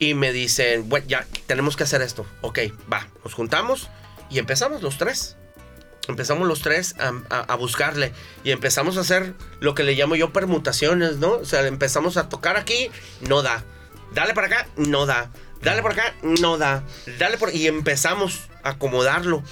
Y 0.00 0.14
me 0.14 0.32
dicen, 0.32 0.88
bueno, 0.88 1.06
ya, 1.08 1.26
tenemos 1.46 1.76
que 1.76 1.82
hacer 1.82 2.02
esto. 2.02 2.24
Ok, 2.40 2.60
va, 2.92 3.08
nos 3.24 3.34
juntamos 3.34 3.88
y 4.30 4.38
empezamos 4.38 4.80
los 4.82 4.96
tres. 4.96 5.36
Empezamos 6.06 6.46
los 6.46 6.62
tres 6.62 6.94
a, 7.00 7.12
a- 7.42 7.54
buscarle 7.56 8.12
y 8.44 8.52
empezamos 8.52 8.96
a 8.96 9.00
hacer 9.00 9.34
lo 9.60 9.74
que 9.74 9.82
le 9.82 9.94
llamo 9.94 10.14
yo 10.14 10.32
permutaciones, 10.32 11.16
¿no? 11.16 11.32
O 11.32 11.44
sea, 11.44 11.66
empezamos 11.66 12.16
a 12.16 12.28
tocar 12.28 12.56
aquí, 12.56 12.90
no 13.20 13.42
da. 13.42 13.64
Dale 14.14 14.32
para 14.34 14.46
acá, 14.46 14.68
no 14.76 15.04
da. 15.04 15.30
Dale 15.60 15.82
por 15.82 15.92
acá, 15.92 16.14
no 16.22 16.56
da. 16.56 16.84
Dale 17.18 17.36
por... 17.36 17.52
Y 17.54 17.66
empezamos 17.66 18.42
a 18.62 18.70
acomodarlo, 18.70 19.42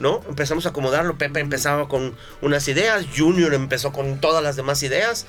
¿no? 0.00 0.20
Empezamos 0.28 0.66
a 0.66 0.70
acomodarlo. 0.70 1.16
Pepe 1.18 1.40
empezaba 1.40 1.88
con 1.88 2.14
unas 2.42 2.66
ideas, 2.68 3.06
Junior 3.16 3.54
empezó 3.54 3.92
con 3.92 4.20
todas 4.20 4.42
las 4.42 4.56
demás 4.56 4.82
ideas. 4.82 5.26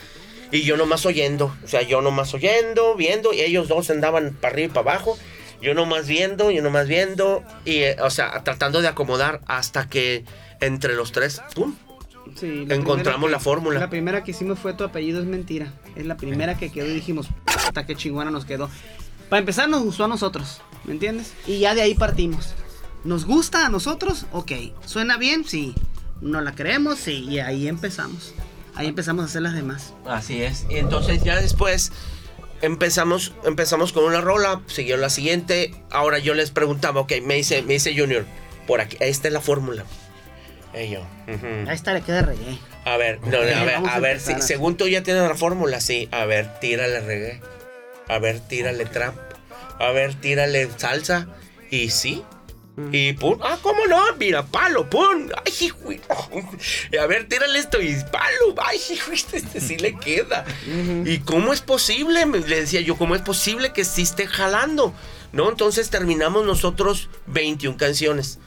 Y 0.52 0.62
yo 0.64 0.78
nomás 0.78 1.06
oyendo, 1.06 1.54
o 1.64 1.68
sea, 1.68 1.82
yo 1.82 2.02
nomás 2.02 2.34
oyendo, 2.34 2.96
viendo, 2.96 3.34
y 3.34 3.42
ellos 3.42 3.68
dos 3.68 3.90
andaban 3.90 4.34
para 4.40 4.54
arriba 4.54 4.72
y 4.72 4.74
para 4.74 4.92
abajo. 4.92 5.18
Yo 5.62 5.74
nomás 5.74 6.08
viendo, 6.08 6.52
yo 6.52 6.62
nomás 6.62 6.88
viendo, 6.88 7.44
y, 7.66 7.78
eh, 7.80 7.98
o 8.02 8.10
sea, 8.10 8.44
tratando 8.44 8.82
de 8.82 8.88
acomodar 8.88 9.42
hasta 9.48 9.90
que 9.90 10.24
entre 10.62 10.94
los 10.96 11.12
tres, 11.12 11.42
¡pum! 11.54 11.76
Sí, 12.36 12.66
la 12.66 12.76
Encontramos 12.76 13.28
que- 13.28 13.32
la 13.32 13.40
fórmula. 13.40 13.80
La 13.80 13.90
primera 13.90 14.24
que 14.24 14.32
hicimos 14.32 14.60
fue 14.60 14.74
tu 14.74 14.84
apellido 14.84 15.20
es 15.20 15.26
mentira. 15.26 15.74
Es 15.96 16.06
la 16.06 16.16
primera 16.16 16.58
que 16.58 16.72
quedó 16.72 16.86
y 16.88 16.94
dijimos, 16.94 17.28
hasta 17.46 17.86
qué 17.86 17.96
chingona 17.96 18.32
nos 18.32 18.46
quedó. 18.46 18.70
Para 19.30 19.40
empezar 19.40 19.68
nos 19.68 19.82
gustó 19.84 20.06
a 20.06 20.08
nosotros, 20.08 20.62
¿me 20.86 20.94
entiendes? 20.94 21.34
Y 21.46 21.60
ya 21.60 21.74
de 21.76 21.82
ahí 21.82 21.94
partimos. 21.96 22.54
¿Nos 23.04 23.26
gusta 23.26 23.66
a 23.66 23.70
nosotros? 23.70 24.26
Ok. 24.32 24.52
¿Suena 24.86 25.18
bien? 25.18 25.46
Sí. 25.46 25.74
¿No 26.22 26.42
la 26.42 26.54
creemos? 26.56 27.00
Sí. 27.00 27.26
Y 27.30 27.40
ahí 27.40 27.68
empezamos. 27.68 28.34
Ahí 28.76 28.88
empezamos 28.88 29.24
a 29.24 29.26
hacer 29.28 29.42
las 29.42 29.54
demás. 29.54 29.94
Así 30.06 30.42
es. 30.44 30.66
Y 30.70 30.78
entonces 30.78 31.24
ya 31.24 31.40
después 31.40 31.92
empezamos, 32.62 33.34
empezamos 33.46 33.92
con 33.94 34.04
una 34.04 34.22
rola, 34.22 34.62
siguió 34.68 34.98
la 34.98 35.10
siguiente. 35.10 35.74
Ahora 35.90 36.20
yo 36.20 36.34
les 36.34 36.52
preguntaba, 36.52 37.02
ok, 37.02 37.14
me 37.24 37.36
dice, 37.36 37.62
me 37.64 37.74
dice 37.74 37.98
Junior, 37.98 38.26
por 38.68 38.82
aquí, 38.82 38.98
esta 39.00 39.28
es 39.28 39.34
la 39.34 39.42
fórmula. 39.42 39.84
Y 40.80 40.90
yo. 40.92 41.02
A 41.68 41.74
esta 41.74 41.94
le 41.94 42.02
queda 42.02 42.22
reggae. 42.22 42.60
A 42.86 42.98
ver, 42.98 43.20
no, 43.22 43.38
a 43.38 43.40
ver, 43.42 43.76
a 43.76 43.96
a 43.96 44.00
ver, 44.00 44.20
si- 44.20 44.40
según 44.42 44.78
tú 44.78 44.88
ya 44.88 45.02
tienes 45.02 45.24
la 45.24 45.36
fórmula, 45.36 45.82
sí. 45.82 46.08
A 46.12 46.26
ver, 46.26 46.60
tírale 46.60 47.00
reggae. 47.00 47.42
A 48.08 48.20
ver, 48.20 48.40
tírale 48.42 48.86
trap. 48.86 49.16
A 49.80 49.92
ver, 49.92 50.14
tírale 50.16 50.70
salsa. 50.78 51.28
Y 51.72 51.90
sí. 51.90 52.24
Y 52.92 53.14
pum, 53.14 53.40
ah, 53.42 53.58
¿cómo 53.64 53.88
no? 53.88 54.00
Mira, 54.20 54.46
palo, 54.46 54.88
pum. 54.90 55.30
Ay, 55.46 55.54
hijo. 55.62 55.92
Y 56.92 56.98
A 56.98 57.08
ver, 57.08 57.28
tírale 57.28 57.58
esto 57.58 57.82
y 57.82 57.96
palo. 58.12 58.54
Ay, 58.64 58.80
hijo, 58.92 59.12
este 59.12 59.60
sí 59.60 59.78
le 59.78 59.96
queda. 59.96 60.46
¿Y 61.06 61.20
cómo 61.20 61.54
es 61.54 61.62
posible? 61.62 62.26
Me- 62.28 62.40
Le 62.40 62.62
decía 62.62 62.82
yo, 62.82 62.96
¿cómo 62.96 63.16
es 63.16 63.22
posible 63.22 63.74
que 63.74 63.84
sí 63.84 64.04
esté 64.04 64.28
jalando? 64.28 64.94
¿No? 65.32 65.50
Entonces 65.50 65.90
terminamos 65.90 66.46
nosotros 66.46 67.10
21 67.26 67.78
canciones. 67.78 68.38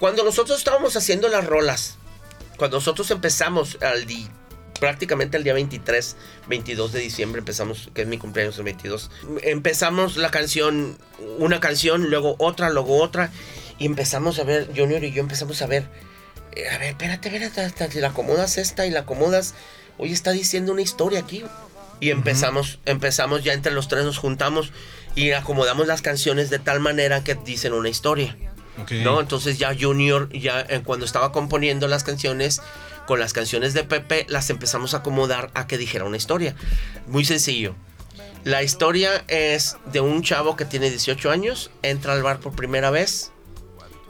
Cuando 0.00 0.24
nosotros 0.24 0.58
estábamos 0.58 0.96
haciendo 0.96 1.28
las 1.28 1.46
rolas, 1.46 1.96
cuando 2.56 2.78
nosotros 2.78 3.10
empezamos 3.12 3.78
al 3.82 4.04
prácticamente 4.80 5.38
el 5.38 5.44
día 5.44 5.54
23, 5.54 6.16
22 6.48 6.92
de 6.92 7.00
diciembre 7.00 7.38
empezamos, 7.38 7.88
que 7.94 8.02
es 8.02 8.08
mi 8.08 8.18
cumpleaños 8.18 8.58
el 8.58 8.64
22, 8.64 9.10
empezamos 9.42 10.18
la 10.18 10.30
canción, 10.30 10.98
una 11.38 11.60
canción, 11.60 12.10
luego 12.10 12.36
otra, 12.38 12.68
luego 12.68 13.00
otra, 13.00 13.30
y 13.78 13.86
empezamos 13.86 14.38
a 14.38 14.44
ver, 14.44 14.70
Junior 14.74 15.02
y 15.04 15.12
yo 15.12 15.20
empezamos 15.20 15.60
a 15.62 15.66
ver, 15.66 15.88
eh, 16.52 16.68
a 16.68 16.78
ver, 16.78 16.90
espérate, 16.90 17.28
espérate, 17.28 17.60
hasta 17.60 17.90
si 17.90 18.00
la 18.00 18.08
acomodas 18.08 18.58
esta 18.58 18.86
y 18.86 18.90
la 18.90 19.00
acomodas, 19.00 19.54
oye, 19.98 20.12
está 20.12 20.32
diciendo 20.32 20.72
una 20.72 20.82
historia 20.82 21.20
aquí. 21.20 21.44
Y 21.98 22.10
empezamos, 22.10 22.78
empezamos 22.84 23.42
ya 23.42 23.54
entre 23.54 23.72
los 23.72 23.88
tres 23.88 24.04
nos 24.04 24.18
juntamos 24.18 24.70
y 25.14 25.32
acomodamos 25.32 25.86
las 25.86 26.02
canciones 26.02 26.50
de 26.50 26.58
tal 26.58 26.78
manera 26.78 27.24
que 27.24 27.34
dicen 27.34 27.72
una 27.72 27.88
historia. 27.88 28.36
Ok. 28.82 28.92
¿no? 29.02 29.20
Entonces 29.20 29.56
ya 29.58 29.74
Junior, 29.78 30.28
ya 30.30 30.60
eh, 30.68 30.82
cuando 30.84 31.06
estaba 31.06 31.32
componiendo 31.32 31.88
las 31.88 32.04
canciones, 32.04 32.60
con 33.06 33.18
las 33.18 33.32
canciones 33.32 33.72
de 33.72 33.84
Pepe, 33.84 34.26
las 34.28 34.50
empezamos 34.50 34.92
a 34.92 34.98
acomodar 34.98 35.50
a 35.54 35.66
que 35.66 35.78
dijera 35.78 36.04
una 36.04 36.18
historia. 36.18 36.54
Muy 37.06 37.24
sencillo. 37.24 37.74
La 38.44 38.62
historia 38.62 39.24
es 39.26 39.78
de 39.86 40.00
un 40.00 40.22
chavo 40.22 40.54
que 40.54 40.66
tiene 40.66 40.90
18 40.90 41.30
años, 41.30 41.70
entra 41.82 42.12
al 42.12 42.22
bar 42.22 42.40
por 42.40 42.54
primera 42.54 42.90
vez 42.90 43.32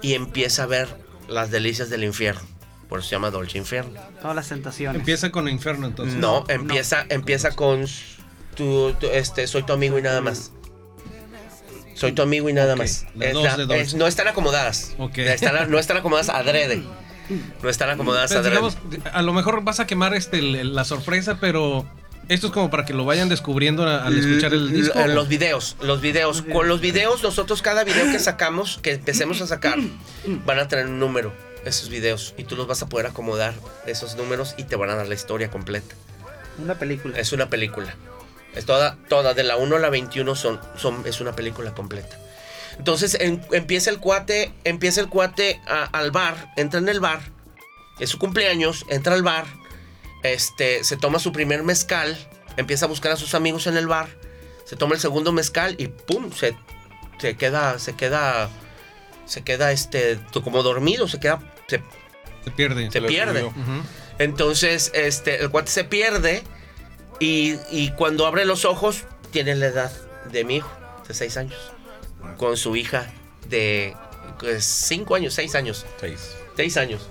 y 0.03 0.14
empieza 0.14 0.64
a 0.64 0.66
ver 0.66 0.88
las 1.28 1.51
delicias 1.51 1.90
del 1.90 2.05
infierno. 2.05 2.42
Por 2.88 3.01
eso 3.01 3.09
se 3.09 3.14
llama 3.16 3.30
Dolce 3.30 3.59
Infierno. 3.59 4.01
Todas 4.20 4.36
las 4.36 4.49
tentaciones. 4.49 5.01
Empieza 5.01 5.30
con 5.32 5.49
Inferno 5.49 5.86
entonces. 5.88 6.14
No, 6.16 6.44
empieza, 6.49 7.05
empieza 7.09 7.51
con 7.51 7.84
tu, 8.55 8.92
tu- 8.94 9.09
este, 9.09 9.47
soy 9.49 9.64
tu 9.64 9.72
amigo 9.72 9.99
y 9.99 10.03
nada 10.03 10.20
más. 10.20 10.53
Soy 11.94 12.12
tu 12.12 12.22
amigo 12.22 12.49
y 12.49 12.53
nada 12.53 12.76
más. 12.76 13.07
Es 13.18 13.34
la- 13.34 13.76
es- 13.76 13.94
no 13.94 14.07
están 14.07 14.28
acomodadas. 14.28 14.94
Ok. 14.99 15.18
Están- 15.18 15.70
no 15.70 15.78
están 15.78 15.97
acomodadas 15.97 16.28
adrede. 16.28 16.82
No 17.62 17.68
están 17.68 17.90
acomodadas 17.90 18.30
Pues, 18.30 18.38
adrede. 18.38 18.55
digamos, 18.57 18.78
a 19.12 19.22
lo 19.22 19.32
mejor 19.32 19.64
vas 19.64 19.80
a 19.80 19.86
quemar 19.86 20.14
este, 20.14 20.38
el- 20.38 20.74
la 20.74 20.84
sorpresa, 20.84 21.38
pero 21.40 21.84
esto 22.28 22.48
es 22.48 22.52
como 22.52 22.70
para 22.70 22.84
que 22.84 22.92
lo 22.92 23.04
vayan 23.04 23.28
descubriendo 23.28 23.84
al 23.88 24.18
escuchar 24.18 24.52
el 24.52 24.70
disco. 24.72 24.98
l- 24.98 25.14
Los 25.14 25.28
videos, 25.28 25.76
los 25.80 26.00
videos. 26.00 26.42
Con 26.42 26.68
los 26.68 26.80
videos, 26.80 27.22
nosotros 27.22 27.62
cada 27.62 27.84
video 27.84 28.10
que 28.10 28.18
sacamos, 28.18 28.78
que 28.82 28.92
empecemos 28.92 29.40
a 29.40 29.46
sacar, 29.46 29.78
van 30.44 30.58
a 30.58 30.68
tener 30.68 30.86
un 30.86 30.98
número, 30.98 31.32
esos 31.64 31.88
videos. 31.88 32.34
Y 32.36 32.44
tú 32.44 32.56
los 32.56 32.66
vas 32.66 32.82
a 32.82 32.88
poder 32.88 33.06
acomodar, 33.06 33.54
esos 33.86 34.16
números, 34.16 34.54
y 34.58 34.64
te 34.64 34.76
van 34.76 34.90
a 34.90 34.94
dar 34.96 35.06
la 35.08 35.14
historia 35.14 35.50
completa. 35.50 35.94
Una 36.58 36.74
película. 36.78 37.18
Es 37.18 37.32
una 37.32 37.48
película. 37.50 37.94
Es 38.54 38.64
toda, 38.64 38.96
toda, 39.08 39.34
de 39.34 39.42
la 39.44 39.56
1 39.56 39.76
a 39.76 39.78
la 39.78 39.90
21 39.90 40.34
son, 40.34 40.58
son, 40.76 41.02
es 41.06 41.20
una 41.20 41.36
película 41.36 41.74
completa. 41.74 42.16
Entonces 42.78 43.16
en- 43.20 43.42
empieza 43.52 43.90
el 43.90 43.98
cuate, 43.98 44.52
empieza 44.64 45.00
el 45.00 45.08
cuate 45.08 45.60
a- 45.66 45.84
al 45.84 46.10
bar, 46.10 46.52
entra 46.56 46.80
en 46.80 46.88
el 46.88 47.00
bar, 47.00 47.20
es 48.00 48.10
su 48.10 48.18
cumpleaños, 48.18 48.84
entra 48.88 49.14
al 49.14 49.22
bar, 49.22 49.44
este, 50.22 50.84
se 50.84 50.96
toma 50.96 51.18
su 51.18 51.32
primer 51.32 51.62
mezcal, 51.62 52.16
empieza 52.56 52.86
a 52.86 52.88
buscar 52.88 53.12
a 53.12 53.16
sus 53.16 53.34
amigos 53.34 53.66
en 53.66 53.76
el 53.76 53.86
bar, 53.86 54.08
se 54.64 54.76
toma 54.76 54.94
el 54.94 55.00
segundo 55.00 55.32
mezcal 55.32 55.76
y 55.78 55.88
pum, 55.88 56.32
se, 56.32 56.56
se 57.18 57.36
queda, 57.36 57.78
se 57.78 57.94
queda, 57.94 58.50
se 59.26 59.42
queda 59.42 59.72
este, 59.72 60.18
como 60.42 60.62
dormido, 60.62 61.06
se 61.08 61.20
queda, 61.20 61.40
se, 61.68 61.82
Se 62.44 62.50
pierde. 62.50 62.90
se 62.90 63.02
pierde. 63.02 63.50
Entonces, 64.18 64.90
este, 64.94 65.42
el 65.42 65.50
cuate 65.50 65.70
se 65.70 65.84
pierde 65.84 66.42
y, 67.20 67.56
y 67.70 67.90
cuando 67.92 68.26
abre 68.26 68.44
los 68.44 68.64
ojos, 68.64 69.04
tiene 69.30 69.54
la 69.54 69.66
edad 69.66 69.92
de 70.32 70.44
mi 70.44 70.56
hijo, 70.56 70.70
de 71.06 71.14
6 71.14 71.36
años, 71.36 71.72
con 72.38 72.56
su 72.56 72.74
hija 72.76 73.06
de 73.48 73.94
5 74.58 75.14
años, 75.14 75.34
6 75.34 75.54
años, 75.54 75.86
Seis. 76.00 76.34
6 76.56 76.76
años. 76.78 77.08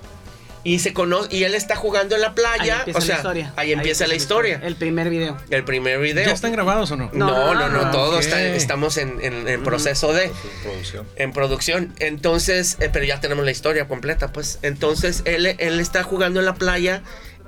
Y 0.65 0.79
se 0.79 0.93
conoce, 0.93 1.33
y 1.33 1.43
él 1.43 1.53
está 1.55 1.75
jugando 1.77 2.15
en 2.15 2.21
la 2.21 2.29
Ahí 2.29 2.33
playa, 2.33 2.77
empieza 2.79 2.97
o 2.97 3.01
sea, 3.01 3.13
la 3.15 3.19
historia. 3.19 3.53
ahí 3.55 3.71
empieza 3.71 4.07
la 4.07 4.15
historia. 4.15 4.59
El 4.63 4.75
primer 4.75 5.09
video. 5.11 5.37
El 5.51 5.63
primer 5.63 5.99
video. 5.99 6.25
¿Ya 6.25 6.31
están 6.33 6.51
grabados 6.51 6.89
o 6.91 6.97
no? 6.97 7.09
No, 7.13 7.53
no, 7.53 7.53
no, 7.53 7.69
No, 7.69 7.83
no, 7.85 7.91
todo 7.91 8.15
ok. 8.15 8.21
está- 8.21 8.41
estamos 8.43 8.97
en, 8.97 9.19
en- 9.21 9.47
en 9.47 9.63
proceso 9.63 10.11
de 10.11 10.31
Producción. 10.63 11.07
en 11.17 11.31
producción. 11.33 11.93
Entonces, 11.99 12.77
eh, 12.79 12.89
pero 12.91 13.05
ya 13.05 13.21
tenemos 13.21 13.45
la 13.45 13.51
historia 13.51 13.87
completa, 13.87 14.33
pues. 14.33 14.57
Entonces, 14.63 15.21
él, 15.25 15.45
él 15.45 15.79
está 15.79 16.01
jugando 16.03 16.39
en 16.39 16.47
la 16.47 16.55
playa 16.55 17.03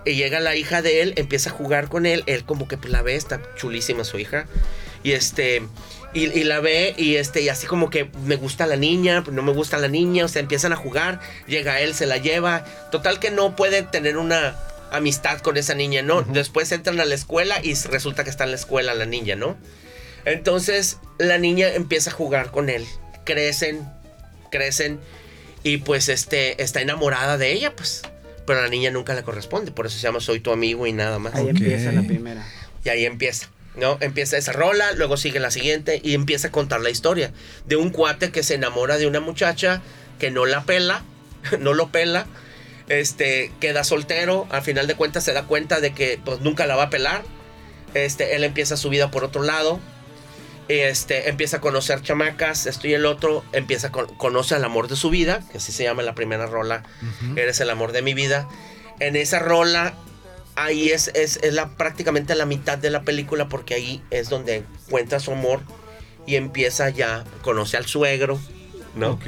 y 0.05 0.13
llega 0.13 0.39
la 0.39 0.55
hija 0.55 0.83
de 0.83 1.01
él, 1.01 1.13
empieza 1.17 1.49
a 1.49 1.53
jugar 1.53 1.89
con 1.89 2.05
él. 2.05 2.23
Él 2.27 2.43
como 2.45 2.67
que 2.67 2.77
pues, 2.77 2.93
la 2.93 3.01
ve, 3.01 3.15
está 3.15 3.41
chulísima 3.55 4.03
su 4.03 4.19
hija. 4.19 4.45
Y 5.01 5.13
este... 5.13 5.63
Y, 6.13 6.25
y 6.25 6.43
la 6.45 6.61
ve 6.61 6.95
y 6.97 7.17
este 7.17 7.41
y 7.41 7.49
así 7.49 7.67
como 7.67 7.89
que 7.89 8.09
me 8.25 8.37
gusta 8.37 8.65
la 8.65 8.77
niña, 8.77 9.23
no 9.29 9.43
me 9.43 9.51
gusta 9.51 9.77
la 9.77 9.87
niña, 9.87 10.25
o 10.25 10.27
sea, 10.27 10.41
empiezan 10.41 10.73
a 10.73 10.75
jugar, 10.75 11.19
llega 11.47 11.81
él, 11.81 11.93
se 11.93 12.05
la 12.05 12.17
lleva, 12.17 12.63
total 12.91 13.19
que 13.19 13.29
no 13.29 13.55
puede 13.55 13.83
tener 13.83 14.17
una 14.17 14.55
amistad 14.91 15.39
con 15.39 15.57
esa 15.57 15.75
niña, 15.75 16.01
¿no? 16.01 16.21
Después 16.21 16.71
entran 16.71 16.99
a 16.99 17.05
la 17.05 17.15
escuela 17.15 17.59
y 17.61 17.73
resulta 17.73 18.23
que 18.23 18.29
está 18.29 18.45
en 18.45 18.51
la 18.51 18.55
escuela 18.55 18.93
la 18.93 19.05
niña, 19.05 19.35
¿no? 19.35 19.57
Entonces 20.25 20.97
la 21.19 21.37
niña 21.37 21.69
empieza 21.69 22.09
a 22.09 22.13
jugar 22.13 22.51
con 22.51 22.69
él. 22.69 22.85
Crecen, 23.23 23.87
crecen 24.51 24.99
y 25.63 25.77
pues 25.77 26.09
este 26.09 26.61
está 26.61 26.81
enamorada 26.81 27.37
de 27.37 27.51
ella, 27.51 27.75
pues. 27.75 28.03
Pero 28.45 28.61
la 28.61 28.69
niña 28.69 28.91
nunca 28.91 29.13
le 29.13 29.23
corresponde, 29.23 29.71
por 29.71 29.85
eso 29.85 29.97
se 29.97 30.03
llama 30.03 30.21
Soy 30.21 30.39
tu 30.39 30.51
amigo 30.51 30.87
y 30.87 30.93
nada 30.93 31.19
más. 31.19 31.35
Ahí 31.35 31.49
empieza 31.49 31.91
la 31.91 32.03
primera. 32.03 32.45
Y 32.83 32.89
ahí 32.89 33.05
empieza. 33.05 33.49
¿No? 33.77 33.97
Empieza 34.01 34.37
esa 34.37 34.51
rola, 34.51 34.91
luego 34.93 35.17
sigue 35.17 35.39
la 35.39 35.51
siguiente 35.51 36.01
y 36.03 36.13
empieza 36.13 36.47
a 36.49 36.51
contar 36.51 36.81
la 36.81 36.89
historia 36.89 37.31
de 37.65 37.75
un 37.75 37.89
cuate 37.91 38.31
que 38.31 38.43
se 38.43 38.55
enamora 38.55 38.97
de 38.97 39.07
una 39.07 39.19
muchacha 39.19 39.81
que 40.19 40.31
no 40.31 40.45
la 40.45 40.63
pela, 40.63 41.03
no 41.59 41.73
lo 41.73 41.89
pela, 41.89 42.25
este, 42.89 43.51
queda 43.59 43.83
soltero, 43.83 44.47
al 44.49 44.61
final 44.61 44.87
de 44.87 44.95
cuentas 44.95 45.23
se 45.23 45.33
da 45.33 45.43
cuenta 45.43 45.79
de 45.79 45.93
que 45.93 46.19
pues 46.23 46.41
nunca 46.41 46.65
la 46.65 46.75
va 46.75 46.83
a 46.83 46.89
pelar, 46.89 47.23
este, 47.93 48.35
él 48.35 48.43
empieza 48.43 48.77
su 48.77 48.89
vida 48.89 49.11
por 49.11 49.23
otro 49.23 49.43
lado 49.43 49.79
Este, 50.69 51.29
empieza 51.29 51.57
a 51.57 51.61
conocer 51.61 52.01
chamacas, 52.01 52.65
esto 52.65 52.87
y 52.89 52.93
el 52.93 53.05
otro, 53.05 53.45
empieza 53.53 53.87
a 53.87 53.91
con- 53.93 54.13
conoce 54.17 54.53
al 54.53 54.65
amor 54.65 54.89
de 54.89 54.97
su 54.97 55.09
vida, 55.09 55.41
que 55.49 55.59
así 55.59 55.71
se 55.71 55.83
llama 55.83 56.03
la 56.03 56.13
primera 56.13 56.45
rola, 56.45 56.83
Eres 57.37 57.61
el 57.61 57.69
amor 57.69 57.93
de 57.93 58.01
mi 58.01 58.13
vida. 58.13 58.49
En 58.99 59.15
esa 59.15 59.39
rola, 59.39 59.93
ahí 60.57 60.89
es, 60.89 61.07
es, 61.13 61.37
es 61.41 61.53
la, 61.53 61.69
prácticamente 61.69 62.35
la 62.35 62.45
mitad 62.45 62.77
de 62.77 62.89
la 62.89 63.03
película, 63.03 63.47
porque 63.47 63.73
ahí 63.75 64.03
es 64.11 64.27
donde 64.29 64.63
encuentra 64.87 65.19
su 65.21 65.31
amor 65.31 65.61
y 66.25 66.35
empieza 66.35 66.89
ya, 66.89 67.23
conoce 67.43 67.77
al 67.77 67.85
suegro, 67.85 68.37
¿no? 68.95 69.11
Ok. 69.11 69.27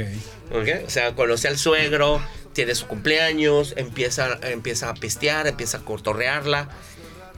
O 0.86 0.90
sea, 0.90 1.16
conoce 1.16 1.48
al 1.48 1.58
suegro, 1.58 2.22
tiene 2.54 2.76
su 2.76 2.88
cumpleaños, 2.88 3.74
empieza, 3.78 4.38
empieza 4.44 4.90
a 4.90 4.94
pistear, 4.96 5.48
empieza 5.48 5.78
a 5.78 5.82
cortorrearla, 5.86 6.68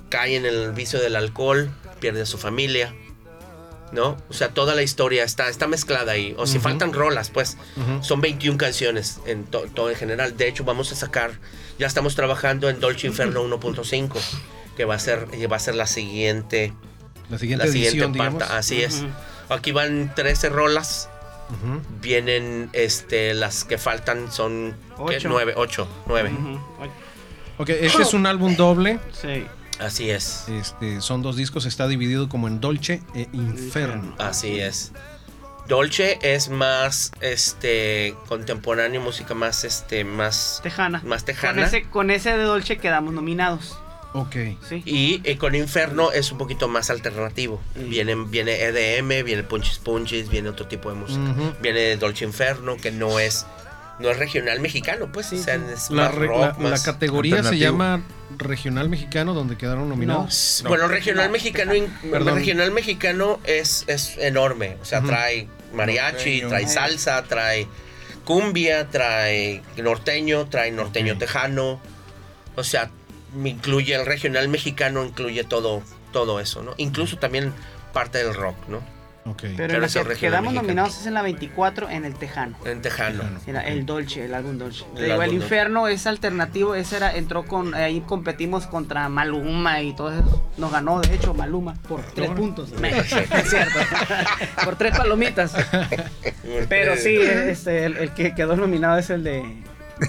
cae 0.10 0.36
en 0.38 0.46
el 0.46 0.72
vicio 0.72 1.00
del 1.00 1.16
alcohol, 1.16 1.70
pierde 2.00 2.22
a 2.22 2.26
su 2.26 2.38
familia, 2.38 2.96
¿no? 3.92 4.18
O 4.30 4.34
sea, 4.34 4.50
toda 4.54 4.74
la 4.74 4.82
historia 4.84 5.24
está, 5.26 5.50
está 5.50 5.68
mezclada 5.68 6.14
ahí. 6.14 6.34
O 6.38 6.48
si 6.48 6.60
faltan 6.60 6.94
rolas, 6.94 7.30
pues 7.30 7.58
son 8.02 8.22
21 8.22 8.58
canciones 8.58 9.20
en 9.26 9.44
to- 9.44 9.68
todo 9.76 9.90
en 9.90 9.98
general. 9.98 10.38
De 10.38 10.48
hecho, 10.48 10.64
vamos 10.64 10.92
a 10.94 10.96
sacar, 10.96 11.32
ya 11.82 11.88
estamos 11.88 12.14
trabajando 12.14 12.70
en 12.70 12.80
Dolce 12.80 13.08
Inferno 13.08 13.44
1.5, 13.44 14.14
que 14.78 14.86
va 14.86 14.94
a 14.94 15.00
ser, 15.00 15.26
que 15.26 15.48
va 15.48 15.56
a 15.56 15.60
ser 15.60 15.74
la 15.74 15.88
siguiente, 15.88 16.74
La 17.28 17.40
siguiente 17.40 17.66
la 17.66 17.72
siguiente 17.72 17.98
edición, 17.98 18.14
parte. 18.14 18.34
digamos. 18.36 18.52
Así 18.56 18.84
es. 18.84 19.04
Aquí 19.50 19.72
van 19.72 20.14
13 20.14 20.50
rolas 20.50 21.10
Ujú. 21.50 21.82
vienen 22.00 22.70
este 22.74 23.34
las 23.34 23.64
que 23.66 23.80
faltan 23.80 24.32
son 24.32 24.76
¿qué? 25.08 25.18
Ocho. 25.18 25.28
nueve 25.30 25.54
ocho 25.58 25.88
nueve 26.06 26.32
Ok, 27.58 27.70
este 27.70 28.04
es 28.04 28.14
un 28.14 28.28
álbum 28.28 28.56
doble. 28.56 29.00
Sí. 29.12 29.46
así 29.80 30.10
es 30.12 30.46
Este, 30.50 31.02
son 31.02 31.24
dos 31.24 31.36
discos, 31.36 31.66
está 31.66 31.88
dividido 31.88 32.30
como 32.30 32.48
en 32.48 32.62
Dolce 32.62 33.02
e 33.16 33.28
Inferno. 33.34 34.14
así 34.20 34.60
es 34.60 34.92
Dolce 35.68 36.20
es 36.22 36.50
más 36.50 37.12
este 37.22 38.16
contemporáneo 38.28 39.00
música 39.02 39.34
más 39.34 39.64
este 39.64 40.04
más 40.04 40.60
Tejana. 40.64 41.02
más 41.06 41.22
Con 41.22 41.26
tejana 41.26 41.66
ese, 41.66 41.84
con 41.84 42.12
ese 42.12 42.38
de 42.38 42.44
Dolce 42.44 42.78
quedamos 42.78 43.14
nominados. 43.14 43.78
Ok. 44.14 44.36
Sí. 44.68 44.82
y 44.86 45.22
eh, 45.24 45.38
con 45.38 45.56
Inferno 45.56 46.12
es 46.12 46.34
un 46.34 46.38
poquito 46.38 46.68
más 46.68 46.90
alternativo 46.90 47.62
viene 47.76 48.14
viene 48.16 48.62
EDM 48.62 49.24
viene 49.24 49.44
Punchis 49.44 49.78
Punchis 49.80 50.28
viene 50.28 50.50
otro 50.50 50.68
tipo 50.68 50.90
de 50.90 50.96
música 50.96 51.22
Ujú. 51.32 51.54
viene 51.62 51.96
Dolce 51.96 52.26
Inferno 52.26 52.76
que 52.76 52.92
no 52.92 53.20
es 53.20 53.46
no 54.02 54.10
es 54.10 54.18
regional 54.18 54.60
mexicano 54.60 55.10
pues 55.12 55.32
o 55.32 55.38
sea, 55.38 55.56
es 55.56 55.90
La, 55.90 56.04
más 56.10 56.16
rock, 56.16 56.40
la- 56.42 56.48
la 56.48 56.70
más- 56.72 56.84
categoría 56.84 57.44
se 57.44 57.58
llama 57.58 58.02
Regional 58.38 58.90
Mexicano, 58.90 59.34
donde 59.34 59.58
quedaron 59.58 59.88
nominados. 59.90 60.64
Bueno, 60.68 60.88
regional 60.88 61.30
mexicano, 61.30 61.74
Perdón. 62.10 62.36
regional 62.36 62.72
mexicano 62.72 63.40
es, 63.44 63.84
es 63.88 64.18
enorme. 64.18 64.78
O 64.82 64.86
sea, 64.86 65.02
trae 65.02 65.48
mariachi, 65.74 66.42
Norteño. 66.42 66.48
trae 66.50 66.68
salsa, 66.68 67.24
trae 67.24 67.68
cumbia, 68.26 68.88
trae 68.90 69.62
norteño, 69.78 70.46
trae 70.48 70.72
norteño 70.72 71.18
tejano. 71.18 71.80
O 72.56 72.64
sea, 72.64 72.90
me 73.36 73.50
incluye 73.50 73.94
el 73.96 74.06
regional 74.06 74.48
mexicano, 74.48 75.04
incluye 75.06 75.44
todo, 75.44 75.84
todo 76.14 76.40
eso, 76.40 76.64
¿no? 76.64 76.74
Incluso 76.78 77.18
también 77.18 77.54
parte 77.94 78.18
del 78.20 78.34
rock, 78.34 78.56
¿no? 78.70 78.82
Ok. 79.26 79.42
Pero, 79.42 79.56
Pero 79.56 79.76
en 79.76 79.82
la 79.82 79.88
que 79.88 80.16
quedamos 80.16 80.54
nominados 80.54 81.00
es 81.00 81.06
en 81.06 81.14
la 81.14 81.22
24 81.22 81.90
en 81.90 82.06
el 82.06 82.16
Tejano. 82.16 82.58
En 82.66 82.82
tejano. 82.82 83.24
Era 83.46 83.62
el 83.68 83.86
Dolce, 83.86 84.26
el 84.26 84.34
álbum 84.34 84.58
Dolce. 84.58 84.84
El 84.96 85.04
digo, 85.04 85.14
el 85.14 85.30
Dolce. 85.30 85.36
Inferno 85.36 85.88
es 85.88 86.08
alternativo, 86.08 86.74
ese 86.74 86.98
era, 86.98 87.16
entró 87.16 87.44
con, 87.46 87.76
ahí 87.76 88.02
competimos 88.02 88.66
contra 88.66 89.08
Maluma 89.10 89.82
y 89.82 89.94
todo 89.96 90.12
eso. 90.12 90.52
Nos 90.58 90.72
ganó, 90.72 91.02
de 91.02 91.14
hecho, 91.14 91.34
Maluma 91.36 91.76
por 91.88 92.02
tres 92.02 92.30
Ahora. 92.30 92.40
puntos. 92.40 92.72
Es 92.82 93.50
cierto. 93.50 93.80
por 94.64 94.76
tres 94.76 94.98
palomitas. 94.98 95.54
Pero 96.68 96.98
sí, 96.98 97.16
este, 97.18 97.86
el, 97.86 97.98
el 97.98 98.12
que 98.12 98.34
quedó 98.34 98.56
nominado 98.56 98.98
es 98.98 99.10
el 99.12 99.24
de 99.24 99.44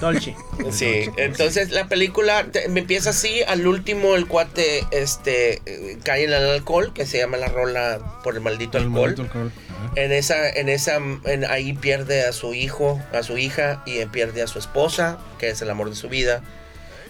Dolce. 0.00 0.34
Sí, 0.70 1.08
entonces 1.16 1.70
la 1.70 1.86
película 1.88 2.44
te- 2.50 2.68
me 2.68 2.80
empieza 2.80 3.10
así, 3.10 3.42
al 3.42 3.66
último 3.66 4.14
el 4.16 4.26
cuate 4.26 4.84
este 4.90 5.60
cae 6.04 6.24
en 6.24 6.32
el 6.32 6.48
alcohol, 6.50 6.92
que 6.94 7.06
se 7.06 7.18
llama 7.18 7.36
la 7.36 7.48
rola 7.48 8.20
por 8.24 8.34
el 8.34 8.40
maldito 8.40 8.78
El 8.78 8.84
alcohol. 8.84 9.02
maldito 9.16 9.22
alcohol. 9.22 9.52
Ajá. 9.68 9.92
En 9.96 10.12
esa, 10.12 10.48
en 10.48 10.68
esa, 10.68 10.96
en 11.24 11.44
ahí 11.44 11.72
pierde 11.74 12.24
a 12.26 12.32
su 12.32 12.54
hijo, 12.54 13.00
a 13.12 13.22
su 13.22 13.36
hija 13.38 13.82
y 13.86 14.04
pierde 14.06 14.42
a 14.42 14.46
su 14.46 14.58
esposa, 14.58 15.18
que 15.38 15.50
es 15.50 15.60
el 15.62 15.70
amor 15.70 15.90
de 15.90 15.96
su 15.96 16.08
vida. 16.08 16.42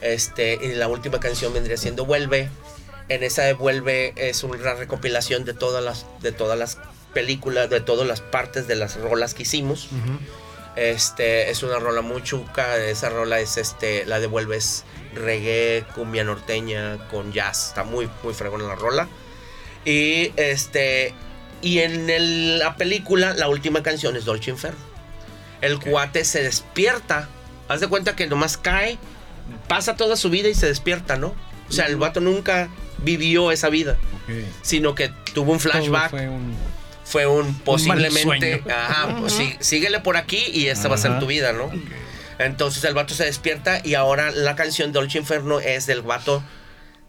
Este, 0.00 0.58
y 0.60 0.72
la 0.74 0.88
última 0.88 1.20
canción 1.20 1.52
vendría 1.54 1.76
siendo 1.76 2.04
Vuelve. 2.04 2.48
En 3.08 3.22
esa 3.22 3.42
de 3.42 3.52
Vuelve 3.52 4.12
es 4.16 4.42
una 4.42 4.74
recopilación 4.74 5.44
de 5.44 5.54
todas 5.54 5.84
las, 5.84 6.06
de 6.22 6.32
todas 6.32 6.58
las 6.58 6.78
películas, 7.14 7.68
de 7.70 7.80
todas 7.80 8.08
las 8.08 8.20
partes 8.20 8.66
de 8.66 8.74
las 8.74 8.96
rolas 8.96 9.34
que 9.34 9.42
hicimos. 9.42 9.86
Ujú. 9.92 10.18
Este, 10.76 11.50
es 11.50 11.62
una 11.62 11.78
rola 11.78 12.00
muy 12.02 12.22
chuca. 12.22 12.76
Esa 12.78 13.10
rola 13.10 13.40
es 13.40 13.56
este, 13.56 14.04
la 14.06 14.20
de 14.20 14.26
Vuelve 14.26 14.56
es 14.56 14.84
reggae, 15.14 15.84
cumbia 15.94 16.24
norteña 16.24 17.08
con 17.10 17.32
jazz. 17.32 17.68
Está 17.68 17.84
muy, 17.84 18.08
muy 18.22 18.32
fregona 18.34 18.64
la 18.64 18.74
rola. 18.74 19.08
Y 19.84 20.32
este, 20.36 21.14
y 21.60 21.80
en 21.80 22.08
el- 22.08 22.58
la 22.58 22.76
película, 22.76 23.34
la 23.34 23.48
última 23.48 23.82
canción 23.82 24.16
es 24.16 24.24
Dolce 24.24 24.50
Inferno. 24.50 24.80
El 25.60 25.78
cuate 25.78 26.24
se 26.24 26.42
despierta. 26.42 27.28
Haz 27.68 27.80
de 27.80 27.88
cuenta 27.88 28.16
que 28.16 28.26
nomás 28.26 28.56
cae, 28.56 28.98
pasa 29.68 29.96
toda 29.96 30.16
su 30.16 30.30
vida 30.30 30.48
y 30.48 30.54
se 30.54 30.66
despierta, 30.66 31.16
¿no? 31.16 31.34
O 31.68 31.72
sea, 31.72 31.86
el 31.86 31.96
vato 31.96 32.20
nunca 32.20 32.68
vivió 32.98 33.50
esa 33.52 33.68
vida, 33.68 33.96
sino 34.62 34.94
que 34.94 35.10
tuvo 35.34 35.52
un 35.52 35.58
Todo 35.58 35.70
flashback. 35.70 36.10
fue 36.10 36.28
un- 36.28 36.56
Fue 37.12 37.26
un 37.26 37.54
posiblemente. 37.58 38.22
sueño. 38.22 38.64
Ajá, 38.74 39.16
pues 39.20 39.34
sí, 39.34 39.54
síguele 39.60 40.00
por 40.00 40.16
aquí 40.16 40.46
y 40.50 40.68
esta 40.68 40.88
va 40.88 40.94
a 40.94 40.98
ser 40.98 41.18
tu 41.18 41.26
vida, 41.26 41.52
¿no? 41.52 41.70
Entonces 42.38 42.82
el 42.84 42.94
vato 42.94 43.12
se 43.12 43.26
despierta 43.26 43.82
y 43.84 43.92
ahora 43.92 44.30
la 44.30 44.56
canción 44.56 44.94
Dolce 44.94 45.18
Inferno 45.18 45.60
es 45.60 45.84
del 45.84 46.00
vato. 46.00 46.42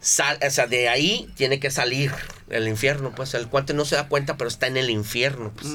Sal, 0.02 0.38
o 0.46 0.50
sea, 0.50 0.68
de 0.68 0.90
ahí 0.90 1.30
tiene 1.38 1.62
que 1.62 1.72
salir 1.72 2.12
el 2.50 2.68
infierno. 2.68 3.12
Pues 3.16 3.34
el 3.34 3.48
cuate 3.48 3.74
no 3.74 3.86
se 3.86 3.96
da 3.96 4.08
cuenta, 4.08 4.38
pero 4.38 4.48
está 4.48 4.68
en 4.68 4.78
el 4.78 4.90
infierno. 4.90 5.52
Pues. 5.52 5.74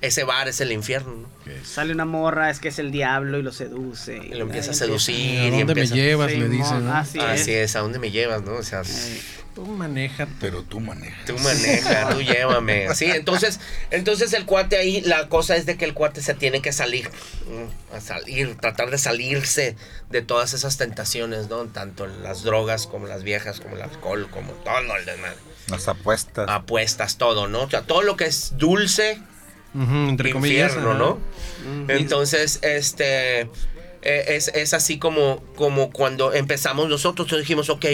Ese 0.00 0.24
bar 0.24 0.48
es 0.48 0.60
el 0.60 0.72
infierno, 0.72 1.12
¿no? 1.14 1.28
Sale 1.64 1.92
una 1.92 2.04
morra, 2.04 2.50
es 2.50 2.58
que 2.58 2.68
es 2.68 2.78
el 2.78 2.90
diablo 2.90 3.38
y 3.38 3.42
lo 3.42 3.52
seduce. 3.52 4.16
Y 4.16 4.34
lo 4.34 4.42
empieza 4.44 4.70
a 4.70 4.74
seducir. 4.74 5.40
¿A 5.40 5.46
y 5.48 5.50
dónde 5.58 5.74
me 5.74 5.86
llevas? 5.86 6.30
Sí, 6.30 6.38
le 6.38 6.48
dice, 6.48 6.72
mon, 6.74 6.86
¿no? 6.86 6.94
así 6.94 7.18
Así 7.18 7.52
es. 7.52 7.70
es, 7.70 7.76
¿a 7.76 7.80
dónde 7.80 7.98
me 7.98 8.10
llevas, 8.10 8.42
no? 8.42 8.54
O 8.54 8.62
sea, 8.62 8.82
Eh, 8.82 9.20
Tú 9.54 9.66
maneja. 9.66 10.28
Pero 10.40 10.62
tú 10.62 10.78
manejas. 10.78 11.24
Tú 11.26 11.36
maneja, 11.38 12.10
tú 12.10 12.20
llévame. 12.22 12.94
Sí, 12.94 13.06
entonces, 13.06 13.58
entonces 13.90 14.32
el 14.32 14.46
cuate 14.46 14.76
ahí, 14.76 15.00
la 15.00 15.28
cosa 15.28 15.56
es 15.56 15.66
de 15.66 15.76
que 15.76 15.84
el 15.84 15.92
cuate 15.92 16.22
se 16.22 16.34
tiene 16.34 16.62
que 16.62 16.72
salir, 16.72 17.10
¿no? 17.50 17.96
a 17.96 18.00
salir, 18.00 18.56
tratar 18.56 18.90
de 18.90 18.96
salirse 18.98 19.76
de 20.08 20.22
todas 20.22 20.54
esas 20.54 20.76
tentaciones, 20.76 21.48
¿no? 21.48 21.64
Tanto 21.66 22.06
las 22.06 22.44
drogas 22.44 22.86
como 22.86 23.06
las 23.08 23.24
viejas, 23.24 23.60
como 23.60 23.74
el 23.76 23.82
alcohol, 23.82 24.28
como 24.30 24.52
todo 24.52 24.78
el 24.96 25.04
demás. 25.04 25.34
Las 25.70 25.88
apuestas. 25.88 26.48
Apuestas, 26.48 27.16
todo, 27.16 27.48
¿no? 27.48 27.62
O 27.62 27.70
sea, 27.70 27.82
todo 27.82 28.02
lo 28.02 28.16
que 28.16 28.24
es 28.24 28.52
dulce, 28.56 29.20
Ujú, 29.74 29.94
entre 30.08 30.32
comillas. 30.32 30.72
infierno. 30.72 30.94
¿no? 30.94 31.18
Entonces, 31.88 32.58
este, 32.62 33.42
eh, 34.02 34.24
es, 34.28 34.48
es 34.48 34.74
así 34.74 34.98
como, 34.98 35.42
como 35.56 35.90
cuando 35.90 36.32
empezamos 36.32 36.88
nosotros, 36.88 37.26
nosotros 37.26 37.40
dijimos, 37.40 37.68
ok, 37.70 37.86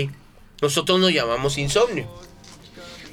nosotros 0.62 1.00
nos 1.00 1.12
llamamos 1.12 1.58
insomnio. 1.58 2.08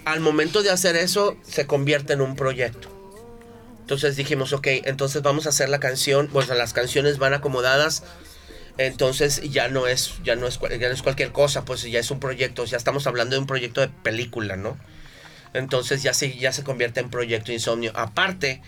Al 0.05 0.19
momento 0.19 0.63
de 0.63 0.69
hacer 0.69 0.95
eso, 0.95 1.35
se 1.43 1.65
convierte 1.65 2.13
en 2.13 2.21
un 2.21 2.35
proyecto. 2.35 2.89
Entonces 3.81 4.15
dijimos, 4.15 4.53
ok, 4.53 4.67
entonces 4.85 5.21
vamos 5.21 5.45
a 5.45 5.49
hacer 5.49 5.69
la 5.69 5.79
canción, 5.79 6.29
pues 6.31 6.47
las 6.47 6.73
canciones 6.73 7.17
van 7.17 7.33
acomodadas. 7.33 8.03
Entonces 8.77 9.41
ya 9.51 9.67
no 9.67 9.87
es, 9.87 10.15
ya 10.23 10.35
no 10.35 10.47
es, 10.47 10.59
ya 10.59 10.87
no 10.87 10.93
es 10.93 11.01
cualquier 11.03 11.31
cosa, 11.31 11.63
pues 11.63 11.83
ya 11.83 11.99
es 11.99 12.09
un 12.09 12.19
proyecto, 12.19 12.65
ya 12.65 12.77
estamos 12.77 13.05
hablando 13.05 13.35
de 13.35 13.39
un 13.39 13.47
proyecto 13.47 13.81
de 13.81 13.89
película, 13.89 14.55
¿no? 14.55 14.77
Entonces 15.53 16.01
ya 16.01 16.13
se, 16.13 16.35
ya 16.37 16.51
se 16.51 16.63
convierte 16.63 16.99
en 16.99 17.09
proyecto 17.09 17.51
insomnio. 17.51 17.91
Aparte, 17.95 18.61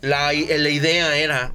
la, 0.00 0.32
la 0.32 0.68
idea 0.68 1.16
era 1.16 1.52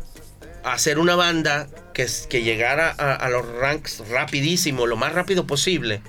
hacer 0.64 1.00
una 1.00 1.16
banda 1.16 1.70
que, 1.94 2.06
que 2.30 2.44
llegara 2.44 2.94
a, 2.98 3.14
a 3.14 3.30
los 3.30 3.46
ranks 3.48 4.04
rapidísimo, 4.10 4.86
lo 4.86 4.98
más 4.98 5.14
rápido 5.14 5.48
posible, 5.48 6.02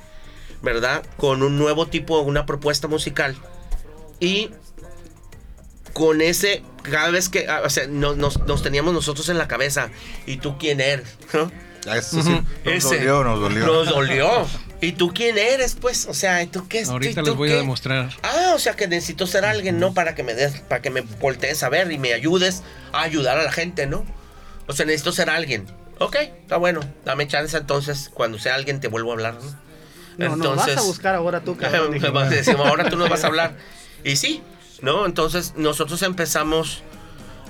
¿verdad? 0.62 1.04
Con 1.16 1.44
un 1.44 1.56
nuevo 1.56 1.86
tipo, 1.86 2.18
una 2.20 2.46
propuesta 2.46 2.88
musical. 2.88 3.36
Y 4.18 4.50
con 5.92 6.20
ese, 6.20 6.62
cada 6.82 7.10
vez 7.10 7.28
que, 7.28 7.48
ah, 7.48 7.62
o 7.64 7.70
sea, 7.70 7.86
nos, 7.86 8.16
nos- 8.16 8.38
nos 8.46 8.62
teníamos 8.62 8.92
nosotros 8.94 9.28
en 9.28 9.38
la 9.38 9.48
cabeza, 9.48 9.90
¿y 10.26 10.36
tú 10.38 10.56
quién 10.58 10.80
eres? 10.80 11.06
¿No? 11.32 11.50
Ah, 11.88 11.96
Eso 11.96 12.22
sí. 12.22 12.30
Nos 12.64 12.74
Ese. 12.74 12.96
dolió, 12.98 13.24
nos 13.24 13.40
dolió. 13.40 13.66
Nos 13.66 13.88
dolió. 13.88 14.46
¿Y 14.82 14.92
tú 14.92 15.12
quién 15.14 15.36
eres? 15.38 15.76
Pues, 15.80 16.06
o 16.06 16.14
sea, 16.14 16.42
¿y 16.42 16.46
tú 16.46 16.66
qué? 16.68 16.82
Ahorita 16.84 17.20
¿Y 17.20 17.24
les 17.24 17.34
voy 17.34 17.52
a 17.52 17.56
demostrar. 17.56 18.10
Ah, 18.22 18.52
o 18.54 18.58
sea 18.58 18.74
que 18.74 18.86
necesito 18.88 19.26
ser 19.26 19.44
alguien, 19.44 19.78
¿no? 19.78 19.92
Para 19.94 20.14
que 20.14 20.22
me 20.22 20.34
des, 20.34 20.60
para 20.60 20.80
que 20.82 20.90
me 20.90 21.00
voltees 21.02 21.62
a 21.62 21.68
ver 21.68 21.90
y 21.92 21.98
me 21.98 22.12
ayudes 22.14 22.62
a 22.92 23.02
ayudar 23.02 23.38
a 23.38 23.42
la 23.42 23.52
gente, 23.52 23.86
¿no? 23.86 24.04
O 24.66 24.72
sea, 24.72 24.86
necesito 24.86 25.12
ser 25.12 25.28
alguien. 25.30 25.66
Ok, 25.98 26.16
está 26.16 26.56
bueno. 26.56 26.80
Dame 27.04 27.26
chance 27.28 27.56
entonces. 27.56 28.10
Cuando 28.14 28.38
sea 28.38 28.54
alguien 28.54 28.80
te 28.80 28.88
vuelvo 28.88 29.10
a 29.10 29.14
hablar, 29.14 29.34
¿no? 29.34 29.70
No, 30.30 30.36
no, 30.36 30.56
vas 30.56 30.76
a 30.76 30.82
buscar 30.82 31.14
ahora 31.14 31.40
tú, 31.40 31.56
cabrón. 31.58 31.98
ahora 32.58 32.88
tú 32.90 32.96
nos 32.96 33.08
vas 33.08 33.24
a 33.24 33.26
hablar. 33.26 33.56
Y 34.04 34.16
sí, 34.16 34.42
¿no? 34.82 35.06
Entonces 35.06 35.54
nosotros 35.56 36.02
empezamos, 36.02 36.82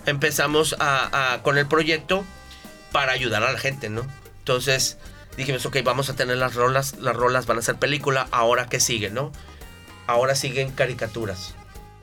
empezamos 0.06 0.76
a, 0.78 1.40
con 1.42 1.58
el 1.58 1.66
proyecto 1.66 2.24
para 2.92 3.12
ayudar 3.12 3.42
a 3.42 3.52
la 3.52 3.58
gente, 3.58 3.88
¿no? 3.88 4.02
Entonces 4.38 4.98
dijimos, 5.36 5.64
ok, 5.66 5.78
vamos 5.84 6.10
a 6.10 6.16
tener 6.16 6.36
las 6.36 6.54
rolas, 6.54 6.98
las 6.98 7.16
rolas 7.16 7.46
van 7.46 7.58
a 7.58 7.62
ser 7.62 7.76
película, 7.76 8.26
ahora 8.30 8.68
qué 8.68 8.80
sigue, 8.80 9.10
¿no? 9.10 9.32
Ahora 10.06 10.34
siguen 10.34 10.70
caricaturas, 10.70 11.54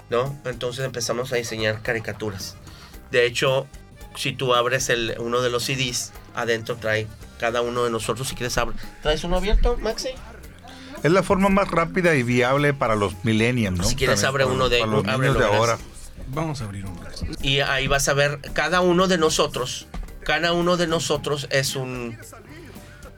¿no? 0.10 0.40
Entonces 0.46 0.86
empezamos 0.86 1.34
a 1.34 1.36
diseñar 1.36 1.82
caricaturas. 1.82 2.56
De 3.12 3.26
hecho, 3.26 3.68
si 4.16 4.34
tú 4.34 4.54
abres 4.54 4.90
el, 4.90 5.16
uno 5.20 5.42
de 5.42 5.50
los 5.50 5.64
CDs, 5.66 6.14
adentro 6.36 6.78
trae 6.78 7.08
cada 7.40 7.62
uno 7.62 7.84
de 7.84 7.92
nosotros, 7.92 8.28
si 8.28 8.36
quieres 8.36 8.58
abre. 8.58 8.76
¿Traes 9.02 9.24
uno 9.24 9.38
abierto, 9.38 9.78
Maxi? 9.78 10.10
Es 11.04 11.12
la 11.12 11.24
forma 11.24 11.50
más 11.50 11.70
rápida 11.70 12.16
y 12.16 12.24
viable 12.24 12.74
para 12.74 12.96
los 12.96 13.14
millennials, 13.24 13.78
¿no? 13.78 13.84
Si 13.84 13.96
quieres, 13.96 14.22
También 14.22 14.30
abre 14.30 14.44
para- 14.46 14.56
uno 14.56 14.70
de- 14.70 14.80
para 14.80 14.92
los 14.92 15.06
ábrelo, 15.08 15.34
niños 15.36 15.50
de 15.52 15.56
ahora. 15.58 15.78
Vamos 16.30 16.62
a 16.62 16.66
abrir 16.66 16.86
un 16.86 17.00
brazo. 17.00 17.26
Y 17.42 17.60
ahí 17.62 17.88
vas 17.88 18.08
a 18.10 18.14
ver, 18.14 18.40
cada 18.54 18.82
uno 18.82 19.08
de 19.08 19.18
nosotros, 19.18 19.88
cada 20.24 20.52
uno 20.54 20.76
de 20.76 20.88
nosotros 20.88 21.48
es 21.52 21.76
un, 21.76 22.18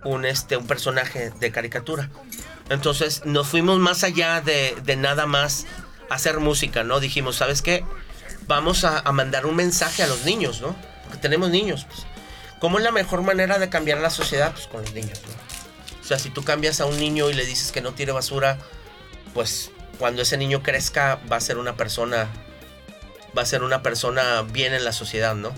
un, 0.04 0.26
este, 0.26 0.58
un 0.58 0.68
personaje 0.68 1.32
de 1.40 1.52
caricatura. 1.52 2.10
Entonces 2.70 3.24
nos 3.26 3.48
fuimos 3.48 3.80
más 3.80 4.04
allá 4.04 4.42
de, 4.42 4.76
de 4.84 4.96
nada 4.96 5.26
más 5.26 5.66
hacer 6.10 6.40
música, 6.40 6.84
¿no? 6.84 7.00
Dijimos, 7.00 7.38
¿sabes 7.38 7.62
qué? 7.64 7.84
Vamos 8.48 8.84
a, 8.84 9.00
a 9.00 9.12
mandar 9.12 9.46
un 9.46 9.56
mensaje 9.56 10.04
a 10.04 10.08
los 10.08 10.24
niños, 10.26 10.62
¿no? 10.62 10.76
Porque 11.06 11.18
tenemos 11.20 11.50
niños. 11.50 11.86
Pues. 11.86 12.06
¿Cómo 12.60 12.78
es 12.78 12.84
la 12.84 12.92
mejor 12.92 13.22
manera 13.24 13.58
de 13.58 13.70
cambiar 13.70 14.00
la 14.00 14.10
sociedad? 14.10 14.52
Pues 14.52 14.68
con 14.68 14.82
los 14.82 14.94
niños, 14.94 15.20
¿no? 15.28 15.49
O 16.10 16.12
sea, 16.12 16.18
si 16.18 16.32
tú 16.32 16.44
cambias 16.44 16.82
a 16.82 16.88
un 16.88 16.98
niño 16.98 17.30
y 17.30 17.34
le 17.34 17.46
dices 17.46 17.72
que 17.72 17.82
no 17.82 17.92
tire 17.92 18.12
basura, 18.12 18.58
pues 19.36 19.70
cuando 20.00 20.24
ese 20.24 20.38
niño 20.38 20.64
crezca 20.64 21.20
va 21.32 21.36
a 21.36 21.40
ser 21.40 21.60
una 21.60 21.76
persona 21.76 22.28
va 23.38 23.44
a 23.44 23.46
ser 23.46 23.62
una 23.62 23.84
persona 23.84 24.42
bien 24.42 24.74
en 24.74 24.84
la 24.84 24.92
sociedad, 24.92 25.36
¿no? 25.36 25.52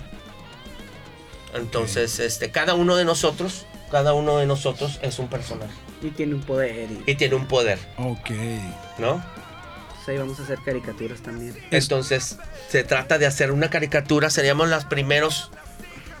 Entonces, 1.54 2.18
este, 2.18 2.50
cada 2.50 2.74
uno 2.74 2.96
de 2.96 3.06
nosotros, 3.06 3.64
cada 3.90 4.12
uno 4.12 4.36
de 4.36 4.44
nosotros 4.44 4.98
es 5.00 5.18
un 5.18 5.28
personaje 5.28 5.72
Y 6.02 6.10
tiene 6.10 6.34
un 6.34 6.42
poder. 6.42 6.86
Y, 7.06 7.12
y 7.12 7.14
tiene 7.14 7.34
un 7.34 7.46
poder, 7.46 7.78
Ok. 7.96 8.28
¿no? 8.98 9.24
pues 9.94 10.08
ahí 10.10 10.18
vamos 10.18 10.38
a 10.38 10.42
hacer 10.42 10.58
caricaturas 10.62 11.22
también. 11.22 11.56
Entonces, 11.70 12.36
se 12.68 12.84
trata 12.84 13.16
de 13.16 13.24
hacer 13.24 13.52
una 13.52 13.70
caricatura, 13.70 14.28
seríamos 14.28 14.68
los 14.68 14.84
primeros, 14.84 15.50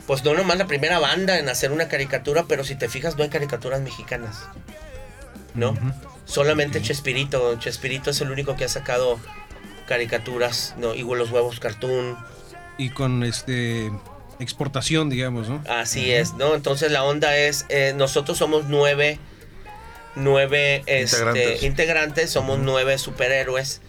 pues 0.06 0.24
no 0.24 0.34
nomás 0.34 0.58
la 0.58 0.66
primera 0.66 0.98
banda 0.98 1.38
en 1.38 1.48
hacer 1.48 1.72
una 1.72 1.88
caricatura, 1.88 2.44
pero 2.48 2.64
si 2.64 2.74
te 2.74 2.88
fijas, 2.88 3.16
no 3.16 3.22
hay 3.22 3.30
caricaturas 3.30 3.80
mexicanas, 3.80 4.48
¿no? 5.54 5.76
Solamente 6.24 6.80
Chespirito, 6.82 7.58
Chespirito 7.58 8.10
es 8.10 8.20
el 8.20 8.30
único 8.30 8.56
que 8.56 8.64
ha 8.64 8.68
sacado 8.68 9.18
caricaturas, 9.86 10.74
¿no? 10.78 10.94
Igual 10.94 11.18
los 11.18 11.30
huevos 11.30 11.60
cartoon, 11.60 12.16
Y 12.78 12.90
con 12.90 13.22
este 13.22 13.92
exportación, 14.38 15.08
digamos, 15.10 15.48
¿no? 15.48 15.62
Así 15.68 16.12
es, 16.12 16.34
¿no? 16.34 16.54
Entonces 16.54 16.90
la 16.90 17.04
onda 17.04 17.36
es, 17.36 17.66
eh, 17.68 17.92
nosotros 17.94 18.38
somos 18.38 18.64
nueve, 18.66 19.18
nueve 20.16 20.82
este, 20.86 21.16
Integrantes. 21.16 21.62
integrantes. 21.62 22.30
somos 22.30 22.58
nueve 22.58 22.98
superhéroes. 22.98 23.80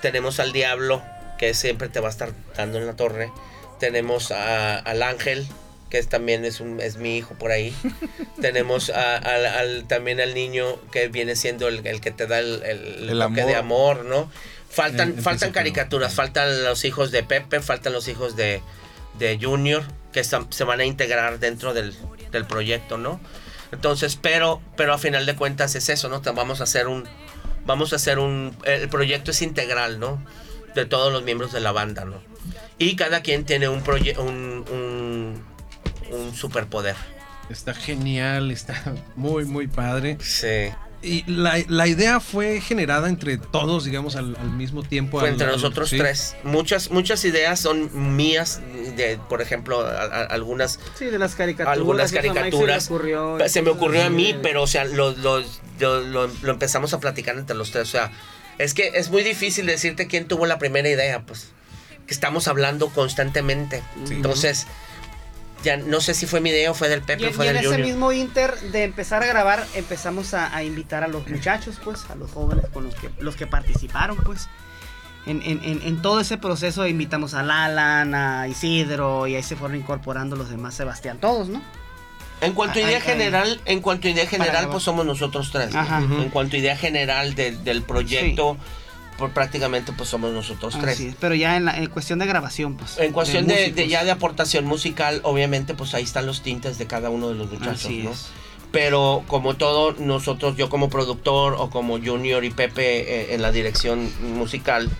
Tenemos 0.00 0.38
al 0.38 0.52
diablo, 0.52 1.02
que 1.38 1.54
siempre 1.54 1.88
te 1.88 2.00
va 2.00 2.08
a 2.08 2.10
estar 2.10 2.30
dando 2.56 2.78
en 2.78 2.86
la 2.86 2.94
torre. 2.94 3.32
Tenemos 3.78 4.30
a- 4.32 4.78
al 4.78 5.02
ángel, 5.02 5.46
que 5.90 5.98
es, 5.98 6.08
también 6.08 6.44
es, 6.44 6.60
un, 6.60 6.80
es 6.80 6.96
mi 6.96 7.16
hijo 7.16 7.34
por 7.34 7.50
ahí. 7.50 7.74
Tenemos 8.40 8.90
a- 8.90 9.16
al, 9.16 9.46
al- 9.46 9.84
también 9.88 10.20
al 10.20 10.34
niño, 10.34 10.76
que 10.90 11.08
viene 11.08 11.36
siendo 11.36 11.68
el, 11.68 11.86
el 11.86 12.00
que 12.00 12.10
te 12.10 12.26
da 12.26 12.38
el, 12.38 12.62
el, 12.64 13.10
El 13.10 13.18
toque 13.18 13.40
amor. 13.42 13.46
de 13.50 13.56
amor, 13.56 14.04
¿no? 14.04 14.30
Faltan, 14.68 15.14
caricaturas, 15.52 16.14
faltan 16.14 16.64
los 16.64 16.84
hijos 16.84 17.10
de 17.10 17.22
Pepe, 17.22 17.60
faltan 17.60 17.92
los 17.92 18.08
hijos 18.08 18.36
de, 18.36 18.60
de 19.18 19.38
Junior, 19.40 19.84
que 20.12 20.20
están- 20.20 20.52
se 20.52 20.64
van 20.64 20.80
a 20.80 20.84
integrar 20.84 21.38
dentro 21.38 21.72
del, 21.72 21.94
del 22.32 22.44
proyecto, 22.46 22.98
¿no? 22.98 23.20
Entonces, 23.72 24.16
pero, 24.20 24.60
pero 24.76 24.92
a 24.94 24.98
final 24.98 25.24
de 25.26 25.34
cuentas 25.34 25.74
es 25.74 25.88
eso, 25.88 26.08
¿no? 26.08 26.20
Vamos 26.20 26.60
a 26.60 26.64
hacer 26.64 26.88
un, 26.88 27.04
vamos 27.64 27.92
a 27.92 27.96
hacer 27.96 28.18
un, 28.18 28.56
el 28.64 28.88
proyecto 28.88 29.30
es 29.30 29.42
integral, 29.42 29.98
¿no? 29.98 30.22
De 30.74 30.84
todos 30.84 31.12
los 31.12 31.22
miembros 31.22 31.52
de 31.52 31.60
la 31.60 31.72
banda, 31.72 32.04
¿no? 32.04 32.20
Y 32.78 32.96
cada 32.96 33.20
quien 33.22 33.44
tiene 33.44 33.68
un 33.68 33.82
proyecto, 33.82 34.22
un, 34.22 34.64
un, 34.70 35.42
un 36.12 36.34
superpoder. 36.34 36.96
Está 37.50 37.74
genial, 37.74 38.50
está 38.50 38.74
muy, 39.16 39.44
muy 39.44 39.66
padre. 39.68 40.18
Sí. 40.20 40.72
Y 41.02 41.22
la, 41.30 41.56
la 41.68 41.86
idea 41.86 42.18
fue 42.20 42.60
generada 42.60 43.08
entre 43.08 43.36
todos, 43.38 43.84
digamos, 43.84 44.16
al, 44.16 44.34
al 44.40 44.50
mismo 44.50 44.82
tiempo. 44.82 45.20
Fue 45.20 45.28
al- 45.28 45.34
entre 45.34 45.46
al- 45.46 45.52
nosotros 45.52 45.90
sí. 45.90 45.98
tres. 45.98 46.34
Muchas, 46.42 46.90
muchas 46.90 47.24
ideas 47.24 47.60
son 47.60 48.16
mías, 48.16 48.60
de, 48.96 49.18
por 49.28 49.40
ejemplo, 49.42 49.86
a- 49.86 50.02
a- 50.02 50.24
algunas 50.24 50.80
Sí, 50.98 51.04
de 51.04 51.18
las 51.18 51.34
caricaturas. 51.36 51.76
algunas 51.78 52.10
caricaturas. 52.12 52.84
Se, 52.84 52.92
ocurrió, 52.92 53.38
Se 53.48 53.62
me 53.62 53.70
ocurrió 53.70 54.02
a 54.04 54.10
mí, 54.10 54.34
pero 54.42 54.62
o 54.62 54.66
sea, 54.66 54.84
lo, 54.84 55.12
lo- 55.12 55.44
lo- 55.78 56.00
lo- 56.00 56.26
lo 56.42 56.50
empezamos 56.50 56.92
a 56.94 56.98
platicar 56.98 57.36
entre 57.36 57.54
los 57.56 57.70
tres. 57.70 57.84
O 57.88 57.92
sea, 57.92 58.10
es 58.58 58.74
que 58.74 58.88
es 58.94 59.10
muy 59.10 59.22
difícil 59.22 59.66
decirte 59.66 60.08
quién 60.08 60.26
tuvo 60.26 60.46
la 60.46 60.58
primera 60.58 60.88
idea, 60.88 61.20
pues. 61.24 61.52
Que 62.06 62.14
estamos 62.14 62.48
hablando 62.48 62.88
constantemente. 62.88 63.82
Entonces, 64.10 64.66
ya 65.64 65.76
no 65.76 66.00
sé 66.00 66.14
si 66.14 66.26
fue 66.26 66.40
mi 66.40 66.50
idea 66.50 66.70
o 66.70 66.74
fue 66.74 66.88
del 66.88 67.00
Y, 67.00 67.02
Pepe 67.02 67.26
o 67.26 67.30
y 67.30 67.32
fue 67.32 67.46
en 67.48 67.54
del 67.54 67.64
ese 67.64 67.68
Junior. 67.74 67.86
mismo 67.88 68.12
inter 68.12 68.58
de 68.60 68.84
empezar 68.84 69.22
a 69.22 69.26
grabar, 69.26 69.66
empezamos 69.74 70.32
a, 70.34 70.54
a 70.54 70.62
invitar 70.62 71.02
a 71.02 71.08
los 71.08 71.26
muchachos, 71.28 71.80
pues, 71.82 72.08
a 72.10 72.14
los 72.14 72.30
jóvenes 72.30 72.66
con 72.72 72.84
los 72.84 72.94
que, 72.94 73.10
los 73.18 73.34
que 73.36 73.46
participaron, 73.46 74.16
pues. 74.18 74.48
En, 75.26 75.42
en- 75.42 75.60
en- 75.64 75.82
en 75.82 76.02
todo 76.02 76.20
ese 76.20 76.38
proceso 76.38 76.86
invitamos 76.86 77.34
a 77.34 77.42
Lalan, 77.42 78.14
a 78.14 78.46
Isidro, 78.46 79.26
y 79.26 79.34
ahí 79.34 79.42
se 79.42 79.56
fueron 79.56 79.76
incorporando 79.76 80.36
los 80.36 80.50
demás, 80.50 80.74
Sebastián, 80.74 81.18
todos, 81.18 81.48
¿no? 81.48 81.60
En 82.42 82.52
cuanto 82.52 82.78
a 82.78 82.82
idea 82.82 82.98
ay. 82.98 83.02
general, 83.02 83.60
en 83.64 83.80
cuanto 83.80 84.06
a 84.06 84.10
idea 84.12 84.26
general, 84.28 84.68
pues 84.68 84.84
somos 84.84 85.04
nosotros 85.04 85.50
tres. 85.50 85.72
¿no? 85.74 85.80
Ajá. 85.80 85.98
En 85.98 86.28
cuanto 86.28 86.54
a 86.54 86.58
idea 86.60 86.76
general 86.76 87.34
del 87.34 87.82
proyecto, 87.82 88.56
pues 89.18 89.32
prácticamente 89.32 89.92
pues 89.92 90.08
somos 90.08 90.32
nosotros 90.32 90.76
tres. 90.80 91.00
Es, 91.00 91.14
pero 91.18 91.34
ya 91.34 91.56
en, 91.56 91.64
la, 91.64 91.76
en 91.76 91.86
cuestión 91.88 92.18
de 92.18 92.26
grabación, 92.26 92.76
pues. 92.76 92.98
En 92.98 93.12
cuestión 93.12 93.46
de, 93.46 93.88
ya 93.88 94.04
de 94.04 94.10
aportación 94.10 94.64
musical, 94.64 95.20
obviamente, 95.22 95.74
pues 95.74 95.94
ahí 95.94 96.04
están 96.04 96.26
los 96.26 96.42
tintes 96.42 96.78
de 96.78 96.86
cada 96.86 97.10
uno 97.10 97.28
de 97.28 97.34
los 97.34 97.50
muchachos, 97.50 97.84
Así 97.84 98.02
¿no? 98.02 98.10
es. 98.10 98.28
Pero 98.72 99.24
como 99.26 99.54
todo, 99.54 99.92
nosotros, 99.98 100.56
yo 100.56 100.68
como 100.68 100.90
productor 100.90 101.54
o 101.58 101.70
como 101.70 101.98
Junior 101.98 102.44
y 102.44 102.50
Pepe 102.50 103.00
eh, 103.00 103.34
en 103.34 103.42
la 103.42 103.52
dirección 103.52 104.10
musical, 104.34 104.90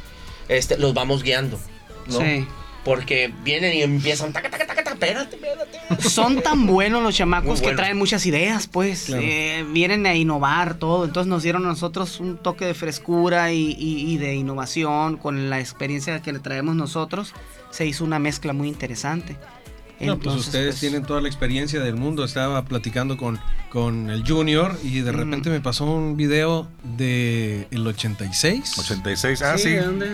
este, 0.48 0.78
los 0.78 0.94
vamos 0.94 1.22
guiando, 1.22 1.58
¿no? 2.06 2.20
Sí. 2.20 2.46
Porque 2.86 3.30
vienen 3.44 3.74
y 3.74 3.82
empiezan, 3.82 4.32
taca, 4.32 4.48
taca, 4.48 4.64
taca, 4.64 4.90
espérate, 4.92 5.36
espérate. 5.36 6.02
Son 6.08 6.40
tan 6.40 6.66
buenos 6.66 7.02
los 7.02 7.14
chamacos 7.14 7.48
Muy 7.48 7.56
que 7.58 7.62
bueno. 7.66 7.76
traen 7.78 7.98
muchas 7.98 8.24
ideas, 8.26 8.66
pues. 8.68 9.06
Claro. 9.06 9.22
Eh, 9.22 9.66
vienen 9.72 10.06
a 10.06 10.14
innovar 10.14 10.74
todo. 10.78 11.04
Entonces 11.04 11.28
nos 11.28 11.42
dieron 11.42 11.64
a 11.66 11.68
nosotros 11.68 12.20
un 12.20 12.38
toque 12.38 12.64
de 12.64 12.74
frescura 12.74 13.52
y, 13.52 13.72
y- 13.78 14.12
y 14.12 14.16
de 14.18 14.36
innovación 14.36 15.16
con 15.18 15.50
la 15.50 15.58
experiencia 15.60 16.22
que 16.22 16.32
le 16.32 16.38
traemos 16.38 16.76
nosotros. 16.76 17.34
Se 17.70 17.84
hizo 17.84 18.04
una 18.04 18.18
mezcla 18.20 18.52
muy 18.54 18.68
interesante. 18.68 19.36
No, 19.98 20.14
pues 20.18 20.26
Entonces, 20.26 20.46
ustedes 20.46 20.66
pues, 20.74 20.80
tienen 20.80 21.02
toda 21.04 21.20
la 21.20 21.28
experiencia 21.28 21.80
del 21.80 21.96
mundo. 21.96 22.22
Estaba 22.24 22.64
platicando 22.66 23.16
con, 23.16 23.40
con 23.70 24.10
el 24.10 24.24
Junior 24.28 24.78
y 24.84 25.00
de 25.00 25.10
repente 25.10 25.50
me 25.50 25.60
pasó 25.60 25.84
un 25.86 26.16
video 26.16 26.68
de 26.96 27.66
el 27.72 27.84
86. 27.86 28.78
86, 28.78 29.42
ah, 29.42 29.58
sí. 29.58 29.70
¿de 29.70 29.80
dónde? 29.82 30.06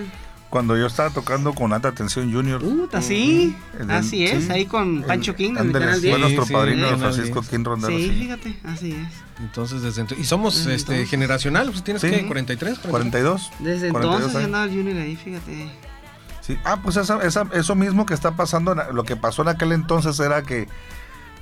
Cuando 0.53 0.77
yo 0.77 0.87
estaba 0.87 1.09
tocando 1.09 1.55
con 1.55 1.73
alta 1.73 1.89
atención 1.89 2.31
Junior. 2.31 2.61
Puta, 2.61 3.01
sí. 3.01 3.57
En 3.81 3.91
el- 3.91 3.97
Así 3.97 4.27
es, 4.27 4.45
sí. 4.45 4.53
ahí 4.53 4.67
con 4.67 5.03
Pancho 5.03 5.35
King, 5.35 5.55
Ándale, 5.57 5.87
Canal 5.87 6.01
fue 6.01 6.09
10. 6.09 6.19
nuestro 6.21 6.45
Sí, 6.45 6.53
padrino 6.53 6.89
sí, 6.91 6.97
Francisco 6.99 7.41
10. 7.41 7.51
King 7.51 7.65
Rondero. 7.65 7.97
Sí, 7.97 8.05
sí. 8.05 8.11
fíjate, 8.21 8.57
así 8.65 8.93
es. 8.93 9.09
Entonces, 9.41 9.81
desde 9.81 10.05
ento- 10.05 10.19
y 10.19 10.25
somos 10.25 10.55
Desde 10.55 10.75
este 10.75 10.93
entonces. 10.93 11.11
generacional, 11.11 11.71
pues 11.71 11.83
tienes 11.83 12.03
Sí. 12.03 12.11
que 12.11 12.27
43, 12.27 12.79
42. 12.81 13.51
Desde 13.61 13.89
42 13.89 14.17
entonces 14.27 14.45
andaba 14.45 14.65
el 14.65 14.71
Junior 14.73 14.99
ahí, 14.99 15.17
fíjate. 15.17 15.71
Sí. 16.43 16.59
Ah, 16.65 16.81
pues 16.83 16.99
esa- 16.99 17.23
esa- 17.27 17.49
eso 17.55 17.75
mismo 17.75 18.05
que 18.05 18.13
está 18.13 18.33
pasando, 18.37 18.73
en- 18.73 18.95
lo 18.95 19.05
que 19.05 19.17
pasó 19.17 19.41
en 19.41 19.49
aquel 19.49 19.73
entonces 19.73 20.21
era 20.21 20.43
que, 20.43 20.69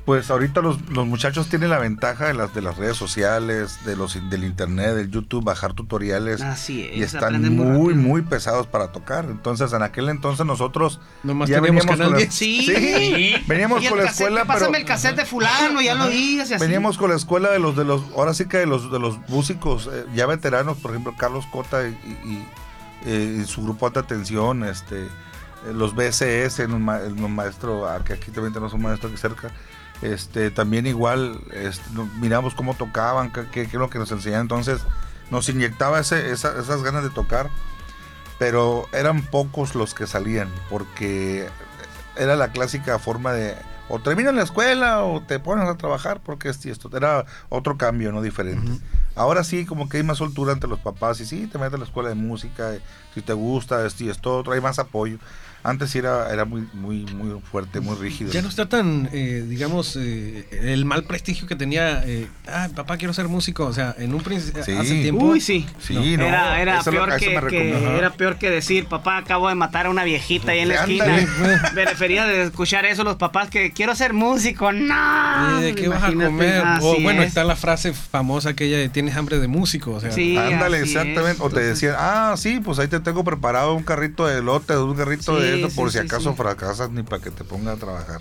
pues 0.04 0.30
ahorita 0.30 0.60
los, 0.60 0.80
los 0.90 1.06
muchachos 1.06 1.48
tienen 1.48 1.70
la 1.70 1.78
ventaja 1.78 2.26
de 2.26 2.34
las, 2.34 2.52
de 2.54 2.62
las 2.62 2.76
redes 2.76 2.96
sociales, 2.96 3.78
de 3.84 3.94
los, 3.96 4.18
del 4.30 4.44
internet, 4.44 4.94
del 4.94 5.10
YouTube, 5.10 5.44
bajar 5.44 5.74
tutoriales. 5.74 6.40
Así 6.40 6.84
es. 6.84 6.96
y 6.96 7.02
están 7.02 7.40
muy, 7.54 7.94
muy, 7.94 8.22
pesados 8.22 8.66
para 8.66 8.92
tocar. 8.92 9.26
Entonces, 9.26 9.72
en 9.72 9.82
aquel 9.82 10.08
entonces 10.08 10.44
nosotros 10.46 11.00
Nomás 11.22 11.48
ya 11.48 11.60
veníamos 11.60 11.86
con 11.86 11.98
la, 12.12 12.16
10. 12.18 12.34
Sí. 12.34 12.62
Sí. 12.66 13.34
veníamos 13.46 13.82
Y 13.82 13.86
el 13.86 13.90
con 13.90 13.98
la 13.98 14.04
cassette, 14.06 14.20
escuela, 14.26 14.40
pero 14.46 14.58
Pásame 14.58 14.78
el 14.78 14.84
cassette 14.84 15.16
de 15.16 15.24
fulano, 15.26 15.80
ya 15.80 15.94
lo 15.94 16.04
oías 16.06 16.48
veníamos 16.58 16.98
con 16.98 17.10
la 17.10 17.16
escuela 17.16 17.50
de 17.50 17.58
los 17.58 17.76
de 17.76 17.84
los 17.84 18.02
ahora 18.16 18.34
sí 18.34 18.46
que 18.46 18.58
de 18.58 18.66
los 18.66 18.90
de 18.90 18.98
los 18.98 19.18
músicos 19.28 19.88
eh, 19.92 20.06
ya 20.14 20.26
veteranos, 20.26 20.78
por 20.78 20.90
ejemplo 20.92 21.14
Carlos 21.16 21.44
Cota 21.52 21.86
y, 21.86 21.90
y- 21.92 22.46
eh, 23.06 23.40
y 23.42 23.46
su 23.46 23.62
grupo 23.62 23.88
de 23.88 23.98
atención, 24.00 24.62
este, 24.64 25.04
eh, 25.04 25.08
los 25.74 25.94
BSS, 25.94 26.58
un, 26.66 26.82
ma- 26.84 27.00
maestro, 27.28 27.88
ah, 27.88 28.04
que 28.04 28.12
aquí 28.12 28.30
también 28.30 28.52
tenemos 28.52 28.74
un 28.74 28.82
maestro 28.82 29.08
aquí 29.08 29.16
cerca, 29.18 29.50
este, 30.02 30.50
también 30.50 30.86
igual, 30.86 31.40
este, 31.52 31.82
miramos 32.20 32.54
cómo 32.54 32.74
tocaban, 32.74 33.32
qué, 33.52 33.62
es 33.62 33.72
lo 33.74 33.90
que 33.90 33.98
nos 33.98 34.10
enseñaban, 34.12 34.42
entonces 34.44 34.80
nos 35.30 35.48
inyectaba 35.48 36.00
ese, 36.00 36.30
esa- 36.30 36.58
esas 36.60 36.82
ganas 36.82 37.02
de 37.02 37.10
tocar. 37.10 37.50
pero 38.38 38.88
eran 38.92 39.20
pocos 39.22 39.74
los 39.74 39.92
que 39.92 40.06
salían, 40.06 40.48
porque 40.70 41.46
era 42.16 42.36
la 42.36 42.48
clásica 42.52 42.98
forma 42.98 43.32
de 43.32 43.54
o 43.90 43.98
terminas 43.98 44.32
la 44.34 44.42
escuela 44.44 45.02
o 45.02 45.20
te 45.20 45.38
pones 45.40 45.68
a 45.68 45.76
trabajar 45.76 46.20
porque 46.24 46.48
esto 46.48 46.68
y 46.68 46.70
esto. 46.70 46.88
Era 46.96 47.26
otro 47.48 47.76
cambio, 47.76 48.12
no 48.12 48.22
diferente. 48.22 48.80
Ahora 49.16 49.42
sí, 49.44 49.66
como 49.66 49.88
que 49.88 49.96
hay 49.98 50.04
más 50.04 50.18
soltura 50.18 50.52
entre 50.52 50.70
los 50.70 50.78
papás 50.78 51.20
y 51.20 51.26
sí, 51.26 51.48
te 51.48 51.58
metes 51.58 51.74
a 51.74 51.78
la 51.78 51.84
escuela 51.84 52.08
de 52.08 52.14
música, 52.14 52.70
si 53.14 53.20
te 53.20 53.32
gusta 53.32 53.84
esto 53.84 54.04
y 54.04 54.08
esto 54.08 54.38
otro, 54.38 54.52
hay 54.54 54.60
más 54.60 54.78
apoyo. 54.78 55.18
Antes 55.62 55.90
sí 55.90 55.98
era, 55.98 56.32
era 56.32 56.44
muy, 56.44 56.66
muy, 56.72 57.04
muy 57.14 57.38
fuerte, 57.42 57.80
muy 57.80 57.94
rígido. 57.96 58.30
Ya 58.32 58.40
no 58.40 58.48
está 58.48 58.68
tan, 58.68 59.08
eh, 59.12 59.44
digamos, 59.46 59.96
eh, 60.00 60.46
el 60.62 60.84
mal 60.86 61.04
prestigio 61.04 61.46
que 61.46 61.54
tenía. 61.54 62.02
Eh, 62.06 62.28
ah, 62.48 62.68
papá, 62.74 62.96
quiero 62.96 63.12
ser 63.12 63.28
músico. 63.28 63.66
O 63.66 63.72
sea, 63.72 63.94
en 63.98 64.14
un 64.14 64.22
principio, 64.22 64.64
Sí. 64.64 64.72
hace 64.72 65.02
tiempo. 65.02 65.24
Uy, 65.26 65.40
sí. 65.40 65.66
Sí, 65.80 66.16
no, 66.16 66.24
era, 66.24 66.80
peor 66.82 67.16
que, 67.18 67.96
era 67.98 68.10
peor 68.14 68.36
que 68.36 68.48
decir, 68.50 68.86
papá, 68.86 69.18
acabo 69.18 69.48
de 69.48 69.54
matar 69.54 69.86
a 69.86 69.90
una 69.90 70.04
viejita 70.04 70.52
ahí 70.52 70.60
en 70.60 70.68
la 70.70 70.82
Ándale. 70.82 71.22
esquina. 71.22 71.70
Me 71.74 71.84
refería 71.84 72.24
de 72.24 72.42
escuchar 72.44 72.86
eso 72.86 73.04
los 73.04 73.16
papás 73.16 73.50
que 73.50 73.72
quiero 73.72 73.94
ser 73.94 74.12
músico. 74.14 74.72
No. 74.72 75.60
¿Y 75.60 75.62
de 75.62 75.74
qué 75.74 75.88
vas 75.88 76.02
a 76.02 76.12
comer? 76.12 76.62
O 76.80 77.00
bueno, 77.00 77.22
es. 77.22 77.28
está 77.28 77.44
la 77.44 77.56
frase 77.56 77.92
famosa 77.92 78.50
aquella 78.50 78.78
de 78.78 78.88
tienes 78.88 79.14
hambre 79.16 79.38
de 79.38 79.46
músico. 79.48 79.92
O 79.92 80.00
sea, 80.00 80.10
Sí, 80.10 80.36
Ándale, 80.36 80.80
exactamente. 80.80 81.32
es. 81.32 81.40
O 81.40 81.50
te 81.50 81.60
decían, 81.60 81.94
ah, 81.98 82.34
sí, 82.38 82.60
pues 82.64 82.78
ahí 82.78 82.88
te 82.88 83.00
tengo 83.00 83.24
preparado 83.24 83.74
un 83.74 83.82
carrito 83.82 84.26
de 84.26 84.38
elote, 84.38 84.76
un 84.76 84.94
carrito 84.96 85.36
Sí, 85.36 85.42
de 85.42 85.49
eso, 85.58 85.70
sí, 85.70 85.76
por 85.76 85.90
si 85.92 85.98
sí, 85.98 86.04
acaso 86.04 86.30
sí. 86.30 86.36
fracasas 86.36 86.90
ni 86.90 87.02
para 87.02 87.22
que 87.22 87.30
te 87.30 87.44
pongan 87.44 87.76
a 87.76 87.78
trabajar. 87.78 88.20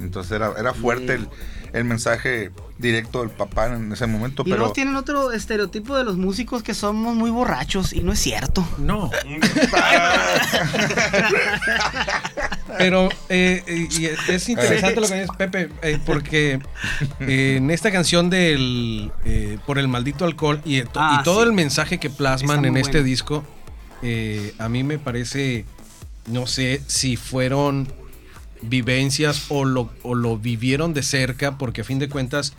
Entonces 0.00 0.32
era, 0.32 0.52
era 0.58 0.72
fuerte 0.74 1.14
el, 1.14 1.28
el 1.72 1.84
mensaje 1.84 2.50
directo 2.78 3.20
del 3.20 3.30
papá 3.30 3.66
en 3.66 3.92
ese 3.92 4.06
momento, 4.06 4.42
Y 4.44 4.50
luego 4.50 4.64
pero 4.64 4.72
tienen 4.72 4.96
otro 4.96 5.32
estereotipo 5.32 5.96
de 5.96 6.04
los 6.04 6.16
músicos 6.16 6.62
que 6.62 6.74
somos 6.74 7.14
muy 7.16 7.30
borrachos 7.30 7.92
y 7.92 8.00
no 8.02 8.12
es 8.12 8.18
cierto. 8.20 8.66
no. 8.78 9.10
Pero 12.78 13.08
eh, 13.28 13.62
eh, 13.66 13.88
y 13.90 14.06
es- 14.06 14.28
es 14.28 14.48
interesante 14.48 15.00
lo 15.00 15.06
que 15.08 15.14
dices, 15.14 15.30
Pepe, 15.36 15.68
eh, 15.82 15.98
porque 16.04 16.58
eh, 17.20 17.54
en 17.58 17.70
esta 17.70 17.90
canción 17.92 18.30
del 18.30 19.12
eh, 19.24 19.58
Por 19.66 19.78
el 19.78 19.88
maldito 19.88 20.24
alcohol 20.24 20.60
y, 20.64 20.82
to- 20.82 20.90
Ah, 20.96 21.18
y 21.20 21.24
todo 21.24 21.40
sí. 21.42 21.46
el 21.48 21.52
mensaje 21.52 21.98
que 21.98 22.10
plasman 22.10 22.64
en 22.64 22.76
este 22.76 23.02
disco, 23.02 23.44
eh, 24.02 24.54
a 24.58 24.68
mí 24.68 24.82
me 24.84 24.98
parece, 24.98 25.64
no 26.26 26.46
sé 26.46 26.82
si 26.86 27.16
fueron 27.16 27.88
vivencias 28.62 29.46
o 29.48 29.64
lo, 29.64 29.90
o 30.02 30.14
lo 30.14 30.38
vivieron 30.38 30.94
de 30.94 31.02
cerca, 31.02 31.58
porque 31.58 31.80
a 31.80 31.84
fin 31.84 31.98
de 31.98 32.08
cuentas, 32.08 32.54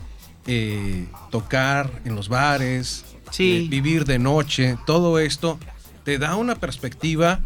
eh, 0.47 1.05
tocar 1.32 1.89
en 2.05 2.16
los 2.16 2.28
bares, 2.30 3.05
Sí. 3.32 3.66
eh, 3.66 3.68
vivir 3.70 4.05
de 4.05 4.20
noche, 4.20 4.78
todo 4.86 5.18
esto 5.20 5.57
te 6.03 6.18
da 6.18 6.36
una 6.36 6.55
perspectiva. 6.55 7.39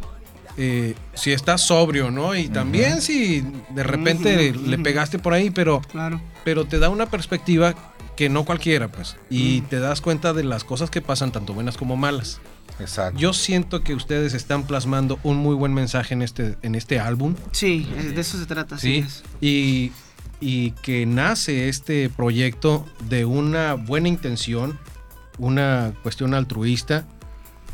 eh, 0.60 0.96
si 1.14 1.34
estás 1.34 1.62
sobrio, 1.62 2.10
¿no? 2.10 2.34
Y 2.34 2.48
también 2.48 3.04
si 3.04 3.42
de 3.70 3.84
repente 3.84 4.52
le 4.54 4.80
pegaste 4.80 5.20
por 5.20 5.34
ahí, 5.36 5.52
pero, 5.52 5.82
Claro. 5.82 6.20
pero 6.44 6.66
te 6.66 6.80
da 6.80 6.90
una 6.90 7.06
perspectiva 7.06 7.76
que 8.16 8.28
no 8.28 8.44
cualquiera, 8.44 8.88
pues. 8.88 9.18
Y 9.30 9.62
te 9.62 9.80
das 9.80 10.02
cuenta 10.02 10.34
de 10.34 10.44
las 10.44 10.64
cosas 10.64 10.90
que 10.90 11.00
pasan, 11.00 11.32
tanto 11.32 11.54
buenas 11.54 11.78
como 11.78 11.96
malas. 11.96 12.42
Exacto. 12.80 13.20
Yo 13.20 13.34
siento 13.34 13.82
que 13.82 13.94
ustedes 13.96 14.34
están 14.34 14.64
plasmando 14.64 15.20
un 15.24 15.38
muy 15.38 15.56
buen 15.56 15.74
mensaje 15.74 16.14
en 16.14 16.22
este, 16.22 16.58
en 16.62 16.76
este 16.76 17.00
álbum. 17.00 17.36
Sí, 17.52 17.88
eh, 17.98 18.04
de 18.14 18.22
eso 18.22 18.38
se 18.38 18.46
trata. 18.46 18.78
Sí. 18.78 19.06
Y, 19.42 19.92
y 20.40 20.72
que 20.84 21.06
nace 21.06 21.70
este 21.70 22.10
proyecto 22.10 22.86
de 23.10 23.26
una 23.26 23.74
buena 23.74 24.08
intención, 24.08 24.78
una 25.38 25.94
cuestión 26.04 26.34
altruista. 26.34 27.06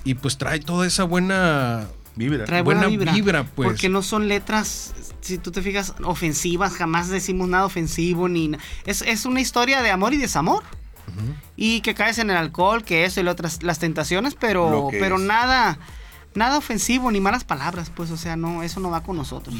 Y 0.06 0.16
pues 0.16 0.38
trae 0.38 0.60
toda 0.60 0.86
esa 0.86 1.06
buena. 1.06 1.88
Vibra. 2.16 2.45
Trae 2.45 2.62
buena, 2.62 2.82
Buena 2.82 2.91
vibra. 2.97 3.14
vibra, 3.14 3.43
pues. 3.45 3.70
Porque 3.70 3.89
no 3.89 4.01
son 4.04 4.28
letras, 4.28 4.93
si 5.22 5.38
tú 5.39 5.49
te 5.51 5.62
fijas, 5.62 5.93
ofensivas. 6.04 6.74
Jamás 6.74 7.10
decimos 7.10 7.47
nada 7.49 7.66
ofensivo. 7.66 8.28
ni 8.30 8.49
na- 8.49 8.60
es, 8.86 9.01
es 9.01 9.26
una 9.26 9.39
historia 9.41 9.82
de 9.82 9.89
amor 9.91 10.14
y 10.14 10.18
desamor. 10.18 10.64
Y 11.55 11.82
que 11.82 11.93
caes 11.93 12.18
en 12.18 12.30
el 12.30 12.38
alcohol, 12.38 12.84
que 12.84 13.05
eso 13.05 13.20
y 13.20 13.24
lo 13.24 13.32
otras, 13.32 13.64
las 13.64 13.80
tentaciones, 13.80 14.36
pero, 14.39 14.88
pero 14.91 15.16
es. 15.18 15.22
nada. 15.22 15.78
Nada 16.36 16.57
ofensivo 16.57 17.11
ni 17.11 17.20
malas 17.22 17.43
palabras, 17.43 17.91
pues, 17.95 18.09
o 18.09 18.18
sea, 18.18 18.36
no, 18.36 18.64
eso 18.64 18.80
no 18.80 18.89
va 18.89 19.03
con 19.03 19.16
nosotros. 19.16 19.53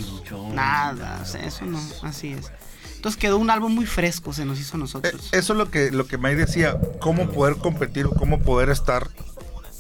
Nada, 0.54 1.20
o 1.22 1.26
sea, 1.26 1.46
eso 1.46 1.66
no, 1.66 1.80
así 2.02 2.30
es. 2.34 2.52
Entonces 2.96 3.20
quedó 3.20 3.38
un 3.38 3.50
álbum 3.52 3.74
muy 3.76 3.86
fresco, 3.86 4.34
se 4.34 4.44
nos 4.44 4.60
hizo 4.60 4.76
a 4.76 4.78
Eh, 4.78 4.80
nosotros. 4.80 5.30
Eso 5.34 5.54
es 5.54 5.58
lo 5.60 5.70
que, 5.70 5.92
lo 5.92 6.08
que 6.08 6.18
May 6.18 6.34
decía, 6.36 6.78
cómo 7.00 7.30
poder 7.30 7.58
competir, 7.58 8.08
cómo 8.18 8.40
poder 8.42 8.70
estar, 8.70 9.08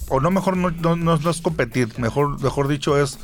o 0.09 0.19
no 0.19 0.29
mejor 0.29 0.55
no, 0.55 0.69
no, 0.69 0.95
no- 0.95 1.17
no 1.17 1.29
es 1.31 1.41
competir, 1.41 1.97
mejor, 1.97 2.39
mejor 2.43 2.67
dicho 2.67 3.01
es 3.01 3.17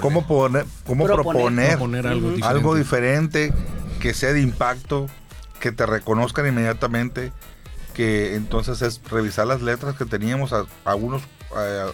cómo, 0.00 0.24
poner, 0.28 0.64
cómo 0.86 1.04
Proponer. 1.04 1.32
proponer, 1.34 1.70
Proponer 1.70 2.06
algo 2.06 2.28
diferente. 2.30 2.46
algo 2.46 2.74
diferente, 2.76 3.52
que 3.98 4.14
sea 4.14 4.32
de 4.34 4.40
impacto, 4.42 5.06
que 5.58 5.72
te 5.72 5.84
reconozcan 5.84 6.46
inmediatamente, 6.46 7.32
que 7.96 8.34
entonces 8.34 8.82
es 8.82 9.00
revisar 9.10 9.46
las 9.46 9.62
letras 9.62 9.96
que 9.96 10.04
teníamos, 10.04 10.52
a- 10.52 10.66
algunos 10.84 11.22
eh, 11.58 11.86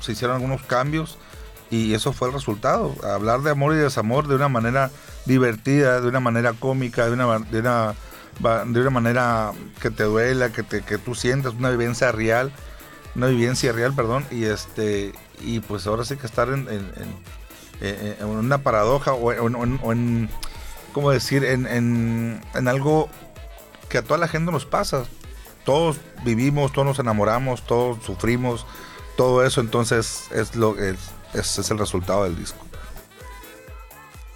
se 0.00 0.12
hicieron 0.12 0.34
algunos 0.36 0.62
cambios 0.62 1.16
y 1.70 1.94
eso 1.94 2.12
fue 2.12 2.26
el 2.28 2.34
resultado, 2.34 2.94
hablar 3.04 3.42
de 3.42 3.50
amor 3.52 3.72
y 3.74 3.76
desamor 3.76 4.26
de 4.26 4.34
una 4.34 4.48
manera 4.48 4.90
divertida, 5.26 6.00
de 6.00 6.08
una 6.08 6.18
manera 6.20 6.52
cómica, 6.54 7.06
de 7.06 7.12
una, 7.12 7.38
de 7.38 7.60
una, 7.60 7.94
de 8.66 8.80
una 8.80 8.90
manera 8.90 9.52
que 9.80 9.90
te 9.90 10.02
duela, 10.02 10.50
que, 10.50 10.62
te, 10.64 10.82
que 10.82 10.98
tú 10.98 11.14
sientas 11.14 11.54
una 11.54 11.70
vivencia 11.70 12.10
real, 12.10 12.50
una 13.14 13.28
vivencia 13.28 13.70
real, 13.72 13.94
perdón, 13.94 14.26
y 14.32 14.44
este 14.44 15.12
y 15.40 15.60
pues 15.60 15.86
ahora 15.86 16.04
sí 16.04 16.16
que 16.16 16.26
estar 16.26 16.48
en, 16.48 16.68
en- 16.68 16.92
en- 17.80 18.16
en 18.20 18.26
una 18.26 18.58
paradoja 18.58 19.12
o 19.12 19.32
en, 19.32 20.28
¿cómo 20.92 21.10
decir? 21.12 21.44
En- 21.44 21.66
en 21.66 22.68
algo 22.68 23.08
que 23.88 23.98
a 23.98 24.02
toda 24.02 24.18
la 24.18 24.26
gente 24.28 24.50
nos 24.50 24.66
pasa. 24.66 25.04
Todos 25.64 25.96
vivimos, 26.24 26.72
todos 26.72 26.86
nos 26.86 26.98
enamoramos, 26.98 27.62
todos 27.62 28.04
sufrimos, 28.04 28.66
todo 29.16 29.44
eso, 29.44 29.60
entonces 29.60 30.28
es 30.32 30.54
lo 30.56 30.78
es, 30.78 30.98
es 31.34 31.70
el 31.70 31.78
resultado 31.78 32.24
del 32.24 32.36
disco. 32.36 32.64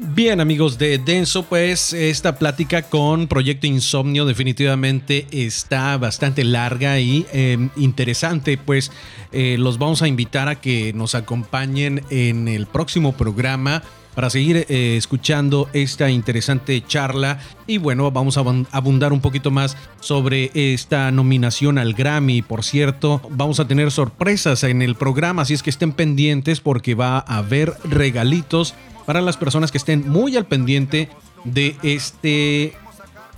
Bien, 0.01 0.41
amigos 0.41 0.79
de 0.79 0.99
Denso, 0.99 1.43
pues 1.43 1.93
esta 1.93 2.39
plática 2.39 2.83
con 2.83 3.26
Proyecto 3.26 3.66
Insomnio 3.66 4.26
definitivamente 4.26 5.26
está 5.33 5.97
bastante 5.99 6.45
larga 6.45 7.01
y 7.01 7.26
eh, 7.33 7.68
interesante. 7.74 8.59
Pues 8.59 8.93
eh, 9.33 9.57
los 9.59 9.79
vamos 9.79 10.01
a 10.03 10.07
invitar 10.07 10.47
a 10.47 10.61
que 10.61 10.93
nos 10.93 11.16
acompañen 11.16 12.05
en 12.11 12.47
el 12.47 12.66
próximo 12.66 13.16
programa 13.16 13.83
para 14.19 14.31
seguir 14.31 14.66
eh, 14.69 14.97
escuchando 14.97 15.69
esta 15.73 16.11
interesante 16.11 16.83
charla. 16.85 17.39
Y 17.69 17.79
bueno, 17.79 18.11
vamos 18.11 18.37
a 18.37 18.41
abun- 18.41 18.66
abundar 18.73 19.12
un 19.12 19.21
poquito 19.21 19.53
más 19.53 19.77
sobre 20.01 20.51
esta 20.55 21.12
nominación 21.12 21.79
al 21.79 21.95
Grammy. 21.95 22.43
Por 22.43 22.64
cierto, 22.64 23.23
vamos 23.31 23.61
a 23.61 23.69
tener 23.69 23.93
sorpresas 23.93 24.64
en 24.64 24.83
el 24.83 24.97
programa, 24.97 25.43
así 25.43 25.55
es 25.55 25.62
que 25.62 25.71
estén 25.71 25.93
pendientes 25.93 26.61
porque 26.61 26.97
va 26.97 27.19
a 27.19 27.37
haber 27.37 27.75
regalitos 27.85 28.75
para 29.07 29.21
las 29.21 29.37
personas 29.37 29.71
que 29.71 29.79
estén 29.79 30.09
muy 30.09 30.37
al 30.37 30.47
pendiente 30.47 31.11
de 31.45 31.77
este 31.85 32.73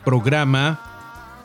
programa 0.03 0.81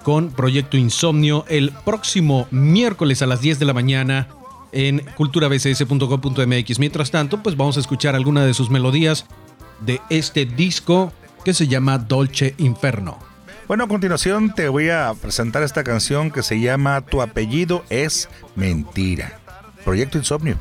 con 0.03 0.29
Proyecto 0.31 0.77
Insomnio 0.77 1.43
el 1.49 1.73
próximo 1.83 2.47
miércoles 2.51 3.21
a 3.21 3.25
las 3.25 3.41
10 3.41 3.59
de 3.59 3.65
la 3.65 3.73
mañana 3.73 4.29
en 4.75 4.99
culturabcs.com.mx. 5.15 6.79
Mientras 6.79 7.09
tanto, 7.09 7.41
pues 7.41 7.57
vamos 7.57 7.77
a 7.77 7.79
escuchar 7.79 8.13
alguna 8.13 8.45
de 8.45 8.53
sus 8.53 8.69
melodías 8.69 9.25
de 9.81 9.99
este 10.09 10.45
disco 10.45 11.11
que 11.43 11.53
se 11.53 11.67
llama 11.67 11.97
Dolce 11.97 12.53
Inferno. 12.57 13.17
Bueno, 13.67 13.85
a 13.85 13.87
continuación 13.87 14.53
te 14.53 14.69
voy 14.69 14.89
a 14.89 15.13
presentar 15.19 15.63
esta 15.63 15.83
canción 15.83 16.29
que 16.29 16.43
se 16.43 16.59
llama 16.59 17.01
Tu 17.01 17.21
apellido 17.21 17.83
es 17.89 18.29
mentira. 18.55 19.39
Proyecto 19.83 20.19
Insomnio. 20.19 20.59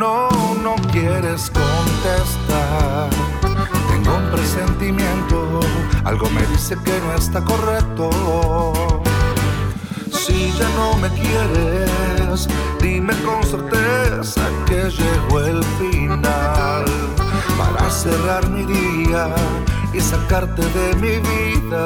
Teléfono 0.00 0.30
no 0.62 0.76
quieres 0.92 1.50
contestar. 1.50 3.10
Tengo 3.90 4.16
un 4.16 4.30
presentimiento, 4.30 5.60
algo 6.04 6.30
me 6.30 6.42
dice 6.46 6.76
que 6.84 6.98
no 7.00 7.14
está 7.14 7.44
correcto. 7.44 8.10
Si 10.12 10.52
ya 10.52 10.68
no 10.76 10.96
me 10.96 11.08
quieres, 11.10 12.48
dime 12.80 13.14
con 13.22 13.42
certeza 13.44 14.42
que 14.66 14.90
llegó 14.90 15.40
el 15.40 15.62
final. 15.78 16.84
Para 17.58 17.90
cerrar 17.90 18.48
mi 18.48 18.64
día 18.64 19.34
y 19.92 20.00
sacarte 20.00 20.62
de 20.62 20.96
mi 20.96 21.16
vida. 21.18 21.84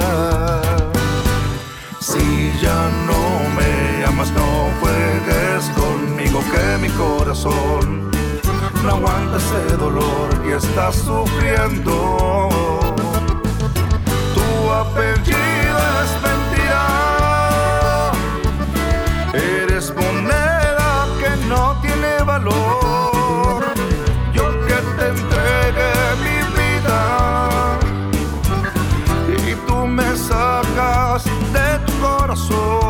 Si 2.01 2.53
ya 2.61 2.91
no 3.07 3.34
me 4.05 4.11
amas, 4.11 4.31
no 4.33 4.71
juegues 4.81 5.71
conmigo, 5.77 6.41
que 6.53 6.79
mi 6.79 6.89
corazón 6.91 8.11
no 8.83 8.91
aguanta 8.91 9.37
ese 9.37 9.77
dolor 9.77 10.29
y 10.47 10.53
está 10.53 10.93
sufriendo. 10.93 12.49
Tu 14.35 14.73
apellido 14.73 15.79
es 16.03 16.11
mentira. 16.29 16.83
Eres 19.33 19.95
moneda 19.95 21.07
que 21.21 21.31
no 21.47 21.81
tiene 21.81 22.23
valor. 22.25 23.65
Yo 24.35 24.51
que 24.67 24.79
te 24.97 25.09
entregué 25.17 25.95
mi 26.25 26.39
vida 26.61 27.79
y 29.47 29.55
tú 29.67 29.87
me 29.87 30.17
sacas 30.17 31.25
de 31.25 31.79
tu 31.87 31.93
corazón. 32.01 32.84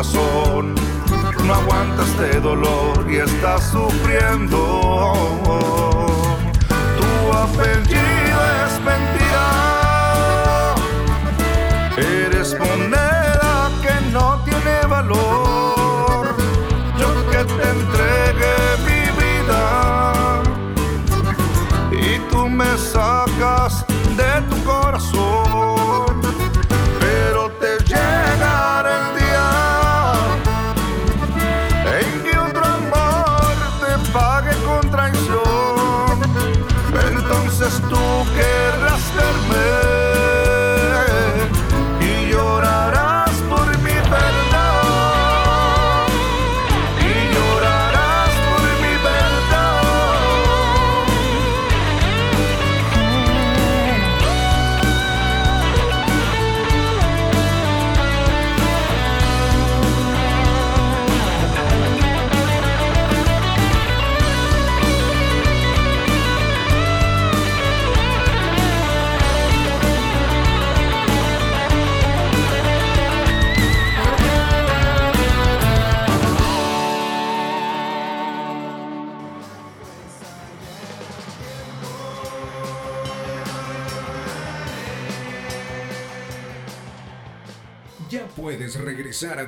Corazón 0.00 0.74
no 1.44 1.54
aguanta 1.54 2.02
este 2.04 2.40
dolor 2.40 3.06
y 3.10 3.16
está 3.16 3.58
sufriendo. 3.58 4.56
Tu 6.96 7.32
apellido 7.36 8.29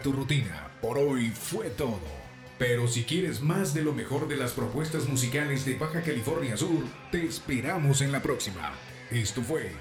tu 0.02 0.12
rutina. 0.12 0.68
Por 0.80 0.98
hoy 0.98 1.30
fue 1.30 1.70
todo. 1.70 2.00
Pero 2.58 2.86
si 2.86 3.04
quieres 3.04 3.40
más 3.40 3.74
de 3.74 3.82
lo 3.82 3.92
mejor 3.92 4.28
de 4.28 4.36
las 4.36 4.52
propuestas 4.52 5.08
musicales 5.08 5.64
de 5.64 5.76
Baja 5.76 6.02
California 6.02 6.56
Sur, 6.56 6.84
te 7.10 7.24
esperamos 7.24 8.00
en 8.02 8.12
la 8.12 8.20
próxima. 8.20 8.72
Esto 9.10 9.42
fue. 9.42 9.72